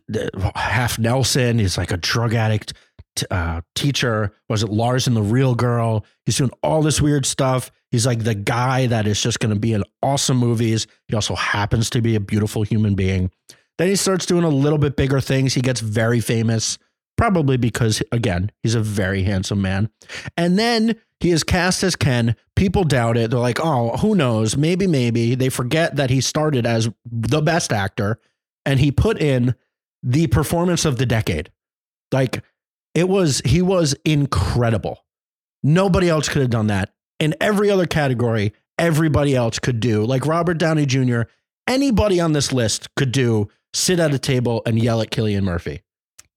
half 0.56 0.98
Nelson, 0.98 1.60
he's 1.60 1.78
like 1.78 1.92
a 1.92 1.98
drug 1.98 2.34
addict 2.34 2.74
t- 3.16 3.28
uh, 3.30 3.62
teacher. 3.76 4.34
Was 4.50 4.64
it 4.64 4.70
Lars 4.70 5.08
and 5.08 5.16
the 5.16 5.22
Real 5.22 5.54
Girl? 5.54 6.06
He's 6.26 6.38
doing 6.38 6.52
all 6.64 6.82
this 6.82 7.00
weird 7.00 7.26
stuff. 7.26 7.72
He's 7.92 8.06
like 8.06 8.24
the 8.24 8.36
guy 8.36 8.88
that 8.88 9.08
is 9.08 9.22
just 9.22 9.40
going 9.40 9.54
to 9.54 9.60
be 9.60 9.74
in 9.74 9.84
awesome 10.02 10.38
movies. 10.38 10.88
He 11.08 11.16
also 11.16 11.36
happens 11.36 11.90
to 11.92 12.02
be 12.02 12.16
a 12.16 12.20
beautiful 12.20 12.64
human 12.64 12.96
being. 12.96 13.32
Then 13.78 13.88
he 13.88 13.96
starts 13.96 14.26
doing 14.26 14.44
a 14.44 14.50
little 14.50 14.78
bit 14.78 14.96
bigger 14.96 15.22
things. 15.22 15.54
He 15.54 15.62
gets 15.62 15.80
very 15.80 16.20
famous, 16.20 16.78
probably 17.18 17.58
because, 17.58 18.04
again, 18.12 18.52
he's 18.62 18.76
a 18.76 18.82
very 18.82 19.24
handsome 19.24 19.62
man. 19.62 19.90
And 20.36 20.60
then 20.60 20.96
He 21.20 21.32
is 21.32 21.44
cast 21.44 21.84
as 21.84 21.96
Ken. 21.96 22.36
People 22.56 22.84
doubt 22.84 23.18
it. 23.18 23.32
They're 23.32 23.40
like, 23.40 23.60
oh, 23.60 23.98
who 23.98 24.16
knows? 24.16 24.56
Maybe, 24.56 24.88
maybe. 24.88 25.36
They 25.36 25.50
forget 25.50 25.98
that 25.98 26.10
he 26.10 26.22
started 26.22 26.66
as 26.66 26.90
the 27.06 27.42
best 27.42 27.74
actor 27.74 28.20
and 28.66 28.80
he 28.80 28.92
put 28.92 29.22
in 29.22 29.56
the 30.02 30.28
performance 30.28 30.86
of 30.86 30.98
the 30.98 31.06
decade. 31.06 31.52
Like, 32.12 32.44
it 32.96 33.10
was, 33.10 33.42
he 33.46 33.62
was 33.62 33.96
incredible. 34.06 35.06
Nobody 35.62 36.10
else 36.10 36.30
could 36.30 36.42
have 36.42 36.52
done 36.52 36.68
that. 36.68 36.94
In 37.20 37.36
every 37.42 37.70
other 37.70 37.86
category, 37.86 38.54
everybody 38.78 39.36
else 39.36 39.60
could 39.60 39.82
do. 39.82 40.06
Like 40.06 40.26
Robert 40.26 40.58
Downey 40.58 40.86
Jr., 40.86 41.24
anybody 41.68 42.20
on 42.22 42.32
this 42.32 42.54
list 42.54 42.94
could 42.96 43.12
do 43.12 43.50
sit 43.74 44.00
at 44.00 44.14
a 44.14 44.20
table 44.20 44.62
and 44.66 44.82
yell 44.82 45.02
at 45.02 45.12
Cillian 45.12 45.44
Murphy. 45.44 45.82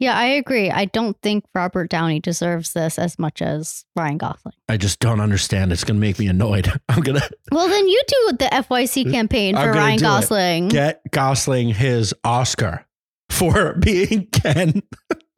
Yeah, 0.02 0.18
I 0.18 0.24
agree. 0.24 0.68
I 0.68 0.86
don't 0.86 1.16
think 1.22 1.44
Robert 1.54 1.88
Downey 1.88 2.18
deserves 2.18 2.72
this 2.72 2.98
as 2.98 3.20
much 3.20 3.40
as 3.40 3.84
Ryan 3.94 4.18
Gosling. 4.18 4.54
I 4.68 4.76
just 4.76 4.98
don't 4.98 5.20
understand. 5.20 5.70
It's 5.70 5.84
going 5.84 5.94
to 5.94 6.00
make 6.00 6.18
me 6.18 6.26
annoyed. 6.26 6.66
I'm 6.88 7.02
going 7.02 7.20
to 7.20 7.30
Well, 7.52 7.68
then 7.68 7.86
you 7.86 8.02
do 8.08 8.32
the 8.40 8.46
FYC 8.46 9.08
campaign 9.12 9.54
for 9.54 9.70
Ryan 9.70 9.98
do 9.98 10.04
it. 10.04 10.08
Gosling. 10.08 10.68
get 10.70 11.02
Gosling 11.12 11.68
his 11.68 12.12
Oscar 12.24 12.84
for 13.30 13.74
being 13.78 14.26
Ken. 14.32 14.82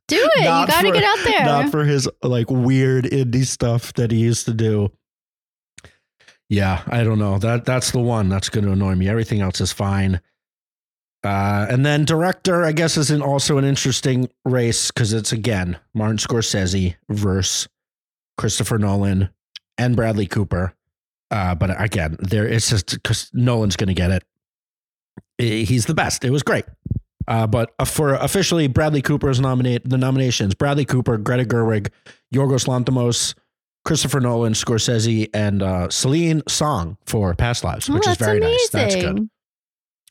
do 0.08 0.16
it. 0.16 0.38
You 0.38 0.44
got 0.44 0.80
to 0.80 0.92
get 0.92 1.04
out 1.04 1.18
there. 1.24 1.44
not 1.44 1.70
for 1.70 1.84
his 1.84 2.08
like 2.22 2.48
weird 2.48 3.04
indie 3.04 3.44
stuff 3.44 3.92
that 3.92 4.10
he 4.12 4.16
used 4.16 4.46
to 4.46 4.54
do. 4.54 4.90
Yeah, 6.48 6.82
I 6.86 7.04
don't 7.04 7.18
know. 7.18 7.36
That 7.36 7.66
that's 7.66 7.90
the 7.90 8.00
one 8.00 8.30
that's 8.30 8.48
going 8.48 8.64
to 8.64 8.72
annoy 8.72 8.94
me. 8.94 9.10
Everything 9.10 9.42
else 9.42 9.60
is 9.60 9.72
fine. 9.72 10.22
Uh, 11.24 11.66
and 11.70 11.86
then 11.86 12.04
director, 12.04 12.64
I 12.64 12.72
guess, 12.72 12.96
is 12.98 13.10
an, 13.10 13.22
also 13.22 13.56
an 13.56 13.64
interesting 13.64 14.28
race 14.44 14.90
because 14.90 15.12
it's 15.14 15.32
again 15.32 15.78
Martin 15.94 16.18
Scorsese 16.18 16.96
versus 17.08 17.66
Christopher 18.36 18.78
Nolan 18.78 19.30
and 19.78 19.96
Bradley 19.96 20.26
Cooper. 20.26 20.74
Uh, 21.30 21.54
but 21.54 21.80
again, 21.80 22.16
there 22.20 22.46
it's 22.46 22.68
just 22.68 22.90
because 22.90 23.30
Nolan's 23.32 23.76
going 23.76 23.88
to 23.88 23.94
get 23.94 24.10
it. 24.10 24.24
He's 25.38 25.86
the 25.86 25.94
best. 25.94 26.24
It 26.24 26.30
was 26.30 26.42
great. 26.42 26.64
Uh, 27.26 27.46
but 27.46 27.74
uh, 27.78 27.84
for 27.86 28.14
officially, 28.14 28.68
Bradley 28.68 29.00
Cooper 29.00 29.30
is 29.30 29.40
nominate 29.40 29.88
the 29.88 29.96
nominations: 29.96 30.54
Bradley 30.54 30.84
Cooper, 30.84 31.16
Greta 31.16 31.44
Gerwig, 31.44 31.88
Yorgos 32.34 32.66
Lanthimos, 32.68 33.34
Christopher 33.86 34.20
Nolan, 34.20 34.52
Scorsese, 34.52 35.30
and 35.32 35.62
uh, 35.62 35.88
Celine 35.88 36.42
Song 36.48 36.98
for 37.06 37.34
Past 37.34 37.64
Lives, 37.64 37.88
Oh, 37.88 37.94
which 37.94 38.02
is 38.06 38.18
that's 38.18 38.20
very 38.20 38.40
nice. 38.40 38.68
That's 38.68 38.94
good. 38.94 39.28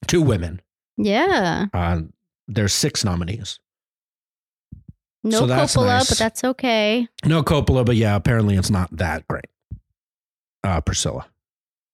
Two 0.07 0.24
women. 0.24 0.59
Yeah. 0.98 1.66
Uh, 1.74 2.02
there's 2.48 2.74
six 2.74 3.04
nominees. 3.04 3.60
No 5.24 5.39
So 5.39 5.48
Coppola, 5.48 5.86
nice. 5.88 6.10
but 6.10 6.18
that's 6.18 6.44
okay. 6.44 7.08
No 7.26 7.44
Coppola, 7.44 7.86
but 7.86 7.96
yeah, 7.96 8.16
apparently 8.16 8.56
it's 8.56 8.70
not 8.70 8.89
that 8.98 9.26
great. 9.28 9.46
Uh, 10.64 10.82
Priscilla. 10.82 11.26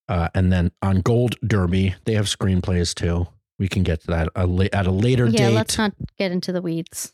Uh, 0.08 0.30
and 0.34 0.52
then 0.52 0.72
on 0.82 1.02
Gold 1.02 1.36
Derby, 1.45 1.95
they 2.06 2.14
have 2.16 2.26
screenplays 2.26 2.95
too. 2.95 3.28
We 3.60 3.68
can 3.68 3.84
get 3.84 4.02
to 4.02 4.08
that 4.08 4.30
a 4.36 4.47
la- 4.47 4.66
at 4.74 4.88
a 4.88 4.91
later 4.91 5.28
Yeah, 5.28 5.50
date. 5.50 5.54
let's 5.54 5.78
not 5.78 5.93
get 6.18 6.32
into 6.32 6.52
the 6.52 6.62
weeds. 6.62 7.14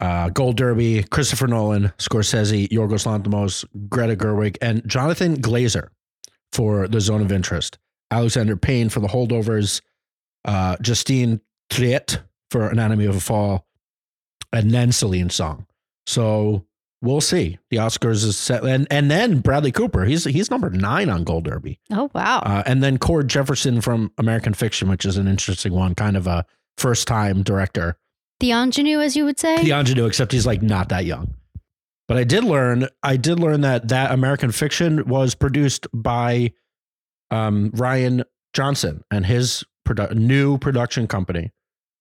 uh, 0.00 0.30
Gold 0.30 0.56
Derby, 0.56 1.02
Christopher 1.02 1.46
Nolan, 1.48 1.92
Scorsese, 1.98 2.68
Yorgos 2.70 3.04
Lanthimos, 3.04 3.64
Greta 3.90 4.16
Gerwig, 4.16 4.56
and 4.62 4.86
Jonathan 4.88 5.36
Glazer 5.42 5.88
for 6.52 6.88
The 6.88 7.00
Zone 7.00 7.20
of 7.20 7.30
Interest. 7.32 7.76
Alexander 8.10 8.56
Payne 8.56 8.88
for 8.88 9.00
The 9.00 9.08
Holdovers, 9.08 9.82
uh, 10.44 10.76
Justine 10.80 11.40
Triet 11.70 12.20
for 12.50 12.68
Anatomy 12.68 13.04
of 13.06 13.16
a 13.16 13.20
Fall, 13.20 13.66
and 14.52 14.70
then 14.70 14.92
Celine 14.92 15.30
Song. 15.30 15.66
So 16.06 16.64
we'll 17.02 17.20
see. 17.20 17.58
The 17.70 17.78
Oscars 17.78 18.24
is 18.24 18.36
set, 18.36 18.64
and 18.64 18.86
and 18.90 19.10
then 19.10 19.40
Bradley 19.40 19.72
Cooper. 19.72 20.04
He's 20.04 20.24
he's 20.24 20.50
number 20.50 20.70
nine 20.70 21.10
on 21.10 21.24
Gold 21.24 21.44
Derby. 21.44 21.80
Oh, 21.92 22.10
wow. 22.14 22.38
Uh, 22.40 22.62
and 22.66 22.82
then 22.82 22.98
Cord 22.98 23.28
Jefferson 23.28 23.80
from 23.80 24.12
American 24.18 24.54
Fiction, 24.54 24.88
which 24.88 25.04
is 25.04 25.16
an 25.16 25.28
interesting 25.28 25.72
one, 25.72 25.94
kind 25.94 26.16
of 26.16 26.26
a 26.26 26.46
first 26.76 27.08
time 27.08 27.42
director 27.42 27.96
the 28.40 28.52
ingenue, 28.52 29.00
as 29.00 29.16
you 29.16 29.24
would 29.24 29.38
say. 29.38 29.62
the 29.62 29.72
ingenue, 29.72 30.06
except 30.06 30.32
he's 30.32 30.46
like 30.46 30.62
not 30.62 30.90
that 30.90 31.04
young. 31.04 31.34
But 32.06 32.16
I 32.16 32.24
did 32.24 32.44
learn, 32.44 32.88
I 33.02 33.16
did 33.16 33.38
learn 33.40 33.62
that 33.62 33.88
that 33.88 34.12
American 34.12 34.52
Fiction 34.52 35.06
was 35.06 35.34
produced 35.34 35.86
by 35.92 36.52
um, 37.30 37.70
Rian 37.72 38.24
Johnson 38.54 39.02
and 39.10 39.26
his 39.26 39.64
produ- 39.88 40.14
new 40.14 40.58
production 40.58 41.06
company. 41.06 41.52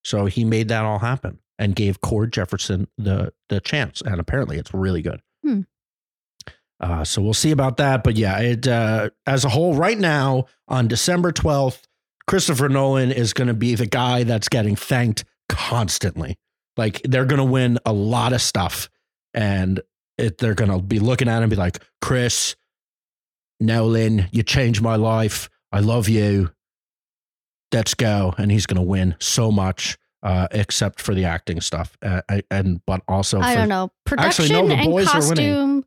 So 0.03 0.25
he 0.25 0.43
made 0.43 0.67
that 0.69 0.85
all 0.85 0.99
happen 0.99 1.39
and 1.59 1.75
gave 1.75 2.01
Cord 2.01 2.31
Jefferson 2.31 2.87
the 2.97 3.33
the 3.49 3.59
chance, 3.59 4.01
and 4.01 4.19
apparently 4.19 4.57
it's 4.57 4.73
really 4.73 5.01
good. 5.01 5.21
Hmm. 5.43 5.61
Uh, 6.79 7.03
so 7.03 7.21
we'll 7.21 7.33
see 7.33 7.51
about 7.51 7.77
that. 7.77 8.03
But 8.03 8.15
yeah, 8.15 8.39
it 8.39 8.67
uh, 8.67 9.09
as 9.25 9.43
a 9.43 9.49
whole, 9.49 9.73
right 9.73 9.97
now 9.97 10.45
on 10.67 10.87
December 10.87 11.31
twelfth, 11.31 11.87
Christopher 12.27 12.69
Nolan 12.69 13.11
is 13.11 13.33
going 13.33 13.47
to 13.47 13.53
be 13.53 13.75
the 13.75 13.87
guy 13.87 14.23
that's 14.23 14.49
getting 14.49 14.75
thanked 14.75 15.25
constantly. 15.49 16.37
Like 16.75 17.01
they're 17.03 17.25
going 17.25 17.39
to 17.39 17.43
win 17.43 17.79
a 17.85 17.93
lot 17.93 18.33
of 18.33 18.41
stuff, 18.41 18.89
and 19.33 19.81
it, 20.17 20.37
they're 20.37 20.53
going 20.53 20.71
to 20.71 20.79
be 20.79 20.99
looking 20.99 21.27
at 21.27 21.37
him 21.37 21.43
and 21.43 21.49
be 21.49 21.55
like, 21.55 21.79
"Chris 22.01 22.55
Nolan, 23.59 24.27
you 24.31 24.43
changed 24.43 24.81
my 24.81 24.95
life. 24.95 25.49
I 25.71 25.79
love 25.79 26.07
you. 26.07 26.51
Let's 27.73 27.93
go." 27.93 28.33
And 28.37 28.51
he's 28.51 28.65
going 28.65 28.77
to 28.77 28.81
win 28.87 29.15
so 29.19 29.51
much, 29.51 29.97
uh, 30.23 30.47
except 30.51 31.01
for 31.01 31.13
the 31.13 31.25
acting 31.25 31.61
stuff, 31.61 31.97
uh, 32.01 32.21
and 32.51 32.81
but 32.85 33.01
also 33.07 33.39
I 33.39 33.53
for 33.53 33.59
don't 33.59 33.69
know. 33.69 33.91
Production 34.05 34.45
Actually, 34.45 34.61
no, 34.61 34.67
the 34.67 34.75
and 34.75 34.91
boys 34.91 35.07
are 35.07 35.19
winning. 35.19 35.35
costume 35.53 35.85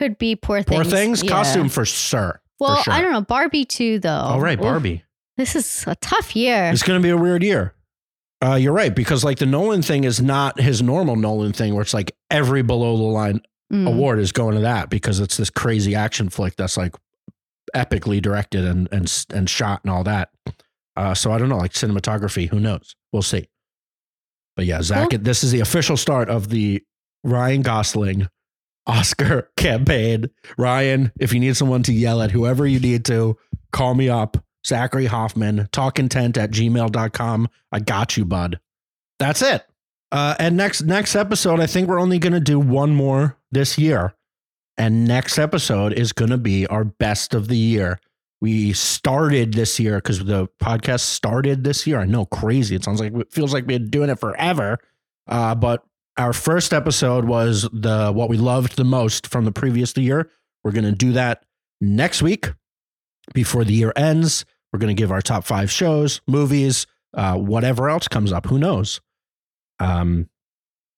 could 0.00 0.18
be 0.18 0.36
poor 0.36 0.62
things. 0.62 0.74
poor 0.82 0.84
things. 0.84 1.22
Yeah. 1.22 1.30
Costume 1.30 1.68
for 1.68 1.84
sure. 1.84 2.40
Well, 2.60 2.76
sure. 2.82 2.92
I 2.92 3.00
don't 3.00 3.12
know. 3.12 3.20
Barbie 3.22 3.64
too, 3.64 3.98
though. 3.98 4.10
All 4.10 4.40
right, 4.40 4.58
Oof, 4.58 4.62
Barbie. 4.62 5.04
this 5.36 5.54
is 5.56 5.84
a 5.86 5.94
tough 5.96 6.34
year. 6.36 6.70
It's 6.72 6.82
going 6.82 7.00
to 7.00 7.02
be 7.02 7.10
a 7.10 7.16
weird 7.16 7.42
year. 7.42 7.74
Uh, 8.44 8.56
you're 8.56 8.72
right 8.72 8.94
because 8.94 9.24
like 9.24 9.38
the 9.38 9.46
Nolan 9.46 9.80
thing 9.82 10.04
is 10.04 10.20
not 10.20 10.60
his 10.60 10.82
normal 10.82 11.16
Nolan 11.16 11.52
thing, 11.52 11.72
where 11.74 11.82
it's 11.82 11.94
like 11.94 12.14
every 12.30 12.62
below 12.62 12.96
the 12.96 13.02
line 13.04 13.40
Mm. 13.72 13.88
award 13.88 14.18
is 14.18 14.30
going 14.30 14.54
to 14.56 14.60
that 14.60 14.90
because 14.90 15.20
it's 15.20 15.38
this 15.38 15.48
crazy 15.48 15.94
action 15.94 16.28
flick 16.28 16.54
that's 16.54 16.76
like 16.76 16.94
epically 17.74 18.20
directed 18.20 18.62
and 18.64 18.88
and 18.92 19.24
and 19.32 19.48
shot 19.48 19.80
and 19.82 19.90
all 19.90 20.04
that. 20.04 20.28
Uh, 20.96 21.14
so 21.14 21.32
I 21.32 21.38
don't 21.38 21.48
know, 21.48 21.56
like 21.56 21.72
cinematography, 21.72 22.48
who 22.48 22.60
knows? 22.60 22.94
We'll 23.12 23.22
see. 23.22 23.48
But 24.56 24.66
yeah, 24.66 24.82
Zach, 24.82 25.10
Cool. 25.10 25.18
this 25.20 25.42
is 25.42 25.50
the 25.50 25.60
official 25.60 25.96
start 25.96 26.28
of 26.30 26.48
the 26.48 26.82
Ryan 27.24 27.62
Gosling 27.62 28.28
Oscar 28.86 29.50
campaign. 29.56 30.30
Ryan, 30.56 31.10
if 31.18 31.32
you 31.32 31.40
need 31.40 31.56
someone 31.56 31.82
to 31.84 31.92
yell 31.92 32.22
at 32.22 32.30
whoever 32.30 32.66
you 32.66 32.78
need 32.78 33.04
to, 33.06 33.36
call 33.72 33.94
me 33.94 34.08
up. 34.08 34.36
Zachary 34.66 35.06
Hoffman, 35.06 35.68
talkintent 35.72 36.38
at 36.38 36.50
gmail.com. 36.50 37.48
I 37.72 37.80
got 37.80 38.16
you, 38.16 38.24
bud. 38.24 38.60
That's 39.18 39.42
it. 39.42 39.62
Uh, 40.10 40.34
and 40.38 40.56
next 40.56 40.82
next 40.82 41.16
episode, 41.16 41.60
I 41.60 41.66
think 41.66 41.88
we're 41.88 42.00
only 42.00 42.18
going 42.18 42.32
to 42.32 42.40
do 42.40 42.58
one 42.60 42.94
more 42.94 43.36
this 43.50 43.76
year. 43.76 44.14
And 44.78 45.06
next 45.06 45.38
episode 45.38 45.92
is 45.92 46.12
going 46.12 46.30
to 46.30 46.38
be 46.38 46.66
our 46.68 46.84
best 46.84 47.34
of 47.34 47.48
the 47.48 47.56
year. 47.58 48.00
We 48.44 48.74
started 48.74 49.54
this 49.54 49.80
year 49.80 49.96
because 49.96 50.22
the 50.22 50.48
podcast 50.60 51.00
started 51.00 51.64
this 51.64 51.86
year. 51.86 51.98
I 51.98 52.04
know, 52.04 52.26
crazy. 52.26 52.76
It 52.76 52.84
sounds 52.84 53.00
like 53.00 53.14
it 53.14 53.32
feels 53.32 53.54
like 53.54 53.62
we've 53.62 53.78
been 53.78 53.88
doing 53.88 54.10
it 54.10 54.20
forever. 54.20 54.80
Uh, 55.26 55.54
but 55.54 55.82
our 56.18 56.34
first 56.34 56.74
episode 56.74 57.24
was 57.24 57.66
the 57.72 58.12
what 58.12 58.28
we 58.28 58.36
loved 58.36 58.76
the 58.76 58.84
most 58.84 59.28
from 59.28 59.46
the 59.46 59.50
previous 59.50 59.96
year. 59.96 60.28
We're 60.62 60.72
going 60.72 60.84
to 60.84 60.92
do 60.92 61.12
that 61.12 61.46
next 61.80 62.20
week 62.20 62.52
before 63.32 63.64
the 63.64 63.72
year 63.72 63.94
ends. 63.96 64.44
We're 64.74 64.78
going 64.78 64.94
to 64.94 65.00
give 65.00 65.10
our 65.10 65.22
top 65.22 65.44
five 65.44 65.70
shows, 65.70 66.20
movies, 66.26 66.86
uh, 67.14 67.38
whatever 67.38 67.88
else 67.88 68.08
comes 68.08 68.30
up. 68.30 68.44
Who 68.48 68.58
knows? 68.58 69.00
Um, 69.80 70.28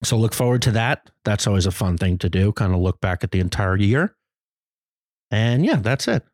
so 0.02 0.16
look 0.16 0.34
forward 0.34 0.62
to 0.62 0.72
that. 0.72 1.10
That's 1.24 1.46
always 1.46 1.66
a 1.66 1.70
fun 1.70 1.96
thing 1.96 2.18
to 2.18 2.28
do, 2.28 2.50
kind 2.50 2.74
of 2.74 2.80
look 2.80 3.00
back 3.00 3.22
at 3.22 3.30
the 3.30 3.38
entire 3.38 3.76
year. 3.76 4.16
And 5.30 5.64
yeah, 5.64 5.76
that's 5.76 6.08
it. 6.08 6.24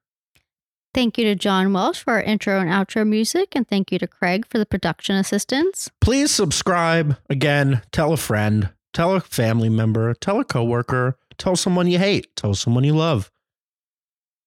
Thank 0.95 1.17
you 1.17 1.25
to 1.25 1.35
John 1.35 1.73
Welsh 1.73 2.03
for 2.03 2.13
our 2.13 2.23
intro 2.23 2.61
and 2.61 2.69
outro 2.69 3.07
music, 3.07 3.55
and 3.57 3.67
thank 3.67 3.91
you 3.91 3.99
to 3.99 4.07
Craig 4.07 4.45
for 4.47 4.59
the 4.59 4.67
production 4.67 5.17
assistance. 5.17 5.91
Please 6.03 6.31
subscribe. 6.31 7.17
Again, 7.31 7.81
tell 7.93 8.13
a 8.13 8.19
friend, 8.19 8.69
tell 8.93 9.15
a 9.15 9.21
family 9.21 9.71
member, 9.71 10.13
tell 10.13 10.39
a 10.39 10.45
coworker, 10.45 11.17
tell 11.39 11.57
someone 11.57 11.87
you 11.87 11.99
hate, 11.99 12.37
tell 12.37 12.53
someone 12.53 12.85
you 12.85 12.95
love. 12.95 13.31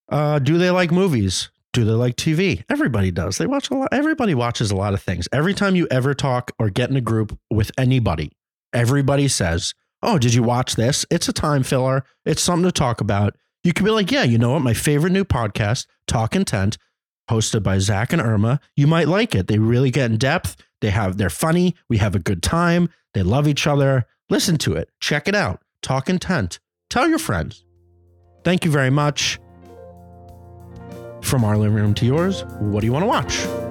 Uh, 0.07 0.37
do 0.37 0.59
they 0.59 0.69
like 0.69 0.91
movies? 0.91 1.49
Do 1.73 1.83
they 1.83 1.93
like 1.93 2.15
TV? 2.15 2.63
Everybody 2.69 3.09
does. 3.09 3.39
They 3.39 3.47
watch 3.47 3.71
a 3.71 3.73
lot. 3.73 3.89
Everybody 3.91 4.35
watches 4.35 4.69
a 4.69 4.75
lot 4.75 4.93
of 4.93 5.01
things. 5.01 5.27
Every 5.33 5.55
time 5.55 5.75
you 5.75 5.87
ever 5.89 6.13
talk 6.13 6.51
or 6.59 6.69
get 6.69 6.91
in 6.91 6.95
a 6.95 7.01
group 7.01 7.37
with 7.49 7.71
anybody, 7.75 8.31
everybody 8.71 9.27
says, 9.27 9.73
Oh, 10.03 10.19
did 10.19 10.35
you 10.35 10.43
watch 10.43 10.75
this? 10.75 11.07
It's 11.09 11.27
a 11.27 11.33
time 11.33 11.63
filler. 11.63 12.05
It's 12.23 12.41
something 12.41 12.65
to 12.65 12.71
talk 12.71 13.01
about. 13.01 13.35
You 13.65 13.73
could 13.73 13.83
be 13.83 13.91
like, 13.91 14.11
Yeah, 14.11 14.21
you 14.21 14.37
know 14.37 14.51
what? 14.51 14.61
My 14.61 14.75
favorite 14.75 15.09
new 15.09 15.25
podcast, 15.25 15.87
Talk 16.05 16.35
Intent, 16.35 16.77
hosted 17.31 17.63
by 17.63 17.79
Zach 17.79 18.13
and 18.13 18.21
Irma. 18.21 18.59
You 18.75 18.85
might 18.85 19.07
like 19.07 19.33
it. 19.33 19.47
They 19.47 19.57
really 19.57 19.89
get 19.89 20.11
in 20.11 20.17
depth. 20.17 20.55
They 20.81 20.91
have, 20.91 21.17
they're 21.17 21.31
funny. 21.31 21.75
We 21.89 21.97
have 21.97 22.13
a 22.13 22.19
good 22.19 22.43
time. 22.43 22.89
They 23.15 23.23
love 23.23 23.47
each 23.47 23.65
other. 23.65 24.05
Listen 24.29 24.57
to 24.59 24.73
it. 24.73 24.91
Check 24.99 25.27
it 25.27 25.33
out. 25.33 25.63
Talk 25.81 26.11
Intent. 26.11 26.59
Tell 26.91 27.09
your 27.09 27.17
friends. 27.17 27.65
Thank 28.43 28.65
you 28.65 28.69
very 28.69 28.91
much. 28.91 29.39
From 31.23 31.43
our 31.43 31.57
living 31.57 31.75
room 31.75 31.95
to 31.95 32.05
yours, 32.05 32.43
what 32.59 32.81
do 32.81 32.85
you 32.85 32.93
want 32.93 33.01
to 33.01 33.07
watch? 33.07 33.64